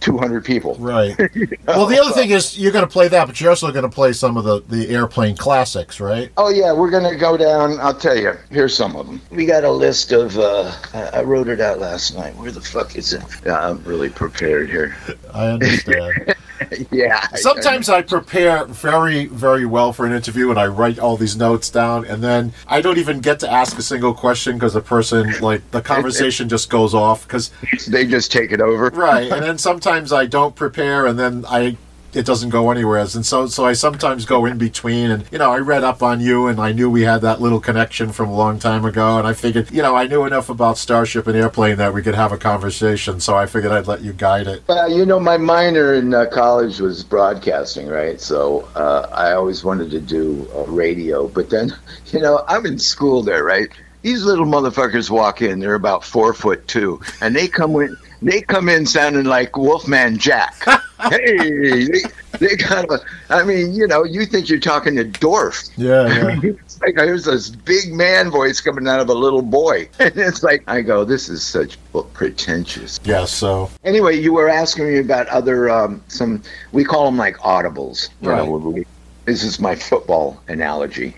200 0.00 0.44
people? 0.44 0.76
Right. 0.76 1.16
Well, 1.66 1.86
the 1.86 2.00
other 2.00 2.12
thing 2.12 2.30
is 2.30 2.58
you're 2.58 2.72
going 2.72 2.86
to 2.86 2.90
play 2.90 3.08
that, 3.08 3.26
but 3.26 3.40
you're 3.40 3.50
also 3.50 3.70
going 3.70 3.82
to 3.82 3.94
play 3.94 4.12
some 4.12 4.36
of 4.36 4.44
the, 4.44 4.62
the 4.68 4.88
airplane 4.94 5.36
classics, 5.36 6.00
right? 6.00 6.30
Oh 6.36 6.48
yeah, 6.48 6.72
we're 6.72 6.90
gonna 6.90 7.16
go 7.16 7.36
down. 7.36 7.78
I'll 7.80 7.94
tell 7.94 8.16
you. 8.16 8.32
Here's 8.50 8.74
some 8.74 8.96
of 8.96 9.06
them. 9.06 9.20
We 9.30 9.46
got 9.46 9.64
a 9.64 9.70
list 9.70 10.12
of. 10.12 10.38
Uh, 10.38 10.72
I 10.94 11.18
I 11.18 11.22
wrote 11.22 11.48
it 11.48 11.60
out 11.60 11.80
last 11.80 12.14
night. 12.14 12.34
Where 12.36 12.50
the 12.50 12.60
fuck 12.60 12.96
is 12.96 13.12
it? 13.12 13.22
Yeah, 13.44 13.58
I'm 13.68 13.82
really 13.84 14.08
prepared 14.08 14.70
here. 14.70 14.96
I 15.34 15.48
understand. 15.48 16.34
yeah. 16.90 17.26
Sometimes 17.34 17.88
I 17.88 18.02
prepare 18.02 18.64
very, 18.64 19.26
very 19.26 19.66
well 19.66 19.92
for 19.92 20.06
an 20.06 20.12
interview 20.12 20.50
and 20.50 20.58
I 20.58 20.66
write 20.66 20.98
all 20.98 21.16
these 21.16 21.36
notes 21.36 21.70
down, 21.70 22.04
and 22.04 22.22
then 22.22 22.52
I 22.66 22.80
don't 22.80 22.98
even 22.98 23.20
get 23.20 23.40
to 23.40 23.50
ask 23.50 23.78
a 23.78 23.82
single 23.82 24.14
question 24.14 24.54
because 24.54 24.74
the 24.74 24.80
person, 24.80 25.32
like, 25.40 25.68
the 25.70 25.82
conversation 25.94 26.48
just 26.48 26.70
goes 26.70 26.94
off. 26.94 27.26
Because, 27.26 27.50
they 27.88 28.06
just 28.06 28.32
take 28.32 28.52
it 28.52 28.60
over. 28.60 28.90
right. 28.90 29.30
And 29.30 29.42
then 29.42 29.58
sometimes 29.58 30.12
I 30.12 30.26
don't 30.26 30.54
prepare 30.54 31.06
and 31.06 31.18
then 31.18 31.44
I. 31.48 31.76
It 32.16 32.24
doesn't 32.24 32.48
go 32.48 32.70
anywhere, 32.70 33.00
and 33.00 33.26
so 33.26 33.46
so 33.46 33.66
I 33.66 33.74
sometimes 33.74 34.24
go 34.24 34.46
in 34.46 34.56
between, 34.56 35.10
and 35.10 35.24
you 35.30 35.36
know 35.36 35.52
I 35.52 35.58
read 35.58 35.84
up 35.84 36.02
on 36.02 36.18
you, 36.20 36.46
and 36.46 36.58
I 36.58 36.72
knew 36.72 36.88
we 36.88 37.02
had 37.02 37.20
that 37.20 37.42
little 37.42 37.60
connection 37.60 38.10
from 38.10 38.30
a 38.30 38.34
long 38.34 38.58
time 38.58 38.86
ago, 38.86 39.18
and 39.18 39.26
I 39.26 39.34
figured 39.34 39.70
you 39.70 39.82
know 39.82 39.94
I 39.94 40.06
knew 40.06 40.24
enough 40.24 40.48
about 40.48 40.78
Starship 40.78 41.26
and 41.26 41.36
Airplane 41.36 41.76
that 41.76 41.92
we 41.92 42.00
could 42.00 42.14
have 42.14 42.32
a 42.32 42.38
conversation, 42.38 43.20
so 43.20 43.36
I 43.36 43.44
figured 43.44 43.70
I'd 43.70 43.86
let 43.86 44.00
you 44.00 44.14
guide 44.14 44.46
it. 44.46 44.62
Well, 44.66 44.90
you 44.90 45.04
know, 45.04 45.20
my 45.20 45.36
minor 45.36 45.92
in 45.92 46.14
uh, 46.14 46.24
college 46.32 46.80
was 46.80 47.04
broadcasting, 47.04 47.86
right? 47.86 48.18
So 48.18 48.66
uh, 48.74 49.08
I 49.12 49.32
always 49.32 49.62
wanted 49.62 49.90
to 49.90 50.00
do 50.00 50.48
uh, 50.54 50.64
radio. 50.64 51.28
But 51.28 51.50
then, 51.50 51.76
you 52.06 52.20
know, 52.20 52.44
I'm 52.48 52.64
in 52.64 52.78
school 52.78 53.22
there, 53.22 53.44
right? 53.44 53.68
These 54.00 54.24
little 54.24 54.46
motherfuckers 54.46 55.10
walk 55.10 55.42
in. 55.42 55.58
They're 55.60 55.74
about 55.74 56.02
four 56.02 56.32
foot 56.32 56.66
two, 56.66 57.00
and 57.20 57.36
they 57.36 57.46
come 57.46 57.74
in. 57.76 57.94
They 58.22 58.40
come 58.40 58.68
in 58.68 58.86
sounding 58.86 59.24
like 59.24 59.56
Wolfman 59.56 60.18
Jack. 60.18 60.54
hey, 61.10 61.84
they, 61.86 62.00
they 62.38 62.56
got 62.56 62.90
a. 62.90 63.00
I 63.28 63.44
mean, 63.44 63.74
you 63.74 63.86
know, 63.86 64.04
you 64.04 64.24
think 64.26 64.48
you're 64.48 64.58
talking 64.58 64.96
to 64.96 65.04
Dorf. 65.04 65.62
Yeah, 65.76 66.06
yeah. 66.42 66.50
It's 66.50 66.80
like 66.80 66.94
there's 66.96 67.24
this 67.24 67.50
big 67.50 67.92
man 67.92 68.30
voice 68.30 68.60
coming 68.60 68.88
out 68.88 69.00
of 69.00 69.08
a 69.10 69.14
little 69.14 69.42
boy, 69.42 69.88
and 69.98 70.16
it's 70.16 70.42
like 70.42 70.62
I 70.66 70.80
go, 70.80 71.04
"This 71.04 71.28
is 71.28 71.42
such 71.42 71.76
pretentious." 72.14 72.98
yeah. 73.04 73.24
So 73.26 73.70
Anyway, 73.84 74.16
you 74.18 74.32
were 74.32 74.48
asking 74.48 74.88
me 74.88 74.98
about 74.98 75.26
other 75.28 75.68
um, 75.70 76.02
some. 76.08 76.42
We 76.72 76.84
call 76.84 77.04
them 77.06 77.16
like 77.18 77.36
audibles. 77.38 78.08
You 78.22 78.30
Right. 78.30 78.46
know, 78.46 78.82
this 79.26 79.42
is 79.42 79.60
my 79.60 79.74
football 79.74 80.40
analogy. 80.48 81.14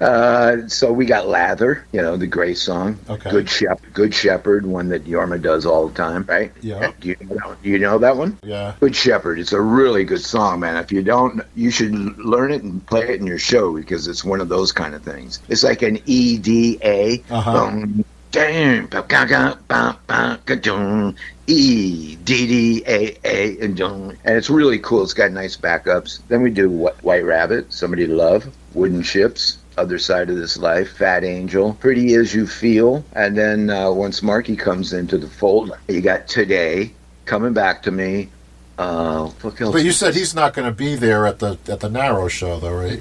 Uh, 0.00 0.68
so 0.68 0.92
we 0.92 1.06
got 1.06 1.26
Lather, 1.28 1.86
you 1.92 2.02
know, 2.02 2.16
the 2.16 2.26
Gray 2.26 2.54
song. 2.54 2.98
Okay. 3.08 3.30
Good 3.30 3.48
Shep, 3.48 3.80
Good 3.92 4.14
Shepherd, 4.14 4.66
one 4.66 4.88
that 4.88 5.04
Jorma 5.04 5.40
does 5.40 5.66
all 5.66 5.88
the 5.88 5.94
time, 5.94 6.24
right? 6.28 6.52
Yeah. 6.60 6.92
Do 7.00 7.08
you 7.08 7.16
know 7.20 7.34
that 7.34 7.46
one? 7.46 7.56
Do 7.62 7.68
you 7.70 7.78
know 7.78 7.98
that 7.98 8.16
one? 8.16 8.38
yeah. 8.42 8.74
Good 8.80 8.96
Shepherd. 8.96 9.38
It's 9.38 9.52
a 9.52 9.60
really 9.60 10.04
good 10.04 10.20
song, 10.22 10.60
man. 10.60 10.76
If 10.76 10.92
you 10.92 11.02
don't, 11.02 11.42
you 11.54 11.70
should 11.70 11.94
learn 12.18 12.52
it 12.52 12.62
and 12.62 12.84
play 12.86 13.08
it 13.08 13.20
in 13.20 13.26
your 13.26 13.38
show 13.38 13.74
because 13.74 14.08
it's 14.08 14.24
one 14.24 14.40
of 14.40 14.48
those 14.48 14.72
kind 14.72 14.94
of 14.94 15.02
things. 15.02 15.40
It's 15.48 15.64
like 15.64 15.82
an 15.82 15.98
E 16.06 16.38
D 16.38 16.78
A. 16.82 17.22
Uh-huh. 17.30 17.52
Bum, 17.52 18.04
dam, 18.32 18.86
ba, 18.86 19.04
ga, 19.06 19.24
ga, 19.26 19.56
ba, 19.68 19.98
ba, 20.06 20.40
ga, 20.44 20.54
dum, 20.56 21.14
E 21.46 22.16
D 22.16 22.46
D 22.46 22.82
A 22.86 23.16
A 23.24 23.58
and 23.64 23.78
and 23.80 24.16
it's 24.24 24.50
really 24.50 24.78
cool. 24.78 25.02
It's 25.02 25.14
got 25.14 25.30
nice 25.30 25.56
backups. 25.56 26.20
Then 26.28 26.42
we 26.42 26.50
do 26.50 26.68
Wh- 26.68 27.04
White 27.04 27.24
Rabbit, 27.24 27.72
Somebody 27.72 28.06
to 28.06 28.14
Love, 28.14 28.52
Wooden 28.72 29.02
Ships, 29.02 29.58
Other 29.76 29.98
Side 29.98 30.30
of 30.30 30.36
This 30.36 30.56
Life, 30.56 30.96
Fat 30.96 31.24
Angel, 31.24 31.74
Pretty 31.74 32.14
As 32.14 32.34
You 32.34 32.46
Feel. 32.46 33.04
And 33.14 33.36
then 33.36 33.70
uh, 33.70 33.90
once 33.90 34.22
Marky 34.22 34.56
comes 34.56 34.92
into 34.92 35.18
the 35.18 35.28
fold, 35.28 35.72
you 35.88 36.00
got 36.00 36.28
Today, 36.28 36.92
Coming 37.24 37.52
Back 37.52 37.82
to 37.84 37.90
Me. 37.90 38.28
Uh, 38.76 39.28
what 39.28 39.60
else? 39.60 39.72
But 39.72 39.84
you 39.84 39.92
said 39.92 40.14
he's 40.14 40.34
not 40.34 40.52
going 40.52 40.66
to 40.66 40.74
be 40.74 40.96
there 40.96 41.26
at 41.26 41.38
the 41.38 41.56
at 41.68 41.78
the 41.78 41.88
Narrow 41.88 42.26
show, 42.26 42.58
though, 42.58 42.74
right? 42.74 43.00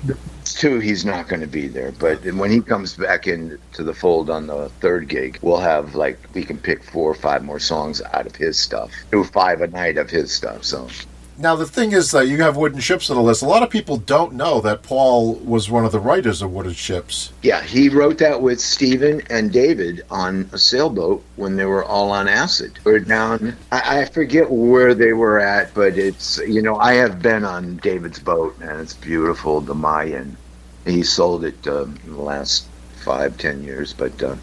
two, 0.54 0.80
he's 0.80 1.04
not 1.04 1.28
going 1.28 1.42
to 1.42 1.48
be 1.48 1.68
there. 1.68 1.92
But 1.92 2.24
when 2.24 2.52
he 2.52 2.62
comes 2.62 2.96
back 2.96 3.28
into 3.28 3.84
the 3.84 3.94
fold 3.94 4.30
on 4.30 4.48
the 4.48 4.70
third 4.80 5.08
gig, 5.08 5.40
we'll 5.42 5.60
have 5.60 5.96
like 5.96 6.20
we 6.34 6.44
can 6.44 6.58
pick 6.58 6.84
four 6.84 7.12
or 7.12 7.16
five 7.16 7.44
more 7.44 7.60
songs 7.60 8.02
out 8.14 8.26
of 8.26 8.36
his 8.36 8.58
stuff. 8.58 8.92
Do 9.12 9.24
five 9.24 9.62
a 9.62 9.68
night 9.68 9.98
of 9.98 10.10
his 10.10 10.32
stuff. 10.32 10.64
So 10.64 10.88
Now 11.38 11.56
the 11.56 11.66
thing 11.66 11.94
is 11.94 12.12
that 12.12 12.28
you 12.28 12.42
have 12.44 12.58
Wooden 12.58 12.80
Ships 12.80 13.10
on 13.10 13.18
the 13.18 13.24
list. 13.24 13.42
A 13.42 13.48
lot 13.48 13.64
of 13.64 13.70
people 13.70 13.98
don't 13.98 14.34
know 14.34 14.62
that 14.62 14.84
Paul 14.84 15.36
was 15.36 15.70
one 15.70 15.84
of 15.86 15.92
the 15.92 16.00
writers 16.00 16.42
of 16.42 16.52
Wooden 16.52 16.74
Ships. 16.74 17.34
yeah, 17.42 17.64
he 17.64 17.90
wrote 17.90 18.20
that 18.20 18.42
with 18.42 18.60
Stephen 18.60 19.22
and 19.30 19.52
David 19.52 20.06
on 20.10 20.50
a 20.52 20.58
sailboat 20.58 21.24
when 21.36 21.56
they 21.56 21.66
were 21.66 21.84
all 21.84 22.12
on 22.12 22.28
acid. 22.28 22.80
We're 22.84 23.00
down. 23.00 23.56
I, 23.72 24.02
I 24.02 24.06
forget 24.06 24.50
where 24.50 24.94
they 24.94 25.14
were 25.14 25.40
at, 25.40 25.74
but 25.74 25.98
it's 25.98 26.38
you 26.40 26.62
know 26.62 26.78
I 26.78 26.94
have 26.94 27.22
been 27.22 27.44
on 27.44 27.78
David's 27.78 28.20
boat 28.20 28.56
and 28.62 28.80
it's 28.80 28.94
beautiful, 28.94 29.62
the 29.62 29.76
Mayan. 29.76 30.38
He 30.86 31.04
sold 31.04 31.46
it 31.46 31.68
um, 31.68 31.98
in 32.06 32.14
the 32.14 32.22
last 32.22 32.68
five 33.04 33.38
ten 33.38 33.64
years, 33.64 33.94
but 33.94 34.22
uh, 34.22 34.36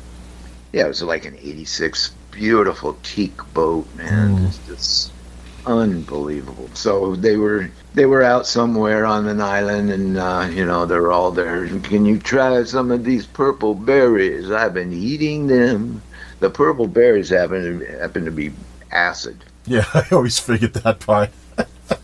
yeah, 0.73 0.87
it 0.87 0.89
was 0.89 1.03
like 1.03 1.25
an 1.25 1.37
'86 1.37 2.13
beautiful 2.31 2.97
teak 3.03 3.37
boat, 3.55 3.87
man. 3.97 4.37
Mm. 4.37 4.47
It's 4.49 4.59
just 4.67 5.13
unbelievable. 5.67 6.69
So 6.75 7.17
they 7.17 7.37
were 7.37 7.71
they 7.95 8.07
were 8.07 8.23
out 8.23 8.47
somewhere 8.47 9.05
on 9.05 9.27
an 9.27 9.41
island, 9.41 9.91
and 9.91 10.17
uh, 10.17 10.49
you 10.51 10.65
know 10.65 10.87
they're 10.87 11.13
all 11.13 11.31
there. 11.31 11.67
Can 11.81 12.05
you 12.07 12.19
try 12.19 12.63
some 12.65 12.91
of 12.91 13.05
these 13.05 13.27
purple 13.27 13.75
berries? 13.75 14.51
I've 14.51 14.75
been 14.75 14.93
eating 14.93 15.47
them. 15.47 16.03
The 16.41 16.51
purple 16.51 16.87
berries 16.87 17.29
happen 17.29 17.81
to, 17.81 17.99
happen 17.99 18.25
to 18.25 18.31
be 18.31 18.53
acid. 18.91 19.45
Yeah, 19.67 19.85
I 19.95 20.07
always 20.13 20.39
figured 20.39 20.75
that 20.75 21.01
part. 21.01 21.31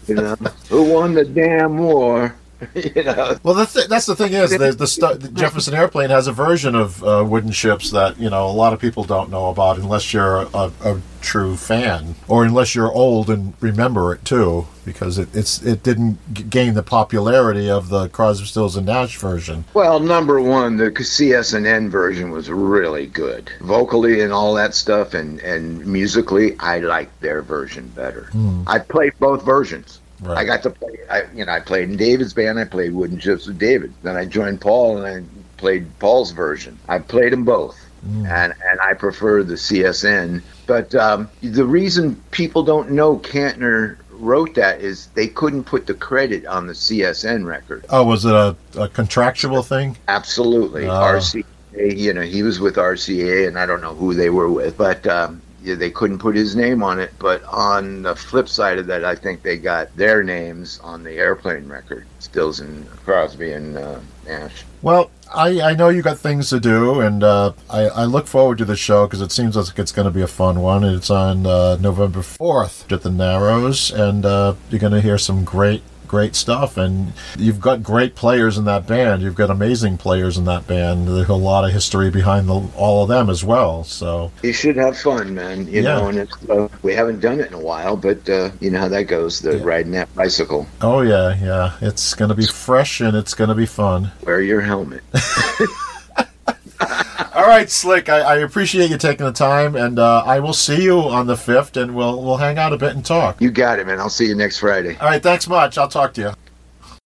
You 0.06 0.16
know, 0.16 0.36
who 0.68 0.92
won 0.92 1.14
the 1.14 1.24
damn 1.24 1.78
war? 1.78 2.34
you 2.74 3.02
know, 3.02 3.36
Well, 3.42 3.54
the 3.54 3.66
th- 3.66 3.86
that's 3.88 4.06
the 4.06 4.16
thing 4.16 4.32
is, 4.32 4.50
the, 4.56 4.72
the, 4.72 4.86
stu- 4.86 5.14
the 5.14 5.28
Jefferson 5.28 5.74
Airplane 5.74 6.10
has 6.10 6.26
a 6.26 6.32
version 6.32 6.74
of 6.74 7.02
uh, 7.04 7.24
Wooden 7.26 7.52
Ships 7.52 7.90
that 7.90 8.18
you 8.18 8.30
know 8.30 8.46
a 8.48 8.52
lot 8.52 8.72
of 8.72 8.80
people 8.80 9.04
don't 9.04 9.30
know 9.30 9.48
about 9.48 9.76
unless 9.78 10.12
you're 10.14 10.42
a, 10.54 10.72
a 10.84 11.00
true 11.20 11.56
fan 11.56 12.14
or 12.28 12.44
unless 12.44 12.74
you're 12.74 12.92
old 12.92 13.28
and 13.28 13.52
remember 13.60 14.12
it 14.14 14.24
too, 14.24 14.66
because 14.84 15.18
it, 15.18 15.28
it's 15.34 15.60
it 15.62 15.82
didn't 15.82 16.18
g- 16.32 16.44
gain 16.44 16.74
the 16.74 16.82
popularity 16.82 17.68
of 17.68 17.88
the 17.90 18.08
Crosby, 18.08 18.46
Stills 18.46 18.76
and 18.76 18.86
Nash 18.86 19.18
version. 19.18 19.64
Well, 19.74 20.00
number 20.00 20.40
one, 20.40 20.76
the 20.76 20.90
CSNN 20.90 21.90
version 21.90 22.30
was 22.30 22.48
really 22.48 23.06
good, 23.06 23.50
vocally 23.60 24.22
and 24.22 24.32
all 24.32 24.54
that 24.54 24.74
stuff, 24.74 25.12
and 25.14 25.40
and 25.40 25.84
musically, 25.86 26.56
I 26.58 26.78
liked 26.78 27.20
their 27.20 27.42
version 27.42 27.88
better. 27.88 28.30
I 28.66 28.78
played 28.78 29.12
both 29.18 29.44
versions. 29.44 30.00
Right. 30.20 30.38
I 30.38 30.44
got 30.44 30.62
to 30.62 30.70
play. 30.70 30.98
I 31.10 31.24
you 31.34 31.44
know 31.44 31.52
I 31.52 31.60
played 31.60 31.90
in 31.90 31.96
David's 31.96 32.32
band. 32.32 32.58
I 32.58 32.64
played 32.64 32.92
Wooden 32.94 33.18
Ships 33.18 33.46
with 33.46 33.58
David. 33.58 33.92
Then 34.02 34.16
I 34.16 34.24
joined 34.24 34.60
Paul 34.60 34.98
and 34.98 35.06
I 35.06 35.58
played 35.58 35.86
Paul's 35.98 36.32
version. 36.32 36.78
I 36.88 36.98
played 36.98 37.32
them 37.32 37.44
both, 37.44 37.78
and 38.02 38.54
and 38.64 38.80
I 38.80 38.94
prefer 38.94 39.42
the 39.42 39.54
CSN. 39.54 40.42
But 40.66 40.94
um, 40.94 41.28
the 41.42 41.64
reason 41.64 42.16
people 42.30 42.62
don't 42.62 42.90
know 42.90 43.18
Kantner 43.18 43.98
wrote 44.18 44.54
that 44.54 44.80
is 44.80 45.08
they 45.08 45.28
couldn't 45.28 45.64
put 45.64 45.86
the 45.86 45.94
credit 45.94 46.46
on 46.46 46.66
the 46.66 46.72
CSN 46.72 47.44
record. 47.46 47.84
Oh, 47.90 48.04
was 48.04 48.24
it 48.24 48.32
a, 48.32 48.56
a 48.78 48.88
contractual 48.88 49.62
thing? 49.62 49.96
Absolutely. 50.08 50.86
Ah. 50.86 51.12
RCA, 51.12 51.44
you 51.74 52.12
know, 52.12 52.22
he 52.22 52.42
was 52.42 52.58
with 52.58 52.76
RCA, 52.76 53.46
and 53.48 53.58
I 53.58 53.66
don't 53.66 53.80
know 53.80 53.94
who 53.94 54.14
they 54.14 54.30
were 54.30 54.50
with, 54.50 54.76
but 54.76 55.06
um, 55.06 55.42
they 55.74 55.90
couldn't 55.90 56.18
put 56.18 56.36
his 56.36 56.54
name 56.54 56.82
on 56.82 57.00
it. 57.00 57.12
But 57.18 57.42
on 57.44 58.02
the 58.02 58.14
flip 58.14 58.48
side 58.48 58.78
of 58.78 58.86
that, 58.86 59.04
I 59.04 59.14
think 59.14 59.42
they 59.42 59.56
got 59.56 59.94
their 59.96 60.22
names 60.22 60.80
on 60.82 61.02
the 61.02 61.12
airplane 61.12 61.68
record 61.68 62.06
Stills 62.18 62.60
and 62.60 62.88
Crosby 63.04 63.52
and 63.52 63.76
uh, 63.76 63.98
Nash. 64.26 64.64
Well, 64.82 65.10
I, 65.34 65.60
I 65.60 65.74
know 65.74 65.88
you 65.88 66.02
got 66.02 66.18
things 66.18 66.50
to 66.50 66.60
do, 66.60 67.00
and 67.00 67.22
uh, 67.22 67.52
I, 67.68 67.88
I 67.88 68.04
look 68.04 68.26
forward 68.26 68.58
to 68.58 68.64
the 68.64 68.76
show 68.76 69.06
because 69.06 69.20
it 69.20 69.32
seems 69.32 69.56
like 69.56 69.78
it's 69.78 69.92
going 69.92 70.06
to 70.06 70.12
be 70.12 70.22
a 70.22 70.28
fun 70.28 70.60
one. 70.60 70.84
It's 70.84 71.10
on 71.10 71.46
uh, 71.46 71.76
November 71.80 72.20
4th 72.20 72.90
at 72.92 73.02
the 73.02 73.10
Narrows, 73.10 73.90
and 73.90 74.24
uh, 74.24 74.54
you're 74.70 74.80
going 74.80 74.92
to 74.92 75.00
hear 75.00 75.18
some 75.18 75.44
great, 75.44 75.82
great 76.08 76.34
stuff. 76.36 76.76
And 76.76 77.12
you've 77.38 77.60
got 77.60 77.82
great 77.82 78.14
players 78.14 78.58
in 78.58 78.64
that 78.64 78.86
band. 78.86 79.22
You've 79.22 79.34
got 79.34 79.50
amazing 79.50 79.98
players 79.98 80.36
in 80.38 80.44
that 80.46 80.66
band. 80.66 81.08
There's 81.08 81.28
a 81.28 81.34
lot 81.34 81.64
of 81.64 81.72
history 81.72 82.10
behind 82.10 82.48
the, 82.48 82.68
all 82.76 83.02
of 83.02 83.08
them 83.08 83.28
as 83.30 83.42
well. 83.44 83.84
So, 83.84 84.30
You 84.42 84.52
should 84.52 84.76
have 84.76 84.98
fun, 84.98 85.34
man. 85.34 85.66
You 85.66 85.82
Yeah. 85.82 85.98
know, 85.98 86.08
and 86.08 86.18
it's, 86.18 86.34
uh, 86.50 86.68
we 86.82 86.94
haven't 86.94 87.20
done 87.20 87.40
it 87.40 87.48
in 87.48 87.54
a 87.54 87.58
while, 87.60 87.96
but 87.96 88.28
uh, 88.28 88.50
you 88.60 88.70
know 88.70 88.80
how 88.80 88.88
that 88.88 89.04
goes. 89.04 89.40
The 89.40 89.56
Yeah. 89.58 89.64
riding 89.64 89.92
that 89.92 90.14
bicycle. 90.14 90.66
oh, 90.82 91.00
yeah, 91.00 91.36
yeah. 91.42 91.72
It's 91.80 92.14
going 92.14 92.28
to 92.28 92.34
be 92.34 92.46
fresh 92.46 93.00
and 93.00 93.16
it's 93.16 93.34
going 93.34 93.48
to 93.48 93.54
be 93.54 93.66
fun. 93.66 94.12
Wear 94.24 94.40
your 94.40 94.60
helmet. 94.60 95.02
All 97.36 97.46
right, 97.46 97.68
Slick. 97.68 98.08
I, 98.08 98.20
I 98.20 98.36
appreciate 98.36 98.88
you 98.88 98.96
taking 98.96 99.26
the 99.26 99.32
time, 99.32 99.76
and 99.76 99.98
uh, 99.98 100.22
I 100.24 100.40
will 100.40 100.54
see 100.54 100.82
you 100.82 101.00
on 101.00 101.26
the 101.26 101.34
5th, 101.34 101.76
and 101.80 101.94
we'll, 101.94 102.22
we'll 102.24 102.38
hang 102.38 102.56
out 102.56 102.72
a 102.72 102.78
bit 102.78 102.94
and 102.94 103.04
talk. 103.04 103.42
You 103.42 103.50
got 103.50 103.78
it, 103.78 103.86
man. 103.86 104.00
I'll 104.00 104.08
see 104.08 104.26
you 104.26 104.34
next 104.34 104.58
Friday. 104.58 104.96
All 104.96 105.06
right, 105.06 105.22
thanks 105.22 105.46
much. 105.46 105.76
I'll 105.76 105.86
talk 105.86 106.14
to 106.14 106.20
you. 106.22 106.30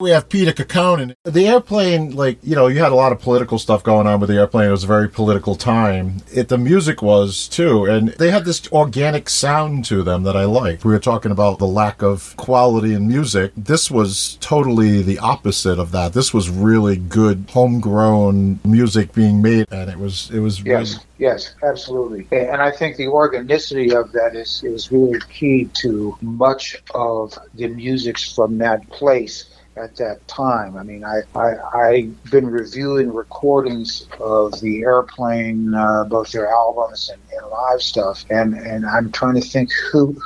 We 0.01 0.11
have 0.11 0.29
Peter 0.29 0.53
Kaukonen. 0.53 1.13
The 1.25 1.45
airplane, 1.45 2.15
like, 2.15 2.37
you 2.41 2.55
know, 2.55 2.67
you 2.67 2.79
had 2.79 2.93
a 2.93 2.95
lot 2.95 3.11
of 3.11 3.19
political 3.19 3.59
stuff 3.59 3.83
going 3.83 4.07
on 4.07 4.21
with 4.21 4.29
the 4.29 4.37
airplane. 4.37 4.69
It 4.69 4.71
was 4.71 4.85
a 4.85 4.87
very 4.87 5.09
political 5.09 5.55
time. 5.55 6.21
It, 6.31 6.47
the 6.47 6.57
music 6.57 7.01
was, 7.01 7.49
too. 7.49 7.83
And 7.83 8.07
they 8.11 8.31
had 8.31 8.45
this 8.45 8.71
organic 8.71 9.27
sound 9.27 9.83
to 9.85 10.01
them 10.01 10.23
that 10.23 10.37
I 10.37 10.45
liked. 10.45 10.85
We 10.85 10.93
were 10.93 10.99
talking 10.99 11.33
about 11.33 11.59
the 11.59 11.67
lack 11.67 12.01
of 12.01 12.33
quality 12.37 12.93
in 12.93 13.09
music. 13.09 13.51
This 13.57 13.91
was 13.91 14.37
totally 14.39 15.01
the 15.01 15.19
opposite 15.19 15.79
of 15.79 15.91
that. 15.91 16.13
This 16.13 16.33
was 16.33 16.49
really 16.49 16.95
good, 16.95 17.49
homegrown 17.49 18.61
music 18.63 19.11
being 19.11 19.41
made. 19.41 19.69
And 19.69 19.89
it 19.89 19.99
was, 19.99 20.31
it 20.31 20.39
was 20.39 20.61
Yes, 20.61 20.93
really, 20.93 21.05
yes, 21.17 21.55
absolutely. 21.61 22.25
And 22.31 22.61
I 22.61 22.71
think 22.71 22.95
the 22.95 23.07
organicity 23.07 23.93
of 23.93 24.13
that 24.13 24.33
is, 24.33 24.63
is 24.63 24.93
really 24.93 25.19
key 25.29 25.65
to 25.81 26.17
much 26.21 26.81
of 26.95 27.37
the 27.55 27.67
musics 27.67 28.33
from 28.33 28.59
that 28.59 28.89
place 28.91 29.58
at 29.75 29.95
that 29.97 30.27
time. 30.27 30.75
I 30.77 30.83
mean, 30.83 31.03
I, 31.03 31.21
I, 31.35 31.55
I've 31.77 32.31
been 32.31 32.47
reviewing 32.47 33.13
recordings 33.13 34.07
of 34.19 34.59
the 34.61 34.81
airplane, 34.81 35.73
uh, 35.73 36.05
both 36.05 36.31
their 36.31 36.49
albums 36.49 37.09
and, 37.09 37.21
and 37.31 37.49
live 37.49 37.81
stuff, 37.81 38.25
and, 38.29 38.55
and 38.55 38.85
I'm 38.85 39.11
trying 39.11 39.35
to 39.35 39.41
think 39.41 39.71
who 39.91 40.19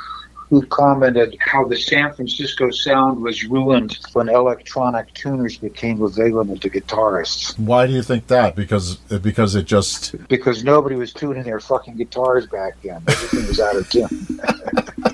who 0.50 0.64
commented 0.66 1.36
how 1.40 1.64
the 1.64 1.76
San 1.76 2.12
Francisco 2.12 2.70
sound 2.70 3.20
was 3.20 3.44
ruined 3.44 3.98
when 4.12 4.28
electronic 4.28 5.12
tuners 5.14 5.56
became 5.56 6.02
available 6.02 6.56
to 6.58 6.70
guitarists. 6.70 7.58
why 7.58 7.86
do 7.86 7.92
you 7.92 8.02
think 8.02 8.26
that? 8.28 8.54
Because, 8.54 8.96
because 9.22 9.54
it 9.54 9.64
just, 9.64 10.14
because 10.28 10.62
nobody 10.62 10.96
was 10.96 11.12
tuning 11.12 11.42
their 11.42 11.60
fucking 11.60 11.96
guitars 11.96 12.46
back 12.46 12.74
then. 12.82 13.02
Everything 13.08 13.48
was 13.48 13.58
out 13.58 13.76
of 13.76 13.88
tune. 13.90 15.13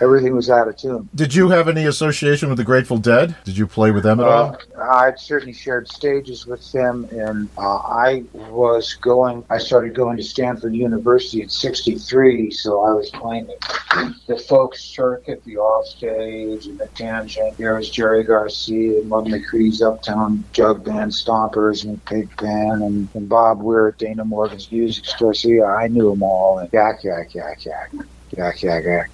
Everything 0.00 0.34
was 0.34 0.50
out 0.50 0.68
of 0.68 0.76
tune. 0.76 1.08
did 1.14 1.34
you 1.34 1.48
have 1.48 1.68
any 1.68 1.86
association 1.86 2.48
with 2.48 2.58
the 2.58 2.64
Grateful 2.64 2.98
Dead? 2.98 3.36
Did 3.44 3.56
you 3.56 3.66
play 3.66 3.90
with 3.90 4.02
them 4.02 4.20
at 4.20 4.26
all? 4.26 4.56
Uh, 4.76 4.82
I'd 4.82 5.18
certainly 5.18 5.52
shared 5.52 5.88
stages 5.88 6.46
with 6.46 6.70
them, 6.72 7.08
and 7.10 7.48
uh, 7.58 7.76
I 7.78 8.24
was 8.34 8.94
going. 8.94 9.44
I 9.50 9.58
started 9.58 9.94
going 9.94 10.16
to 10.16 10.22
Stanford 10.22 10.74
University 10.74 11.42
in 11.42 11.48
'63, 11.48 12.50
so 12.50 12.82
I 12.82 12.92
was 12.92 13.10
playing 13.10 13.46
the, 13.46 14.14
the 14.26 14.38
folk 14.38 14.76
circuit, 14.76 15.42
the 15.44 15.56
offstage, 15.58 16.66
and 16.66 16.78
the 16.78 16.86
tangent. 16.88 17.56
There 17.56 17.74
was 17.74 17.90
Jerry 17.90 18.22
Garcia 18.24 19.00
and 19.00 19.08
Mother 19.08 19.30
McCree's 19.30 19.82
Uptown 19.82 20.44
Jug 20.52 20.84
Band 20.84 21.12
Stompers 21.12 21.84
and 21.84 22.02
Pigpen 22.04 22.82
and, 22.82 23.08
and 23.14 23.28
Bob 23.28 23.62
Weir 23.62 23.88
at 23.88 23.98
Dana 23.98 24.24
Morgan's 24.24 24.70
Music 24.70 25.04
Store. 25.04 25.34
So 25.34 25.48
yeah, 25.48 25.64
I 25.64 25.88
knew 25.88 26.10
them 26.10 26.22
all. 26.22 26.58
And 26.58 26.72
yak 26.72 27.04
yak 27.04 27.34
yak 27.34 27.64
yak 27.64 27.92
yak 28.36 28.62
yak 28.62 28.84
yak. 28.84 29.10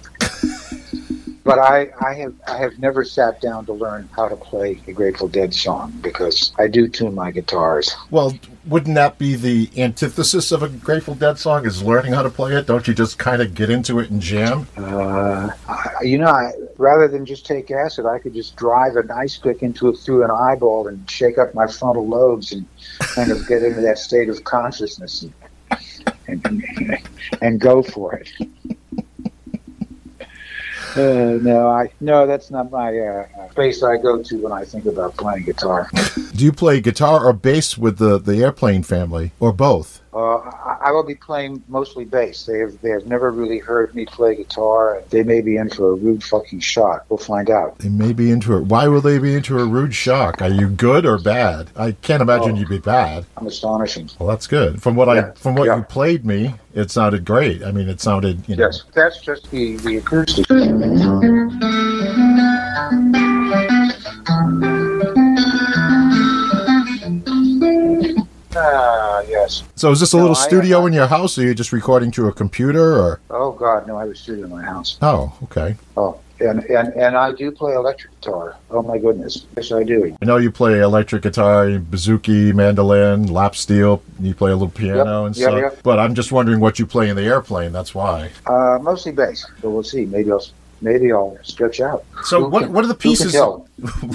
But 1.45 1.59
I, 1.59 1.91
I 2.03 2.15
have 2.15 2.33
I 2.47 2.57
have 2.57 2.79
never 2.79 3.03
sat 3.03 3.39
down 3.39 3.67
to 3.67 3.73
learn 3.73 4.09
how 4.15 4.27
to 4.27 4.35
play 4.35 4.81
a 4.87 4.91
Grateful 4.91 5.27
Dead 5.27 5.53
song 5.53 5.93
because 6.01 6.51
I 6.57 6.67
do 6.67 6.87
tune 6.87 7.13
my 7.13 7.29
guitars. 7.29 7.95
Well, 8.09 8.33
wouldn't 8.65 8.95
that 8.95 9.19
be 9.19 9.35
the 9.35 9.69
antithesis 9.77 10.51
of 10.51 10.63
a 10.63 10.69
Grateful 10.69 11.13
Dead 11.13 11.37
song? 11.37 11.67
Is 11.67 11.83
learning 11.83 12.13
how 12.13 12.23
to 12.23 12.31
play 12.31 12.55
it? 12.55 12.65
Don't 12.65 12.87
you 12.87 12.95
just 12.95 13.19
kind 13.19 13.43
of 13.43 13.53
get 13.53 13.69
into 13.69 13.99
it 13.99 14.09
and 14.09 14.19
jam? 14.19 14.67
Uh, 14.75 15.51
you 16.01 16.17
know, 16.17 16.31
I, 16.31 16.51
rather 16.77 17.07
than 17.07 17.27
just 17.27 17.45
take 17.45 17.69
acid, 17.69 18.07
I 18.07 18.17
could 18.17 18.33
just 18.33 18.55
drive 18.55 18.95
an 18.95 19.11
ice 19.11 19.37
pick 19.37 19.61
into 19.61 19.89
it 19.89 19.97
through 19.97 20.23
an 20.23 20.31
eyeball 20.31 20.87
and 20.87 21.07
shake 21.07 21.37
up 21.37 21.53
my 21.53 21.67
frontal 21.67 22.07
lobes 22.07 22.53
and 22.53 22.65
kind 22.99 23.29
of 23.29 23.47
get 23.47 23.61
into 23.61 23.81
that 23.81 23.99
state 23.99 24.29
of 24.29 24.43
consciousness 24.45 25.21
and 25.21 25.33
and, 26.27 26.99
and 27.41 27.59
go 27.59 27.83
for 27.83 28.15
it. 28.15 28.31
Uh, 30.95 31.37
no, 31.41 31.67
I 31.67 31.91
no, 31.99 32.25
that's 32.25 32.49
not 32.49 32.71
my 32.71 32.97
uh, 32.97 33.49
space 33.51 33.83
I 33.83 33.97
go 33.97 34.23
to 34.23 34.37
when 34.37 34.53
I 34.53 34.63
think 34.63 34.85
about 34.85 35.17
playing 35.17 35.43
guitar. 35.43 35.89
Do 36.33 36.45
you 36.45 36.53
play 36.53 36.79
guitar 36.79 37.25
or 37.25 37.33
bass 37.33 37.77
with 37.77 37.97
the, 37.97 38.17
the 38.17 38.41
airplane 38.41 38.81
family, 38.81 39.31
or 39.41 39.51
both? 39.51 40.01
Uh, 40.13 40.37
I, 40.85 40.89
I 40.89 40.91
will 40.91 41.03
be 41.03 41.15
playing 41.15 41.63
mostly 41.67 42.05
bass. 42.05 42.45
They 42.45 42.59
have 42.59 42.79
they 42.81 42.89
have 42.91 43.05
never 43.05 43.31
really 43.31 43.59
heard 43.59 43.93
me 43.95 44.05
play 44.05 44.35
guitar. 44.35 45.01
They 45.09 45.23
may 45.23 45.41
be 45.41 45.57
in 45.57 45.69
for 45.69 45.91
a 45.91 45.95
rude 45.95 46.23
fucking 46.23 46.59
shock. 46.59 47.05
We'll 47.09 47.17
find 47.17 47.49
out. 47.49 47.77
They 47.79 47.89
may 47.89 48.13
be 48.13 48.31
into 48.31 48.55
it. 48.57 48.61
Why 48.65 48.87
will 48.87 49.01
they 49.01 49.17
be 49.17 49.35
into 49.35 49.59
a 49.59 49.65
rude 49.65 49.93
shock? 49.95 50.41
Are 50.41 50.49
you 50.49 50.69
good 50.69 51.05
or 51.05 51.17
bad? 51.17 51.69
I 51.75 51.91
can't 51.93 52.21
imagine 52.21 52.51
Oh. 52.55 52.59
you'd 52.59 52.69
be 52.69 52.79
bad. 52.79 53.25
I'm 53.37 53.47
astonishing. 53.47 54.09
Well, 54.19 54.29
that's 54.29 54.47
good. 54.47 54.81
From 54.81 54.95
what 54.95 55.09
I 55.09 55.15
Yeah, 55.15 55.31
from 55.33 55.55
what 55.55 55.65
yeah. 55.65 55.77
you 55.77 55.83
played 55.83 56.25
me, 56.25 56.55
it 56.73 56.91
sounded 56.91 57.25
great. 57.25 57.63
I 57.63 57.71
mean, 57.71 57.89
it 57.89 57.99
sounded 58.01 58.47
you 58.47 58.55
know. 58.55 58.65
Yes, 58.65 58.83
that's 58.93 59.19
just 59.21 59.49
the 59.51 59.77
the 59.77 59.97
acoustic. 59.97 60.45
Ah, 68.57 69.14
yes. 69.45 69.63
So 69.75 69.91
is 69.91 69.99
this 69.99 70.13
a 70.13 70.17
No, 70.17 70.23
little 70.23 70.35
studio 70.35 70.83
I- 70.83 70.87
in 70.87 70.93
your 70.93 71.07
house, 71.07 71.37
or 71.37 71.41
are 71.41 71.45
you're 71.45 71.53
just 71.53 71.71
recording 71.71 72.11
to 72.11 72.27
a 72.27 72.33
computer, 72.33 72.95
or? 72.99 73.19
Oh 73.29 73.51
God, 73.51 73.87
no! 73.87 73.97
I 73.97 74.05
was 74.05 74.19
shooting 74.19 74.43
in 74.43 74.49
my 74.49 74.63
house. 74.63 74.97
Oh, 75.01 75.33
okay. 75.43 75.75
Oh, 75.97 76.17
and 76.39 76.63
and 76.65 76.93
and 76.95 77.15
I 77.15 77.31
do 77.31 77.51
play 77.51 77.73
electric 77.75 78.19
guitar. 78.19 78.55
Oh 78.71 78.81
my 78.81 78.97
goodness, 78.97 79.45
yes 79.55 79.71
I 79.71 79.83
do. 79.83 80.15
I 80.21 80.25
know 80.25 80.37
you 80.37 80.51
play 80.51 80.79
electric 80.81 81.21
guitar, 81.23 81.65
bouzouki, 81.67 82.53
mandolin, 82.53 83.27
lap 83.27 83.55
steel. 83.55 84.01
You 84.19 84.33
play 84.35 84.51
a 84.51 84.55
little 84.55 84.69
piano 84.69 85.23
Yep, 85.23 85.27
and 85.27 85.37
yep, 85.37 85.49
stuff. 85.49 85.61
yep. 85.61 85.83
But 85.83 85.99
I'm 85.99 86.13
just 86.15 86.31
wondering 86.31 86.59
what 86.59 86.77
you 86.79 86.85
play 86.85 87.09
in 87.09 87.15
the 87.15 87.23
airplane. 87.23 87.71
That's 87.71 87.95
why. 87.95 88.31
Uh, 88.45 88.79
mostly 88.81 89.11
bass, 89.11 89.45
but 89.61 89.69
we'll 89.69 89.83
see. 89.83 90.05
Maybe 90.05 90.31
I'll 90.31 90.43
maybe 90.85 91.11
I'll 91.11 91.37
stretch 91.43 91.81
out. 91.81 92.05
So 92.23 92.35
Who 92.43 92.49
what 92.49 92.63
can- 92.63 92.73
what 92.73 92.83
are 92.85 92.87
the 92.87 92.95
pieces? 93.07 93.35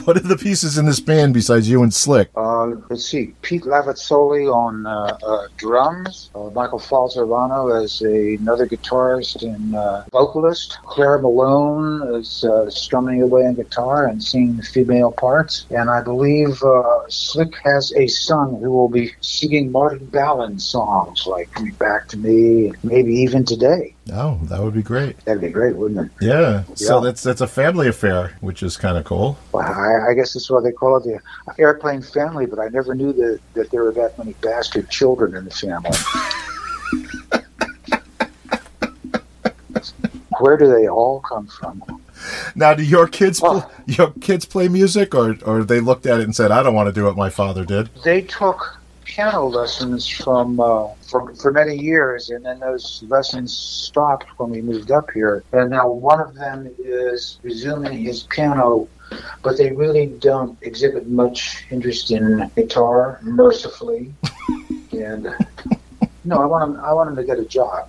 What 0.07 0.17
are 0.17 0.21
the 0.21 0.39
pieces 0.39 0.79
in 0.79 0.87
this 0.87 1.01
band 1.01 1.35
besides 1.35 1.69
you 1.69 1.83
and 1.83 1.93
Slick? 1.93 2.31
Uh, 2.35 2.67
let's 2.89 3.05
see. 3.05 3.35
Pete 3.43 3.65
Lavezzoli 3.65 4.51
on 4.51 4.87
uh, 4.87 5.19
uh, 5.23 5.49
drums. 5.59 6.31
Uh, 6.35 6.49
Michael 6.59 6.79
Falzarano 6.79 7.61
as 7.85 8.01
a, 8.01 8.37
another 8.41 8.67
guitarist 8.67 9.43
and 9.43 9.75
uh, 9.75 10.05
vocalist. 10.13 10.79
Claire 10.85 11.19
Malone 11.19 12.17
is 12.19 12.43
uh, 12.45 12.71
strumming 12.71 13.21
away 13.21 13.43
on 13.47 13.55
guitar 13.55 14.07
and 14.07 14.23
singing 14.25 14.57
the 14.57 14.63
female 14.63 15.13
parts. 15.13 15.67
And 15.71 15.91
I 15.91 16.01
believe 16.03 16.63
uh, 16.63 17.01
Slick 17.09 17.55
has 17.63 17.93
a 17.97 18.07
son 18.07 18.57
who 18.63 18.71
will 18.71 18.89
be 18.89 19.13
singing 19.21 19.71
Martin 19.71 20.07
Balin 20.07 20.59
songs 20.59 21.27
like 21.27 21.53
"Coming 21.53 21.75
Back 21.75 22.09
to 22.09 22.17
Me," 22.17 22.73
maybe 22.83 23.13
even 23.15 23.45
today. 23.45 23.95
Oh, 24.13 24.39
that 24.45 24.61
would 24.61 24.75
be 24.75 24.83
great. 24.83 25.17
That'd 25.25 25.41
be 25.41 25.51
great, 25.51 25.77
wouldn't 25.77 26.07
it? 26.07 26.13
Yeah. 26.25 26.65
So 26.75 26.99
Yeah. 26.99 27.05
that's 27.05 27.23
that's 27.23 27.41
a 27.41 27.47
family 27.47 27.89
affair, 27.89 28.33
which 28.41 28.63
is 28.63 28.77
kind 28.77 28.99
of 28.99 29.05
cool. 29.05 29.39
Well, 29.53 29.65
I, 29.67 30.11
I 30.11 30.15
guess 30.15 30.33
that's 30.35 30.51
why 30.51 30.61
they 30.61 30.73
call 30.73 30.97
it 30.97 31.05
the 31.05 31.21
airplane 31.63 32.03
family, 32.03 32.47
but 32.47 32.59
I 32.59 32.69
never 32.69 32.95
knew 32.95 33.13
that, 33.13 33.41
that 33.55 33.71
there 33.71 33.85
were 33.85 33.93
that 33.93 34.19
many 34.19 34.33
bastard 34.41 34.89
children 34.91 35.35
in 35.37 35.45
the 35.45 35.51
family. 35.51 35.91
Where 40.41 40.57
do 40.57 40.67
they 40.69 40.89
all 40.89 41.21
come 41.21 41.47
from? 41.47 41.83
Now, 42.55 42.75
do 42.75 42.83
your 42.83 43.07
kids 43.07 43.41
pl- 43.41 43.65
Oh. 43.67 43.71
your 43.87 44.11
kids 44.21 44.45
play 44.45 44.69
music, 44.69 45.15
or 45.15 45.37
or 45.45 45.65
they 45.65 45.81
looked 45.81 46.07
at 46.07 46.21
it 46.21 46.25
and 46.25 46.35
said, 46.35 46.51
"I 46.51 46.63
don't 46.63 46.75
want 46.75 46.87
to 46.89 46.93
do 46.93 47.05
what 47.05 47.17
my 47.17 47.31
father 47.31 47.65
did"? 47.65 47.91
They 48.05 48.23
took 48.23 48.80
piano 49.05 49.47
lessons 49.47 50.07
from 50.07 50.61
uh, 50.61 50.89
for, 51.09 51.35
for 51.35 51.53
many 51.53 51.77
years, 51.77 52.31
and 52.31 52.45
then 52.45 52.61
those 52.61 53.03
lessons 53.09 53.57
stopped 53.57 54.27
when 54.39 54.51
we 54.51 54.63
moved 54.63 54.91
up 54.91 55.11
here. 55.11 55.45
And 55.53 55.71
now 55.71 55.89
one 55.89 56.21
of 56.21 56.35
them 56.35 56.69
is 56.79 57.39
resuming 57.43 57.99
his 58.05 58.23
piano, 58.25 58.89
but 59.43 59.57
they 59.57 59.73
really 59.73 60.07
don't 60.07 60.57
exhibit 60.63 61.09
much 61.09 61.65
interest 61.71 62.11
in 62.11 62.51
guitar, 62.57 63.19
mercifully. 63.23 64.13
and 64.93 65.35
no, 66.25 66.41
I 66.41 66.47
want 66.47 66.71
him. 66.71 66.81
I 66.81 66.93
want 66.93 67.11
him 67.11 67.17
to 67.17 67.25
get 67.25 67.39
a 67.39 67.45
job. 67.45 67.89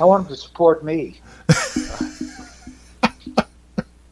I 0.00 0.04
want 0.04 0.24
him 0.24 0.28
to 0.28 0.36
support 0.36 0.84
me. 0.84 1.20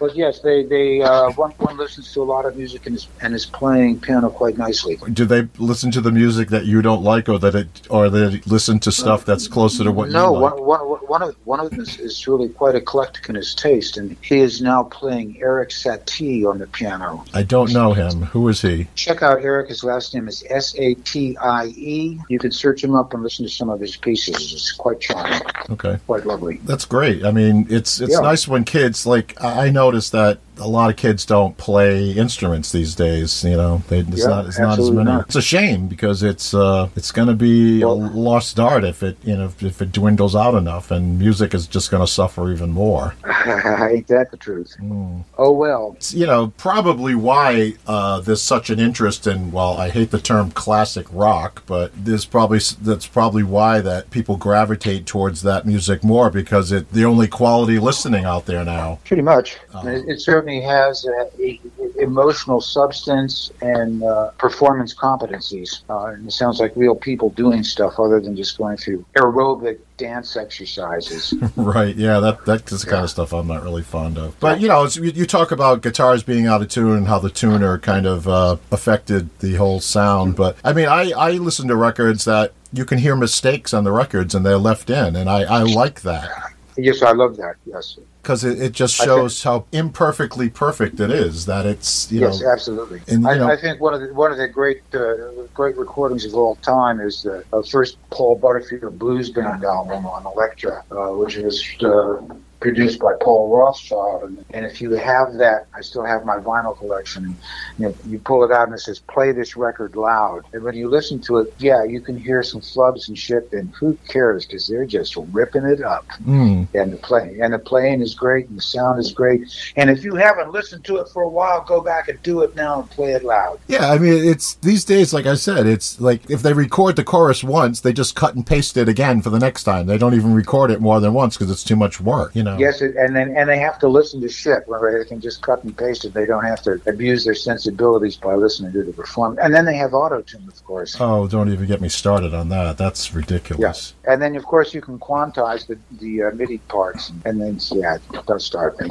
But 0.03 0.17
yes, 0.17 0.41
they 0.41 0.65
they 0.65 1.01
uh, 1.01 1.31
one 1.35 1.53
one 1.59 1.77
listens 1.77 2.13
to 2.15 2.23
a 2.23 2.25
lot 2.25 2.45
of 2.45 2.57
music 2.57 2.87
and 2.87 2.97
is 2.97 3.07
and 3.21 3.33
is 3.37 3.47
playing 3.47 4.01
piano 4.01 4.31
quite 4.31 4.59
nicely. 4.59 4.97
Do 5.13 5.25
they 5.25 5.43
listen 5.59 5.93
to 5.93 6.01
the 6.01 6.11
music 6.11 6.49
that 6.49 6.67
you 6.67 6.83
don't 6.83 7.05
like, 7.05 7.29
or 7.29 7.39
that 7.39 7.55
it, 7.55 7.69
or 7.89 8.11
they 8.11 8.41
listen 8.47 8.81
to 8.81 8.91
stuff 8.91 9.25
that's 9.25 9.47
closer 9.47 9.85
to 9.85 9.93
what 9.93 10.11
no, 10.11 10.35
you 10.35 10.41
like? 10.41 10.55
one, 10.57 10.81
one, 10.89 10.99
one 11.07 11.23
of 11.23 11.37
one 11.45 11.61
of 11.61 11.71
them 11.71 11.79
is, 11.83 12.27
really 12.27 12.49
quite 12.49 12.75
eclectic 12.75 13.29
in 13.29 13.37
his 13.37 13.55
taste, 13.55 13.97
and 13.97 14.17
he 14.23 14.41
is 14.41 14.61
now 14.61 14.83
playing 14.83 15.41
Erik 15.41 15.69
Satie 15.69 16.45
on 16.51 16.59
the 16.59 16.67
piano. 16.67 17.25
I 17.33 17.45
don't 17.45 17.73
know 17.73 17.93
him. 17.93 18.23
Who 18.23 18.49
is 18.49 18.61
he? 18.61 18.89
Check 18.97 19.23
out 19.23 19.41
Erik. 19.45 19.69
His 19.69 19.85
last 19.85 20.15
name 20.15 20.27
is 20.27 20.43
S 20.51 20.75
A 20.79 20.95
T 20.95 21.37
I 21.37 21.67
E. 21.67 22.19
You 22.29 22.41
can 22.41 22.51
search 22.51 22.83
him 22.83 22.97
up 22.97 23.15
and 23.15 23.23
listen 23.23 23.47
to 23.47 23.53
some 23.53 23.71
of 23.71 23.79
his 23.79 23.97
pieces. 23.97 24.53
It's 24.53 24.73
quite 24.73 24.99
charming, 24.99 25.43
Okay. 25.71 25.97
quite 26.09 26.27
lovely. 26.27 26.59
That's 26.65 26.87
great. 26.87 27.25
I 27.25 27.31
mean, 27.31 27.69
it's 27.71 28.01
it's 28.01 28.15
Yeah. 28.15 28.19
nice 28.19 28.49
when 28.49 28.65
kids 28.65 29.07
like 29.07 29.41
I 29.41 29.53
I 29.63 29.71
noticed 29.93 30.13
that 30.13 30.39
a 30.59 30.69
lot 30.69 30.91
of 30.91 30.97
kids 30.97 31.25
don't 31.25 31.57
play 31.57 32.11
instruments 32.13 32.73
these 32.73 32.95
days. 32.95 33.43
You 33.45 33.57
know, 33.57 33.83
they, 33.89 34.01
it's 34.01 34.21
Yeah, 34.21 34.27
not 34.29 34.47
it's 34.47 34.59
not 34.59 34.79
as 34.79 34.91
many. 34.91 35.05
not. 35.11 35.27
It's 35.27 35.37
a 35.37 35.43
shame 35.43 35.89
because 35.89 36.23
it's 36.23 36.55
uh 36.55 36.89
it's 36.97 37.11
going 37.11 37.29
to 37.29 37.35
be 37.35 37.83
Well- 37.85 37.95
a 37.95 38.11
lost 38.13 38.61
art 38.61 38.85
if 38.85 39.03
it 39.03 39.17
you 39.25 39.37
know 39.37 39.47
if, 39.47 39.63
if 39.63 39.83
it 39.83 39.93
dwindles 39.93 40.37
out 40.37 40.55
enough, 40.55 40.91
and 40.91 41.19
music 41.19 41.55
is 41.55 41.67
just 41.67 41.91
going 41.91 42.03
to 42.03 42.07
suffer 42.07 42.51
even 42.53 42.71
more. 42.71 43.15
Ain't 43.47 44.07
that 44.09 44.31
the 44.31 44.37
truth? 44.37 44.77
Mm. 44.81 45.25
Oh 45.39 45.53
well. 45.53 45.95
It's, 45.97 46.15
you 46.15 46.27
know, 46.27 46.53
probably 46.57 47.15
why 47.15 47.75
uh, 47.87 48.21
there's 48.21 48.43
such 48.43 48.71
an 48.71 48.79
interest 48.79 49.27
in. 49.27 49.51
Well, 49.53 49.77
I 49.79 49.89
hate 49.91 50.11
the 50.11 50.21
term 50.21 50.51
classic 50.53 51.07
rock, 51.13 51.63
but 51.67 51.93
there's 51.97 52.25
probably 52.25 52.61
that's 52.83 53.07
probably 53.07 53.43
why 53.43 53.81
that 53.81 54.11
people 54.11 54.37
gravitate 54.37 55.07
towards 55.07 55.43
that 55.43 55.67
music 55.67 56.05
more 56.05 56.31
because 56.31 56.73
it 56.73 56.91
the 56.93 57.05
only 57.05 57.27
quality 57.29 57.79
listening 57.79 58.25
out 58.25 58.47
there 58.47 58.65
now. 58.65 58.99
Pretty 59.05 59.23
much. 59.23 59.57
Oh. 59.75 59.87
It, 59.87 60.05
it 60.09 60.21
certainly 60.43 60.61
has 60.61 61.07
uh, 61.07 61.31
e- 61.39 61.61
emotional 61.99 62.61
substance 62.61 63.53
and 63.61 64.03
uh, 64.03 64.31
performance 64.39 64.95
competencies. 64.95 65.83
Uh, 65.89 66.07
and 66.07 66.27
it 66.27 66.33
sounds 66.33 66.59
like 66.59 66.73
real 66.75 66.97
people 66.97 67.31
doing 67.31 67.63
stuff 67.63 68.01
other 68.01 68.21
than 68.21 68.35
just 68.35 68.59
going 68.59 68.77
through 68.77 69.05
aerobic 69.17 69.79
dance 69.97 70.37
exercises. 70.37 71.35
Right. 71.55 71.95
Yeah. 71.95 72.19
That 72.19 72.45
that's 72.45 72.83
the 72.83 72.91
kind 72.91 73.05
of 73.05 73.11
stuff 73.11 73.33
I'm 73.33 73.47
not 73.47 73.63
really 73.63 73.83
fond 73.83 74.19
of. 74.19 74.39
But 74.41 74.61
you 74.61 74.69
know, 74.69 74.87
you, 74.87 75.05
you 75.05 75.27
talk 75.27 75.53
about 75.53 75.83
guitars 75.83 76.23
being 76.23 76.47
out 76.47 76.63
of 76.63 76.69
tune 76.69 76.97
and 76.97 77.07
how 77.07 77.19
the 77.19 77.31
tuner 77.31 77.79
kind 77.79 78.07
of 78.07 78.27
uh, 78.27 78.57
affected 78.71 79.29
the 79.41 79.55
whole 79.55 79.81
sound. 79.81 80.35
But 80.35 80.57
I 80.65 80.73
mean, 80.73 80.89
I 80.89 81.13
I 81.13 81.33
listen 81.33 81.69
to 81.69 81.77
records 81.77 82.25
that 82.25 82.53
you 82.73 82.85
can 82.85 82.99
hear 82.99 83.15
mistakes 83.15 83.75
on 83.75 83.85
the 83.85 83.93
records 83.93 84.35
and 84.35 84.45
they're 84.45 84.57
left 84.59 84.91
in, 84.91 85.15
and 85.15 85.29
I 85.29 85.43
I 85.43 85.63
like 85.63 86.03
that 86.03 86.52
yes, 86.77 87.03
I 87.03 87.13
love 87.13 87.37
that. 87.37 87.57
Yes. 87.67 87.99
because 88.23 88.45
it, 88.45 88.61
it 88.61 88.73
just 88.73 89.01
I 89.01 89.05
think- 89.05 89.17
shows 89.19 89.43
how 89.43 89.67
imperfectly 89.73 90.49
perfect 90.49 91.01
it 91.01 91.11
is. 91.11 91.47
That 91.47 91.67
it's 91.67 92.11
you 92.11 92.21
yes, 92.21 92.41
know. 92.41 92.53
absolutely. 92.53 93.03
and, 93.09 93.27
I, 93.27 93.37
know- 93.39 93.49
I 93.49 93.57
think 93.57 93.81
one 93.81 93.95
of 93.95 94.01
the 94.01 94.13
one 94.15 94.31
of 94.33 94.39
the 94.39 94.49
great 94.49 94.83
uh, 94.95 95.43
great 95.55 95.77
recordings 95.77 96.25
of 96.25 96.35
all 96.35 96.57
time 96.57 97.01
is 97.01 97.23
the 97.23 97.45
uh, 97.53 97.63
first 97.63 97.97
Paul 98.11 98.37
Butterfield 98.37 98.99
Blues 98.99 99.31
Band 99.31 99.65
album 99.65 100.07
on 100.07 100.25
Elektra, 100.27 100.85
uh, 100.91 101.09
which 101.17 101.37
is 101.37 101.65
uh, 101.83 102.21
produced 102.63 103.01
by 103.01 103.13
Paul 103.21 103.55
Rothchild. 103.55 104.23
And, 104.23 104.45
and 104.55 104.65
if 104.65 104.81
you 104.81 104.93
have 104.93 105.35
that, 105.35 105.67
I 105.75 105.81
still 105.83 106.05
have 106.05 106.25
my 106.25 106.37
vinyl 106.37 106.79
collection. 106.79 107.37
You, 107.79 107.89
know, 107.89 107.95
you 108.07 108.19
pull 108.21 108.45
it 108.45 108.53
out 108.53 108.69
and 108.69 108.75
it 108.75 108.81
says 108.81 109.01
"Play 109.01 109.33
this 109.33 109.57
record 109.57 109.97
loud." 109.97 110.45
And 110.53 110.63
when 110.63 110.75
you 110.77 110.89
listen 110.89 111.21
to 111.23 111.39
it, 111.39 111.53
yeah, 111.59 111.83
you 111.85 112.01
can 112.01 112.17
hear 112.17 112.43
some 112.43 112.61
flubs 112.61 113.09
and 113.09 113.19
shit. 113.19 113.53
And 113.53 113.71
who 113.75 113.99
cares? 114.09 114.47
Because 114.47 114.69
they're 114.69 114.87
just 114.87 115.17
ripping 115.17 115.65
it 115.65 115.83
up. 115.83 116.07
Mm, 116.25 116.69
And 116.75 116.93
the 116.93 116.97
play 116.97 117.39
and 117.43 117.53
the 117.53 117.59
playing 117.59 118.01
is 118.01 118.15
great, 118.15 118.49
and 118.49 118.57
the 118.57 118.63
sound 118.63 119.01
is 119.01 119.13
great. 119.13 119.43
And 119.77 119.91
if 119.91 120.05
you 120.05 120.15
haven't 120.15 120.53
listened 120.53 120.85
to 120.85 120.99
it 120.99 121.09
for 121.09 121.23
a 121.23 121.29
while, 121.29 121.63
go 121.65 121.81
back 121.81 122.09
and 122.09 122.23
do 122.23 122.43
it 122.43 122.55
now 122.55 122.81
and 122.81 122.91
play 122.91 123.13
it 123.13 123.25
loud. 123.25 123.59
yeah, 123.67 123.91
I 123.91 123.99
mean, 123.99 124.25
it's 124.25 124.55
these 124.55 124.85
days. 124.85 125.13
Like 125.13 125.27
I 125.27 125.35
said, 125.35 125.67
it's 125.67 126.01
like 126.01 126.31
if 126.31 126.43
they 126.43 126.53
record 126.53 126.95
the 126.97 127.05
chorus 127.05 127.43
once, 127.43 127.81
they 127.81 127.93
just 127.93 128.15
cut 128.15 128.37
and 128.37 128.47
paste 128.47 128.77
it 128.77 128.89
again 128.89 129.21
for 129.21 129.31
the 129.31 129.41
next 129.41 129.65
time. 129.65 129.87
They 129.87 129.99
don't 129.99 130.15
even 130.15 130.33
record 130.33 130.71
it 130.71 130.81
more 130.81 131.01
than 131.01 131.13
once 131.13 131.37
because 131.37 131.51
it's 131.51 131.65
too 131.65 131.77
much 131.77 132.01
work. 132.01 132.35
You 132.37 132.45
know. 132.45 132.52
Yes, 132.59 132.83
it, 132.83 132.97
and 132.97 133.15
then 133.15 133.37
and 133.37 133.49
they 133.49 133.59
have 133.59 133.79
to 133.81 133.89
listen 133.89 134.21
to 134.21 134.29
shit 134.29 134.67
where 134.67 134.99
they 134.99 135.09
can 135.09 135.21
just 135.21 135.43
cut 135.43 135.63
and 135.65 135.77
paste 135.77 136.05
it. 136.05 136.15
They 136.15 136.27
don't 136.27 136.45
have 136.45 136.63
to 136.63 136.81
abuse 136.87 137.25
their 137.25 137.35
sensibilities 137.35 138.17
by 138.17 138.35
listening 138.35 138.73
to 138.73 138.83
the 138.83 138.93
performance. 138.93 139.41
And 139.43 139.55
then 139.55 139.65
they 139.65 139.77
have 139.77 139.95
auto 139.95 140.23
tune, 140.23 140.49
of 140.49 140.65
course. 140.65 140.97
Oh, 141.01 141.29
don't 141.29 141.51
even 141.51 141.67
get 141.67 141.81
me 141.81 141.89
started 141.89 142.35
on 142.35 142.49
that. 142.51 142.79
That's 142.79 143.15
ridiculous. 143.15 143.95
And 144.05 144.21
then 144.21 144.37
of 144.37 144.45
course 144.45 144.75
you 144.75 144.81
can 144.81 144.99
quantize 144.99 145.67
the 145.67 145.79
the 146.01 146.25
uh, 146.25 146.31
MIDI 146.33 146.59
parts, 146.69 147.13
and 147.25 147.41
then 147.41 147.59
yeah, 147.73 147.99
don't 148.27 148.43
start 148.43 148.81
me. 148.81 148.91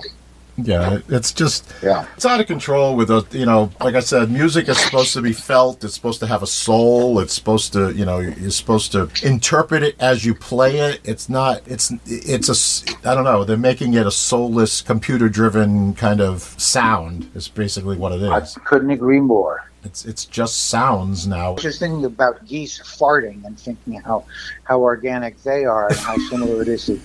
Yeah, 0.63 0.99
it's 1.09 1.31
just 1.31 1.71
Yeah. 1.81 2.05
it's 2.15 2.25
out 2.25 2.39
of 2.39 2.47
control 2.47 2.95
with 2.95 3.09
a 3.09 3.25
you 3.31 3.45
know 3.45 3.71
like 3.79 3.95
I 3.95 3.99
said, 3.99 4.31
music 4.31 4.69
is 4.69 4.77
supposed 4.77 5.13
to 5.13 5.21
be 5.21 5.33
felt. 5.33 5.83
It's 5.83 5.93
supposed 5.95 6.19
to 6.21 6.27
have 6.27 6.43
a 6.43 6.47
soul. 6.47 7.19
It's 7.19 7.33
supposed 7.33 7.73
to 7.73 7.91
you 7.91 8.05
know 8.05 8.19
you're 8.19 8.51
supposed 8.51 8.91
to 8.93 9.09
interpret 9.23 9.83
it 9.83 9.95
as 9.99 10.25
you 10.25 10.33
play 10.35 10.77
it. 10.77 11.01
It's 11.03 11.29
not. 11.29 11.61
It's 11.65 11.91
it's 12.05 12.49
a. 12.49 13.09
I 13.09 13.15
don't 13.15 13.23
know. 13.23 13.43
They're 13.43 13.57
making 13.57 13.93
it 13.93 14.05
a 14.05 14.11
soulless, 14.11 14.81
computer-driven 14.81 15.95
kind 15.95 16.21
of 16.21 16.41
sound. 16.57 17.29
Is 17.35 17.47
basically 17.47 17.97
what 17.97 18.11
it 18.11 18.21
is. 18.21 18.29
I 18.57 18.59
couldn't 18.61 18.91
agree 18.91 19.19
more. 19.19 19.69
It's 19.83 20.05
it's 20.05 20.25
just 20.25 20.67
sounds 20.69 21.25
now. 21.25 21.55
Just 21.55 21.79
thinking 21.79 22.05
about 22.05 22.45
geese 22.45 22.79
farting 22.79 23.43
and 23.45 23.59
thinking 23.59 23.99
how 24.01 24.25
how 24.63 24.79
organic 24.79 25.41
they 25.43 25.65
are 25.65 25.87
and 25.87 25.97
how 25.97 26.17
similar 26.29 26.61
it 26.61 26.67
is 26.67 26.85
to 26.85 26.99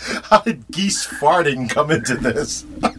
How 0.24 0.40
did 0.40 0.68
geese 0.70 1.06
farting 1.06 1.68
come 1.68 1.90
into 1.90 2.14
this? 2.16 2.64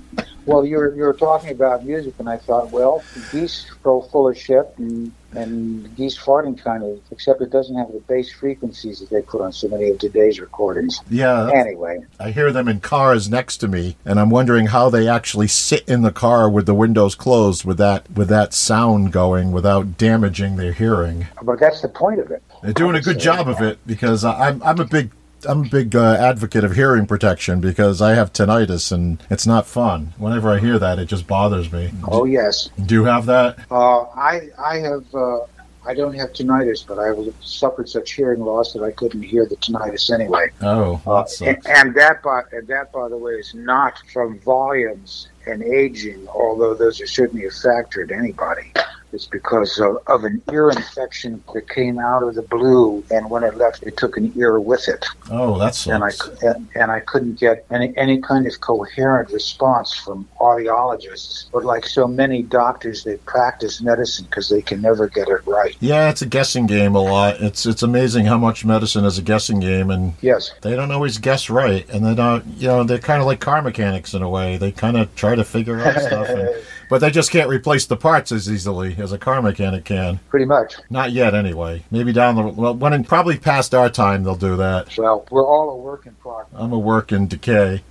Well, 0.47 0.65
you 0.65 0.77
were 0.77 0.95
you 0.95 1.03
were 1.03 1.13
talking 1.13 1.51
about 1.51 1.85
music, 1.85 2.15
and 2.17 2.27
I 2.27 2.37
thought, 2.37 2.71
well, 2.71 3.03
geese 3.31 3.69
go 3.83 4.01
full 4.01 4.27
of 4.27 4.35
shit, 4.35 4.73
and 4.77 5.11
and 5.33 5.95
geese 5.95 6.17
farting 6.17 6.57
kind 6.57 6.83
of, 6.83 6.99
except 7.11 7.41
it 7.41 7.51
doesn't 7.51 7.77
have 7.77 7.91
the 7.91 7.99
bass 8.07 8.31
frequencies 8.31 8.99
that 8.99 9.11
they 9.11 9.21
put 9.21 9.41
on 9.41 9.53
so 9.53 9.67
many 9.67 9.91
of 9.91 9.99
today's 9.99 10.39
recordings. 10.39 10.99
Yeah, 11.11 11.51
Anyway, 11.53 11.99
I 12.19 12.31
hear 12.31 12.51
them 12.51 12.67
in 12.67 12.79
cars 12.79 13.29
next 13.29 13.57
to 13.57 13.67
me, 13.67 13.97
and 14.03 14.19
I'm 14.19 14.31
wondering 14.31 14.65
how 14.67 14.89
they 14.89 15.07
actually 15.07 15.47
sit 15.47 15.87
in 15.87 16.01
the 16.01 16.11
car 16.11 16.49
with 16.49 16.65
the 16.65 16.75
windows 16.75 17.13
closed 17.13 17.63
with 17.63 17.77
that 17.77 18.09
with 18.09 18.27
that 18.29 18.51
sound 18.51 19.11
going 19.11 19.51
without 19.51 19.95
damaging 19.95 20.55
their 20.55 20.73
hearing. 20.73 21.27
but 21.43 21.59
that's 21.59 21.81
the 21.83 21.87
point 21.87 22.19
of 22.19 22.31
it. 22.31 22.41
They're 22.63 22.73
doing 22.73 22.95
a 22.95 23.01
good 23.01 23.19
job 23.19 23.47
of 23.47 23.61
it 23.61 23.77
because 23.85 24.25
I'm 24.25 24.61
I'm 24.63 24.79
a 24.79 24.85
big 24.85 25.11
I'm 25.47 25.65
a 25.65 25.69
big 25.69 25.95
uh, 25.95 26.13
advocate 26.19 26.63
of 26.63 26.75
hearing 26.75 27.05
protection 27.07 27.59
because 27.61 28.01
I 28.01 28.13
have 28.13 28.31
tinnitus 28.33 28.91
and 28.91 29.21
it's 29.29 29.47
not 29.47 29.65
fun. 29.65 30.13
Whenever 30.17 30.49
I 30.49 30.59
hear 30.59 30.77
that, 30.79 30.99
it 30.99 31.05
just 31.05 31.27
bothers 31.27 31.71
me. 31.71 31.91
Oh 32.07 32.25
yes, 32.25 32.69
Do 32.85 32.95
you 32.95 33.03
have 33.05 33.25
that? 33.27 33.57
uh, 33.71 34.01
I 34.01 34.49
I 34.57 34.77
have. 34.77 35.05
Uh, 35.13 35.39
I 35.83 35.95
don't 35.95 36.13
have 36.13 36.31
tinnitus, 36.33 36.85
but 36.85 36.99
I 36.99 37.11
suffered 37.41 37.89
such 37.89 38.11
hearing 38.11 38.41
loss 38.41 38.71
that 38.73 38.83
I 38.83 38.91
couldn't 38.91 39.23
hear 39.23 39.47
the 39.47 39.55
tinnitus 39.55 40.13
anyway. 40.13 40.49
Oh, 40.61 41.01
Uh, 41.07 41.23
that 41.23 41.41
and, 41.41 41.57
and 41.67 41.95
that, 41.95 42.21
by, 42.21 42.43
and 42.51 42.67
that, 42.67 42.91
by 42.91 43.09
the 43.09 43.17
way, 43.17 43.31
is 43.33 43.55
not 43.55 43.97
from 44.13 44.37
volumes 44.41 45.29
and 45.47 45.63
aging, 45.63 46.27
although 46.27 46.75
those 46.75 47.01
are 47.01 47.07
certainly 47.07 47.47
a 47.47 47.49
factor 47.49 48.03
in 48.03 48.11
anybody. 48.13 48.71
It's 49.13 49.25
because 49.25 49.79
of, 49.79 49.97
of 50.07 50.23
an 50.23 50.41
ear 50.51 50.69
infection 50.69 51.43
that 51.53 51.69
came 51.69 51.99
out 51.99 52.23
of 52.23 52.35
the 52.35 52.41
blue, 52.43 53.03
and 53.11 53.29
when 53.29 53.43
it 53.43 53.55
left, 53.57 53.83
it 53.83 53.97
took 53.97 54.17
an 54.17 54.31
ear 54.35 54.59
with 54.59 54.87
it, 54.87 55.05
Oh, 55.29 55.57
that's 55.57 55.85
and 55.87 56.03
I 56.03 56.11
and, 56.41 56.67
and 56.75 56.91
I 56.91 56.99
couldn't 57.01 57.39
get 57.39 57.65
any 57.71 57.93
any 57.97 58.21
kind 58.21 58.45
of 58.47 58.59
coherent 58.61 59.31
response 59.31 59.93
from 59.93 60.27
audiologists. 60.39 61.49
But 61.51 61.65
like 61.65 61.85
so 61.85 62.07
many 62.07 62.43
doctors, 62.43 63.03
they 63.03 63.17
practice 63.17 63.81
medicine 63.81 64.25
because 64.25 64.49
they 64.49 64.61
can 64.61 64.81
never 64.81 65.07
get 65.07 65.27
it 65.27 65.45
right. 65.45 65.75
Yeah, 65.79 66.09
it's 66.09 66.21
a 66.21 66.25
guessing 66.25 66.65
game 66.65 66.95
a 66.95 67.01
lot. 67.01 67.41
It's 67.41 67.65
it's 67.65 67.83
amazing 67.83 68.25
how 68.25 68.37
much 68.37 68.65
medicine 68.65 69.05
is 69.05 69.17
a 69.17 69.21
guessing 69.21 69.59
game, 69.59 69.89
and 69.89 70.13
Yes, 70.21 70.51
they 70.61 70.75
don't 70.75 70.91
always 70.91 71.17
guess 71.17 71.49
right, 71.49 71.87
and 71.89 72.05
they 72.05 72.15
don't. 72.15 72.45
You 72.57 72.67
know, 72.67 72.83
they're 72.83 72.99
kind 72.99 73.21
of 73.21 73.27
like 73.27 73.39
car 73.39 73.61
mechanics 73.61 74.13
in 74.13 74.21
a 74.21 74.29
way. 74.29 74.57
They 74.57 74.71
kind 74.71 74.97
of 74.97 75.13
try 75.15 75.35
to 75.35 75.43
figure 75.43 75.79
out 75.79 75.99
stuff, 75.99 76.29
and, 76.29 76.49
but 76.91 76.99
they 76.99 77.09
just 77.09 77.31
can't 77.31 77.47
replace 77.47 77.85
the 77.85 77.95
parts 77.95 78.33
as 78.33 78.51
easily 78.51 78.97
as 78.97 79.13
a 79.13 79.17
car 79.17 79.41
mechanic 79.41 79.85
can. 79.85 80.19
pretty 80.27 80.45
much. 80.45 80.75
Not 80.89 81.13
yet, 81.13 81.33
anyway. 81.33 81.85
Maybe 81.89 82.11
down 82.11 82.35
the 82.35 82.43
well, 82.43 82.73
when 82.75 82.91
in, 82.91 83.05
probably 83.05 83.37
past 83.37 83.73
our 83.73 83.89
time 83.89 84.25
they'll 84.25 84.35
do 84.35 84.57
that. 84.57 84.97
Well, 84.97 85.25
we're 85.31 85.47
all 85.47 85.69
a 85.69 85.77
work 85.77 86.05
in 86.05 86.15
progress. 86.15 86.49
I'm 86.53 86.73
a 86.73 86.77
work 86.77 87.13
in 87.13 87.29
decay. 87.29 87.81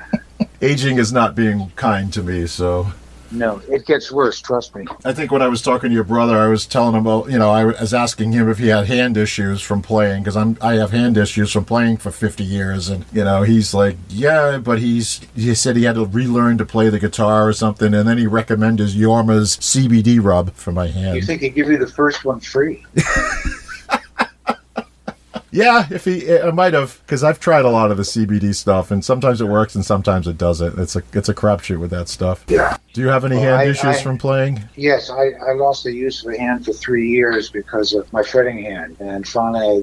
Aging 0.62 0.96
is 0.96 1.12
not 1.12 1.34
being 1.34 1.70
kind 1.76 2.10
to 2.14 2.22
me, 2.22 2.46
so. 2.46 2.86
No, 3.30 3.60
it 3.68 3.86
gets 3.86 4.10
worse. 4.10 4.40
Trust 4.40 4.74
me. 4.74 4.86
I 5.04 5.12
think 5.12 5.32
when 5.32 5.42
I 5.42 5.48
was 5.48 5.62
talking 5.62 5.90
to 5.90 5.94
your 5.94 6.04
brother, 6.04 6.36
I 6.36 6.48
was 6.48 6.66
telling 6.66 6.94
him 6.94 7.06
about, 7.06 7.30
you 7.30 7.38
know, 7.38 7.50
I 7.50 7.64
was 7.64 7.92
asking 7.92 8.32
him 8.32 8.48
if 8.48 8.58
he 8.58 8.68
had 8.68 8.86
hand 8.86 9.16
issues 9.16 9.60
from 9.62 9.82
playing 9.82 10.22
because 10.22 10.36
I'm 10.36 10.56
I 10.60 10.74
have 10.74 10.90
hand 10.90 11.16
issues 11.16 11.52
from 11.52 11.64
playing 11.64 11.98
for 11.98 12.10
50 12.10 12.44
years, 12.44 12.88
and 12.88 13.04
you 13.12 13.24
know, 13.24 13.42
he's 13.42 13.74
like, 13.74 13.96
yeah, 14.08 14.58
but 14.58 14.78
he's 14.78 15.20
he 15.34 15.54
said 15.54 15.76
he 15.76 15.84
had 15.84 15.96
to 15.96 16.06
relearn 16.06 16.58
to 16.58 16.64
play 16.64 16.88
the 16.88 16.98
guitar 16.98 17.48
or 17.48 17.52
something, 17.52 17.92
and 17.94 18.08
then 18.08 18.18
he 18.18 18.26
recommended 18.26 18.88
Jorma's 18.88 19.56
CBD 19.56 20.22
rub 20.22 20.52
for 20.54 20.72
my 20.72 20.86
hand. 20.86 21.16
You 21.16 21.22
think 21.22 21.42
he'd 21.42 21.54
give 21.54 21.68
you 21.68 21.78
the 21.78 21.86
first 21.86 22.24
one 22.24 22.40
free? 22.40 22.84
Yeah, 25.56 25.86
if 25.90 26.04
he, 26.04 26.38
I 26.38 26.50
might 26.50 26.74
have 26.74 27.00
because 27.06 27.24
I've 27.24 27.40
tried 27.40 27.64
a 27.64 27.70
lot 27.70 27.90
of 27.90 27.96
the 27.96 28.02
CBD 28.02 28.54
stuff, 28.54 28.90
and 28.90 29.04
sometimes 29.04 29.40
it 29.40 29.46
works 29.48 29.74
and 29.74 29.84
sometimes 29.84 30.28
it 30.28 30.36
doesn't. 30.36 30.78
It's 30.78 30.96
a 30.96 31.02
it's 31.14 31.28
a 31.28 31.34
crapshoot 31.34 31.78
with 31.78 31.90
that 31.90 32.08
stuff. 32.08 32.44
Yeah. 32.48 32.76
Do 32.92 33.00
you 33.00 33.08
have 33.08 33.24
any 33.24 33.36
Well, 33.36 33.44
hand 33.44 33.60
I- 33.60 33.64
issues 33.64 33.96
I- 33.96 34.02
from 34.02 34.18
playing? 34.18 34.62
Yes, 34.76 35.10
I, 35.10 35.30
I 35.48 35.52
lost 35.54 35.84
the 35.84 35.92
use 35.92 36.24
of 36.24 36.32
a 36.32 36.38
hand 36.38 36.64
for 36.64 36.72
three 36.72 37.08
years 37.08 37.50
because 37.50 37.92
of 37.94 38.10
my 38.12 38.22
fretting 38.22 38.62
hand, 38.62 38.96
and 39.00 39.26
finally 39.26 39.82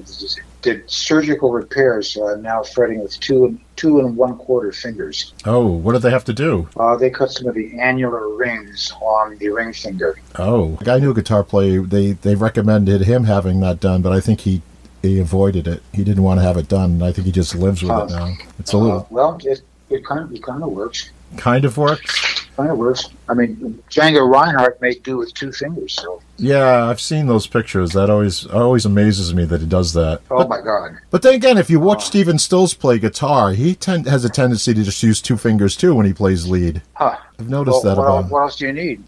did 0.62 0.88
surgical 0.90 1.52
repairs, 1.52 2.10
so 2.12 2.26
I'm 2.28 2.40
now 2.42 2.62
fretting 2.62 3.02
with 3.02 3.18
two 3.20 3.44
and 3.44 3.58
two 3.76 3.98
and 4.00 4.16
one 4.16 4.36
quarter 4.38 4.72
fingers. 4.72 5.34
Oh, 5.44 5.66
what 5.66 5.92
did 5.92 6.02
they 6.02 6.10
have 6.10 6.24
to 6.26 6.32
do? 6.32 6.68
Uh, 6.76 6.96
they 6.96 7.10
cut 7.10 7.30
some 7.32 7.46
of 7.48 7.54
the 7.54 7.78
annular 7.78 8.28
rings 8.34 8.92
on 9.02 9.36
the 9.38 9.48
ring 9.50 9.72
finger. 9.72 10.16
Oh, 10.38 10.76
Like 10.80 10.88
I 10.88 10.98
knew 10.98 11.10
a 11.10 11.14
guitar 11.14 11.42
player. 11.44 11.82
They 11.82 12.12
they 12.12 12.34
recommended 12.36 13.02
him 13.02 13.24
having 13.24 13.60
that 13.60 13.80
done, 13.80 14.00
but 14.02 14.12
I 14.12 14.20
think 14.20 14.40
he 14.42 14.62
he 15.04 15.18
avoided 15.20 15.68
it. 15.68 15.82
He 15.92 16.02
didn't 16.04 16.22
want 16.22 16.40
to 16.40 16.44
have 16.44 16.56
it 16.56 16.68
done. 16.68 17.02
I 17.02 17.12
think 17.12 17.26
he 17.26 17.32
just 17.32 17.54
lives 17.54 17.82
with 17.82 17.90
it 17.90 18.10
now. 18.10 18.34
It's 18.58 18.72
a 18.72 18.76
Uh, 18.76 18.80
little 18.80 19.06
well, 19.10 19.38
it, 19.44 19.62
it 19.90 20.04
kind 20.04 20.20
of 20.20 20.32
it 20.32 20.42
kind 20.42 20.62
of 20.62 20.70
works. 20.70 21.10
kind 21.36 21.64
of 21.64 21.76
works. 21.76 22.40
Kind 22.56 22.70
of 22.70 22.78
works. 22.78 23.08
I 23.28 23.34
mean, 23.34 23.82
Django 23.90 24.30
Reinhardt 24.30 24.80
may 24.80 24.94
do 24.94 25.16
with 25.16 25.34
two 25.34 25.50
fingers. 25.50 25.94
So, 25.94 26.22
Yeah, 26.36 26.86
I've 26.88 27.00
seen 27.00 27.26
those 27.26 27.48
pictures. 27.48 27.90
That 27.92 28.08
always 28.10 28.46
always 28.46 28.84
amazes 28.86 29.34
me 29.34 29.44
that 29.46 29.60
he 29.60 29.66
does 29.66 29.92
that. 29.94 30.20
oh 30.30 30.38
But, 30.38 30.48
my 30.48 30.60
God. 30.60 30.96
but 31.10 31.22
then 31.22 31.34
again, 31.34 31.58
if 31.58 31.68
you 31.68 31.80
watch 31.80 32.02
Oh. 32.04 32.06
Stephen 32.06 32.38
Stills 32.38 32.72
play 32.74 32.98
guitar, 33.00 33.50
he 33.52 33.74
ten- 33.74 34.04
has 34.04 34.24
a 34.24 34.28
tendency 34.28 34.72
to 34.72 34.82
just 34.84 35.02
use 35.02 35.20
two 35.20 35.36
fingers 35.36 35.76
too 35.76 35.94
when 35.96 36.06
he 36.06 36.12
plays 36.12 36.46
lead. 36.46 36.80
Huh. 36.94 37.16
I've 37.40 37.48
noticed 37.48 37.82
Well, 37.84 37.94
that 37.96 38.00
what, 38.00 38.06
about 38.08 38.24
him. 38.24 38.30
what 38.30 38.40
else 38.42 38.56
do 38.56 38.66
you 38.66 38.72
need? 38.72 39.02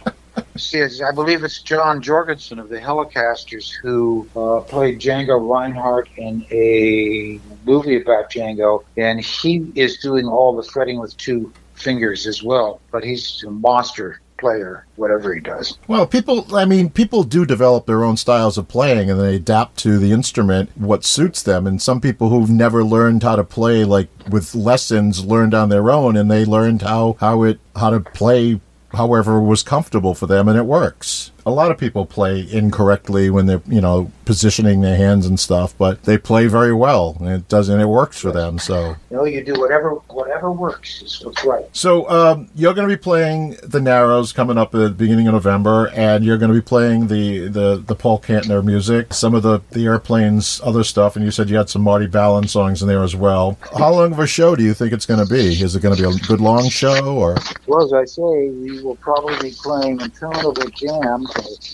See, 0.56 0.82
I 0.82 1.10
believe 1.12 1.42
it's 1.42 1.62
John 1.62 2.00
Jorgenson 2.00 2.58
of 2.58 2.68
the 2.68 2.78
Hellecasters 2.78 3.72
who 3.72 4.28
uh, 4.36 4.60
played 4.60 5.00
Django 5.00 5.48
Reinhardt 5.48 6.08
in 6.16 6.46
a 6.50 7.40
movie 7.66 8.00
about 8.00 8.30
Django, 8.30 8.84
and 8.96 9.20
he 9.20 9.72
is 9.74 9.98
doing 9.98 10.26
all 10.26 10.54
the 10.54 10.62
fretting 10.62 11.00
with 11.00 11.16
two 11.16 11.52
fingers 11.74 12.26
as 12.26 12.42
well. 12.42 12.80
But 12.92 13.02
he's 13.02 13.42
a 13.44 13.50
monster 13.50 14.20
player, 14.38 14.86
whatever 14.96 15.34
he 15.34 15.40
does. 15.40 15.78
Well, 15.88 16.06
people, 16.06 16.54
I 16.54 16.64
mean, 16.66 16.90
people 16.90 17.24
do 17.24 17.46
develop 17.46 17.86
their 17.86 18.04
own 18.04 18.16
styles 18.16 18.58
of 18.58 18.68
playing 18.68 19.10
and 19.10 19.18
they 19.20 19.36
adapt 19.36 19.78
to 19.78 19.98
the 19.98 20.12
instrument 20.12 20.70
what 20.76 21.04
suits 21.04 21.42
them. 21.42 21.66
And 21.66 21.80
some 21.80 22.00
people 22.00 22.28
who've 22.28 22.50
never 22.50 22.84
learned 22.84 23.22
how 23.22 23.36
to 23.36 23.44
play, 23.44 23.84
like 23.84 24.08
with 24.28 24.54
lessons, 24.54 25.24
learned 25.24 25.54
on 25.54 25.68
their 25.68 25.90
own 25.90 26.16
and 26.16 26.30
they 26.30 26.44
learned 26.44 26.82
how, 26.82 27.16
how 27.20 27.42
it, 27.44 27.58
how 27.74 27.90
to 27.90 28.00
play 28.00 28.60
however 28.94 29.40
was 29.40 29.62
comfortable 29.62 30.14
for 30.14 30.26
them 30.26 30.48
and 30.48 30.58
it 30.58 30.66
works. 30.66 31.30
A 31.46 31.50
lot 31.50 31.70
of 31.70 31.78
people 31.78 32.06
play 32.06 32.46
incorrectly 32.50 33.30
when 33.30 33.46
they're, 33.46 33.62
you 33.66 33.80
know, 33.80 34.10
positioning 34.24 34.80
their 34.80 34.96
hands 34.96 35.26
and 35.26 35.38
stuff, 35.38 35.74
but 35.76 36.02
they 36.04 36.18
play 36.18 36.46
very 36.46 36.72
well 36.74 37.16
and 37.20 37.28
it 37.28 37.48
does, 37.48 37.68
and 37.68 37.80
it 37.80 37.86
works 37.86 38.20
for 38.20 38.32
them. 38.32 38.58
So, 38.58 38.96
You 39.10 39.16
know, 39.16 39.24
you 39.24 39.44
do 39.44 39.54
whatever 39.54 39.90
whatever 40.08 40.50
works 40.50 41.02
is 41.02 41.22
what's 41.24 41.44
right. 41.44 41.64
So 41.72 42.08
um, 42.08 42.48
you're 42.54 42.74
going 42.74 42.88
to 42.88 42.94
be 42.94 43.00
playing 43.00 43.56
the 43.62 43.80
Narrows 43.80 44.32
coming 44.32 44.58
up 44.58 44.74
at 44.74 44.78
the 44.78 44.90
beginning 44.90 45.28
of 45.28 45.34
November, 45.34 45.90
and 45.94 46.24
you're 46.24 46.38
going 46.38 46.50
to 46.50 46.54
be 46.54 46.64
playing 46.64 47.08
the, 47.08 47.48
the, 47.48 47.82
the 47.84 47.94
Paul 47.94 48.20
Kantner 48.20 48.64
music, 48.64 49.12
some 49.14 49.34
of 49.34 49.42
the 49.42 49.60
the 49.72 49.84
airplanes, 49.86 50.60
other 50.64 50.84
stuff, 50.84 51.16
and 51.16 51.24
you 51.24 51.30
said 51.30 51.50
you 51.50 51.56
had 51.56 51.68
some 51.68 51.82
Marty 51.82 52.06
Balin 52.06 52.48
songs 52.48 52.82
in 52.82 52.88
there 52.88 53.02
as 53.02 53.14
well. 53.16 53.58
How 53.78 53.92
long 53.92 54.12
of 54.12 54.18
a 54.18 54.26
show 54.26 54.54
do 54.56 54.62
you 54.62 54.74
think 54.74 54.92
it's 54.92 55.06
going 55.06 55.24
to 55.24 55.32
be? 55.32 55.60
Is 55.62 55.74
it 55.76 55.82
going 55.82 55.96
to 55.96 56.02
be 56.02 56.08
a 56.08 56.18
good 56.26 56.40
long 56.40 56.68
show, 56.68 57.16
or 57.16 57.36
Well, 57.66 57.84
as 57.84 57.92
I 57.92 58.04
say, 58.04 58.50
we 58.50 58.82
will 58.82 58.96
probably 58.96 59.36
be 59.50 59.54
playing 59.62 60.00
Interminable 60.00 60.68
Jam. 60.70 61.26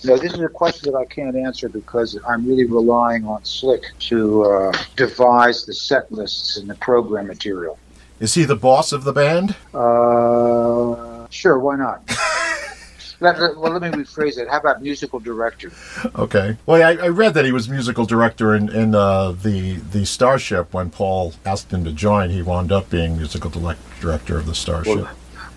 No, 0.04 0.16
this 0.16 0.32
is 0.34 0.40
a 0.40 0.48
question 0.48 0.92
that 0.92 0.98
I 0.98 1.04
can't 1.04 1.36
answer 1.36 1.68
because 1.68 2.18
I'm 2.26 2.39
really 2.46 2.64
relying 2.64 3.24
on 3.26 3.44
Slick 3.44 3.84
to 4.00 4.44
uh, 4.44 4.72
devise 4.96 5.64
the 5.66 5.74
set 5.74 6.10
lists 6.12 6.56
and 6.56 6.68
the 6.68 6.74
program 6.76 7.26
material. 7.26 7.78
is 8.20 8.34
he 8.34 8.44
the 8.44 8.56
boss 8.56 8.92
of 8.92 9.04
the 9.04 9.12
band? 9.12 9.56
Uh, 9.74 11.26
sure, 11.30 11.58
why 11.58 11.76
not? 11.76 12.02
let, 13.20 13.38
let- 13.40 13.56
well, 13.56 13.72
let 13.72 13.82
me 13.82 13.88
rephrase 13.88 14.38
it. 14.38 14.48
How 14.48 14.58
about 14.58 14.82
musical 14.82 15.18
director? 15.20 15.72
Okay. 16.16 16.56
Well, 16.66 16.82
I, 16.82 17.04
I 17.04 17.08
read 17.08 17.34
that 17.34 17.44
he 17.44 17.52
was 17.52 17.68
musical 17.68 18.04
director 18.06 18.54
in, 18.54 18.68
in 18.74 18.94
uh, 18.94 19.32
the 19.32 19.74
the 19.76 20.04
Starship 20.06 20.72
when 20.74 20.90
Paul 20.90 21.34
asked 21.46 21.72
him 21.72 21.84
to 21.84 21.92
join. 21.92 22.30
He 22.30 22.42
wound 22.42 22.72
up 22.72 22.90
being 22.90 23.16
musical 23.16 23.50
direct, 23.50 23.80
director 24.00 24.38
of 24.38 24.46
the 24.46 24.54
Starship. 24.54 24.96
Well, 24.96 25.10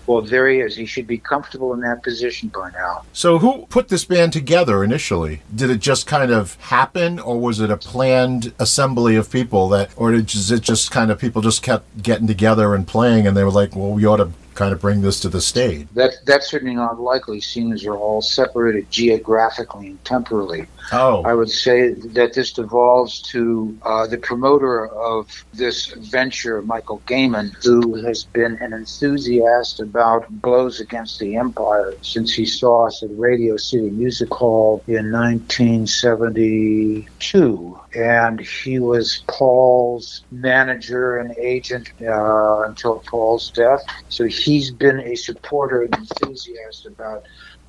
there 0.06 0.48
he 0.48 0.60
is. 0.60 0.76
He 0.76 0.86
should 0.86 1.06
be 1.06 1.18
comfortable 1.18 1.72
in 1.72 1.80
that 1.80 2.02
position 2.02 2.48
by 2.48 2.70
now. 2.70 3.04
So, 3.12 3.38
who 3.38 3.66
put 3.66 3.88
this 3.88 4.04
band 4.04 4.32
together 4.32 4.84
initially? 4.84 5.42
Did 5.54 5.70
it 5.70 5.80
just 5.80 6.06
kind 6.06 6.30
of 6.30 6.54
happen, 6.56 7.18
or 7.18 7.40
was 7.40 7.60
it 7.60 7.70
a 7.70 7.76
planned 7.76 8.52
assembly 8.58 9.16
of 9.16 9.30
people 9.30 9.68
that, 9.70 9.90
or 9.96 10.12
did 10.12 10.24
it 10.24 10.62
just 10.62 10.90
kind 10.90 11.10
of 11.10 11.18
people 11.18 11.42
just 11.42 11.62
kept 11.62 12.02
getting 12.02 12.26
together 12.26 12.74
and 12.74 12.86
playing, 12.86 13.26
and 13.26 13.36
they 13.36 13.44
were 13.44 13.50
like, 13.50 13.74
well, 13.74 13.92
we 13.92 14.04
ought 14.06 14.18
to 14.18 14.30
kind 14.54 14.72
of 14.72 14.80
bring 14.80 15.02
this 15.02 15.20
to 15.20 15.28
the 15.28 15.40
stage? 15.40 15.86
That 15.94 16.14
that's 16.24 16.48
certainly 16.48 16.74
not 16.74 17.00
likely, 17.00 17.40
seeing 17.40 17.72
as 17.72 17.82
they're 17.82 17.96
all 17.96 18.22
separated 18.22 18.90
geographically 18.90 19.88
and 19.88 20.04
temporally. 20.04 20.66
Oh, 20.92 21.22
I 21.22 21.34
would 21.34 21.50
say 21.50 21.92
that 21.92 22.34
this 22.34 22.52
devolves 22.52 23.20
to 23.32 23.76
uh, 23.82 24.06
the 24.06 24.18
promoter 24.18 24.86
of 24.88 25.44
this 25.52 25.86
venture, 25.86 26.62
Michael 26.62 27.02
Gaiman, 27.06 27.52
who 27.64 27.96
has 28.04 28.22
been 28.24 28.56
an 28.58 28.72
enthusiast 28.72 29.80
about 29.80 30.28
blows 30.28 30.78
against 30.80 31.18
the 31.18 31.36
empire 31.36 31.94
since 32.02 32.32
he 32.32 32.46
saw 32.46 32.86
us 32.86 33.02
at 33.02 33.10
Radio 33.12 33.56
City 33.56 33.90
Music 33.90 34.32
Hall 34.32 34.84
in 34.86 35.10
1972. 35.12 37.80
And 37.94 38.40
he 38.40 38.78
was 38.78 39.22
Paul's 39.28 40.22
manager 40.30 41.18
and 41.18 41.36
agent 41.38 41.92
uh, 42.02 42.62
until 42.62 43.00
Paul's 43.00 43.50
death. 43.50 43.82
So 44.08 44.24
he's 44.44 44.70
been 44.70 45.00
a 45.00 45.14
supporter 45.16 45.82
and 45.82 45.94
enthusiast 45.96 46.86
about 46.86 47.22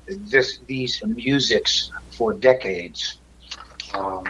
this 0.06 0.60
these 0.68 1.00
musics 1.04 1.90
for 2.16 2.34
decades, 2.34 3.20
um, 3.94 4.24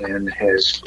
and 0.00 0.30
has 0.32 0.80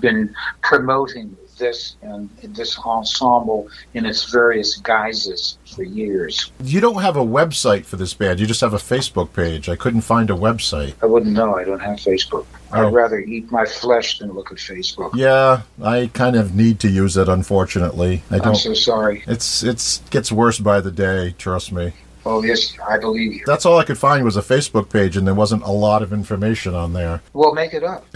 been 0.00 0.32
promoting 0.62 1.36
this 1.58 1.96
and 2.02 2.28
this 2.42 2.78
ensemble 2.78 3.68
in 3.94 4.06
its 4.06 4.30
various 4.30 4.76
guises 4.78 5.58
for 5.74 5.82
years. 5.82 6.52
you 6.62 6.80
don't 6.80 7.02
have 7.02 7.16
a 7.16 7.24
website 7.24 7.84
for 7.84 7.96
this 7.96 8.14
band. 8.14 8.40
You 8.40 8.46
just 8.46 8.60
have 8.60 8.74
a 8.74 8.78
Facebook 8.78 9.32
page. 9.32 9.68
I 9.68 9.76
couldn't 9.76 10.02
find 10.02 10.30
a 10.30 10.34
website. 10.34 10.94
I 11.02 11.06
wouldn't 11.06 11.32
know. 11.32 11.56
I 11.56 11.64
don't 11.64 11.80
have 11.80 11.96
Facebook. 11.98 12.46
Oh. 12.72 12.86
I'd 12.86 12.92
rather 12.92 13.18
eat 13.20 13.50
my 13.50 13.64
flesh 13.64 14.18
than 14.18 14.32
look 14.32 14.50
at 14.50 14.58
Facebook. 14.58 15.10
Yeah, 15.14 15.62
I 15.82 16.10
kind 16.12 16.36
of 16.36 16.54
need 16.54 16.80
to 16.80 16.88
use 16.88 17.16
it. 17.16 17.28
Unfortunately, 17.28 18.22
I 18.30 18.38
I'm 18.40 18.54
so 18.54 18.74
sorry. 18.74 19.24
It's 19.26 19.62
it's 19.62 19.98
gets 20.10 20.30
worse 20.32 20.58
by 20.58 20.80
the 20.80 20.90
day. 20.90 21.34
Trust 21.38 21.72
me. 21.72 21.92
Oh 22.26 22.42
yes, 22.42 22.74
I 22.88 22.98
believe 22.98 23.34
you. 23.34 23.42
That's 23.46 23.66
all 23.66 23.78
I 23.78 23.84
could 23.84 23.98
find 23.98 24.24
was 24.24 24.36
a 24.36 24.42
Facebook 24.42 24.90
page, 24.90 25.16
and 25.16 25.26
there 25.26 25.34
wasn't 25.34 25.62
a 25.62 25.70
lot 25.70 26.02
of 26.02 26.12
information 26.12 26.74
on 26.74 26.94
there. 26.94 27.20
Well, 27.32 27.52
make 27.52 27.74
it 27.74 27.84
up. 27.84 28.06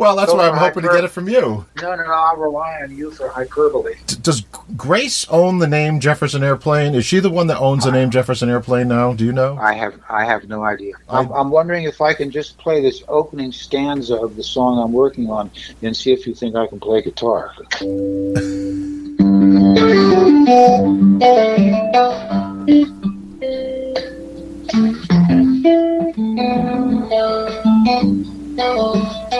Well, 0.00 0.16
that's 0.16 0.32
Go 0.32 0.38
why 0.38 0.48
I'm 0.48 0.54
for 0.54 0.60
hoping 0.60 0.82
to 0.84 0.88
get 0.88 1.04
it 1.04 1.10
from 1.10 1.28
you. 1.28 1.66
No, 1.76 1.94
no, 1.94 1.96
no. 1.96 2.10
I'll 2.10 2.38
rely 2.38 2.80
on 2.82 2.96
you 2.96 3.10
for 3.10 3.28
hyperbole. 3.28 3.96
D- 4.06 4.16
does 4.22 4.40
Grace 4.74 5.28
own 5.28 5.58
the 5.58 5.66
name 5.66 6.00
Jefferson 6.00 6.42
Airplane? 6.42 6.94
Is 6.94 7.04
she 7.04 7.20
the 7.20 7.28
one 7.28 7.48
that 7.48 7.58
owns 7.58 7.84
the 7.84 7.92
name 7.92 8.08
Jefferson 8.08 8.48
Airplane 8.48 8.88
now? 8.88 9.12
Do 9.12 9.26
you 9.26 9.32
know? 9.32 9.58
I 9.58 9.74
have 9.74 10.00
I 10.08 10.24
have 10.24 10.48
no 10.48 10.64
idea. 10.64 10.94
I'm, 11.10 11.30
I'm 11.32 11.50
wondering 11.50 11.84
if 11.84 12.00
I 12.00 12.14
can 12.14 12.30
just 12.30 12.56
play 12.56 12.80
this 12.80 13.02
opening 13.08 13.52
stanza 13.52 14.16
of 14.16 14.36
the 14.36 14.42
song 14.42 14.82
I'm 14.82 14.92
working 14.92 15.28
on 15.28 15.50
and 15.82 15.94
see 15.94 16.12
if 16.12 16.26
you 16.26 16.34
think 16.34 16.56
I 16.56 16.66
can 16.66 16.80
play 16.80 17.02
guitar. 17.02 17.52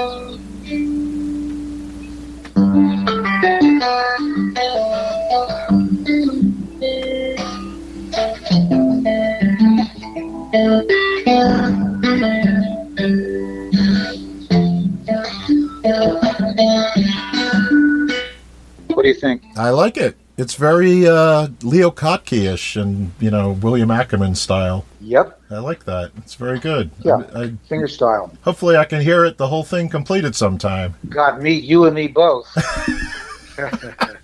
What 19.01 19.03
do 19.03 19.09
you 19.09 19.14
think? 19.14 19.43
I 19.57 19.71
like 19.71 19.97
it. 19.97 20.20
It's 20.41 20.55
very 20.55 21.07
uh, 21.07 21.49
Leo 21.62 21.91
Kottke-ish 21.91 22.76
and 22.76 23.12
you 23.20 23.30
know 23.30 23.53
William 23.53 23.91
Ackerman 23.91 24.34
style. 24.34 24.86
Yep, 25.03 25.38
I 25.51 25.59
like 25.59 25.84
that. 25.84 26.12
It's 26.16 26.34
very 26.34 26.59
good. 26.59 26.91
Yeah. 27.01 27.22
I, 27.34 27.43
I, 27.43 27.53
finger 27.68 27.86
style. 27.86 28.32
hopefully, 28.41 28.78
I 28.78 28.86
can 28.86 29.03
hear 29.03 29.26
it 29.26 29.36
the 29.36 29.49
whole 29.49 29.64
thing 29.64 29.91
completed 29.91 30.34
sometime. 30.34 30.95
God, 31.11 31.43
me, 31.43 31.53
you 31.53 31.84
and 31.84 31.95
me 31.95 32.09
both. 32.09 32.49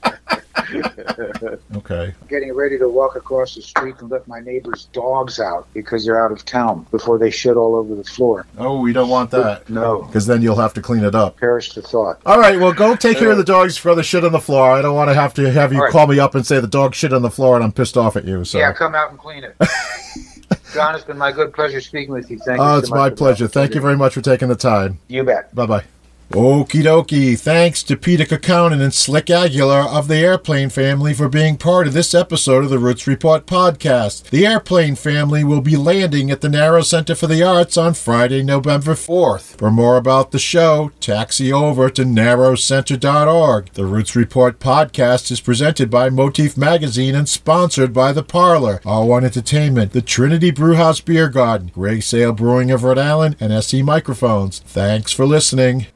Okay. 1.89 2.14
Getting 2.28 2.53
ready 2.53 2.78
to 2.78 2.89
walk 2.89 3.14
across 3.14 3.55
the 3.55 3.62
street 3.62 3.95
and 4.01 4.11
let 4.11 4.26
my 4.26 4.41
neighbor's 4.41 4.87
dogs 4.87 5.39
out 5.39 5.68
because 5.72 6.05
they're 6.05 6.22
out 6.22 6.32
of 6.32 6.45
town 6.45 6.84
before 6.91 7.16
they 7.16 7.30
shit 7.30 7.57
all 7.57 7.76
over 7.76 7.95
the 7.95 8.03
floor. 8.03 8.45
Oh, 8.59 8.80
we 8.80 8.93
don't 8.93 9.09
want 9.09 9.30
that 9.30 9.70
No, 9.70 10.03
because 10.03 10.26
then 10.26 10.43
you'll 10.43 10.57
have 10.57 10.74
to 10.74 10.82
clean 10.82 11.05
it 11.05 11.14
up. 11.14 11.37
perish 11.37 11.72
the 11.74 11.82
thought. 11.82 12.20
All 12.26 12.41
right, 12.41 12.59
well, 12.59 12.72
go 12.72 12.97
take 12.97 13.18
care 13.18 13.30
of 13.30 13.37
the 13.37 13.45
dogs 13.45 13.76
for 13.76 13.95
the 13.95 14.03
shit 14.03 14.24
on 14.24 14.32
the 14.32 14.41
floor. 14.41 14.72
I 14.72 14.82
don't 14.82 14.97
want 14.97 15.11
to 15.11 15.14
have 15.14 15.32
to 15.34 15.53
have 15.53 15.72
you 15.72 15.80
right. 15.80 15.93
call 15.93 16.09
me 16.09 16.18
up 16.18 16.34
and 16.34 16.45
say 16.45 16.59
the 16.59 16.66
dog 16.66 16.95
shit 16.95 17.12
on 17.12 17.22
the 17.22 17.30
floor 17.30 17.55
and 17.55 17.64
I'm 17.64 17.72
pissed 17.72 17.97
off 17.97 18.16
at 18.16 18.24
you. 18.24 18.45
So, 18.45 18.59
Yeah, 18.59 18.72
come 18.72 18.95
out 18.97 19.11
and 19.11 19.18
clean 19.18 19.45
it. 19.45 19.57
John, 20.74 20.95
it's 20.95 21.05
been 21.05 21.18
my 21.18 21.32
good 21.32 21.53
pleasure 21.53 21.80
speaking 21.80 22.12
with 22.12 22.30
you. 22.30 22.39
Thank 22.39 22.59
you. 22.59 22.64
oh, 22.64 22.74
so 22.74 22.78
it's 22.78 22.91
my 22.91 23.11
pleasure. 23.11 23.49
Thank 23.49 23.74
you 23.74 23.80
very 23.80 23.97
much 23.97 24.14
for 24.14 24.20
taking 24.20 24.49
the 24.49 24.57
time. 24.57 24.99
You 25.09 25.22
bet. 25.22 25.55
Bye 25.55 25.66
bye. 25.66 25.84
Okie 26.30 26.82
dokie. 26.82 27.38
Thanks 27.38 27.84
to 27.84 27.96
Peter 27.96 28.24
Kaukonen 28.24 28.82
and 28.82 28.92
Slick 28.92 29.30
Aguilar 29.30 29.88
of 29.88 30.08
the 30.08 30.16
Airplane 30.16 30.70
family 30.70 31.14
for 31.14 31.28
being 31.28 31.56
part 31.56 31.86
of 31.86 31.92
this 31.92 32.14
episode 32.14 32.64
of 32.64 32.70
the 32.70 32.80
Roots 32.80 33.06
Report 33.06 33.46
podcast. 33.46 34.28
The 34.30 34.44
Airplane 34.44 34.96
family 34.96 35.44
will 35.44 35.60
be 35.60 35.76
landing 35.76 36.30
at 36.32 36.40
the 36.40 36.48
Narrow 36.48 36.82
Center 36.82 37.14
for 37.14 37.28
the 37.28 37.44
Arts 37.44 37.76
on 37.76 37.94
Friday, 37.94 38.42
November 38.42 38.94
4th. 38.94 39.56
For 39.56 39.70
more 39.70 39.96
about 39.96 40.32
the 40.32 40.40
show, 40.40 40.90
taxi 41.00 41.52
over 41.52 41.88
to 41.90 42.02
narrowcenter.org. 42.02 43.72
The 43.74 43.86
Roots 43.86 44.16
Report 44.16 44.58
podcast 44.58 45.30
is 45.30 45.40
presented 45.40 45.90
by 45.90 46.10
Motif 46.10 46.56
Magazine 46.56 47.14
and 47.14 47.28
sponsored 47.28 47.94
by 47.94 48.12
The 48.12 48.24
Parlour, 48.24 48.80
R1 48.84 49.24
Entertainment, 49.24 49.92
the 49.92 50.02
Trinity 50.02 50.50
Brewhouse 50.50 51.00
Beer 51.00 51.28
Garden, 51.28 51.70
Grey 51.72 52.00
Sail 52.00 52.32
Brewing 52.32 52.72
of 52.72 52.82
Rhode 52.82 52.98
Island, 52.98 53.36
and 53.38 53.52
SE 53.52 53.80
Microphones. 53.82 54.58
Thanks 54.58 55.12
for 55.12 55.24
listening. 55.24 55.86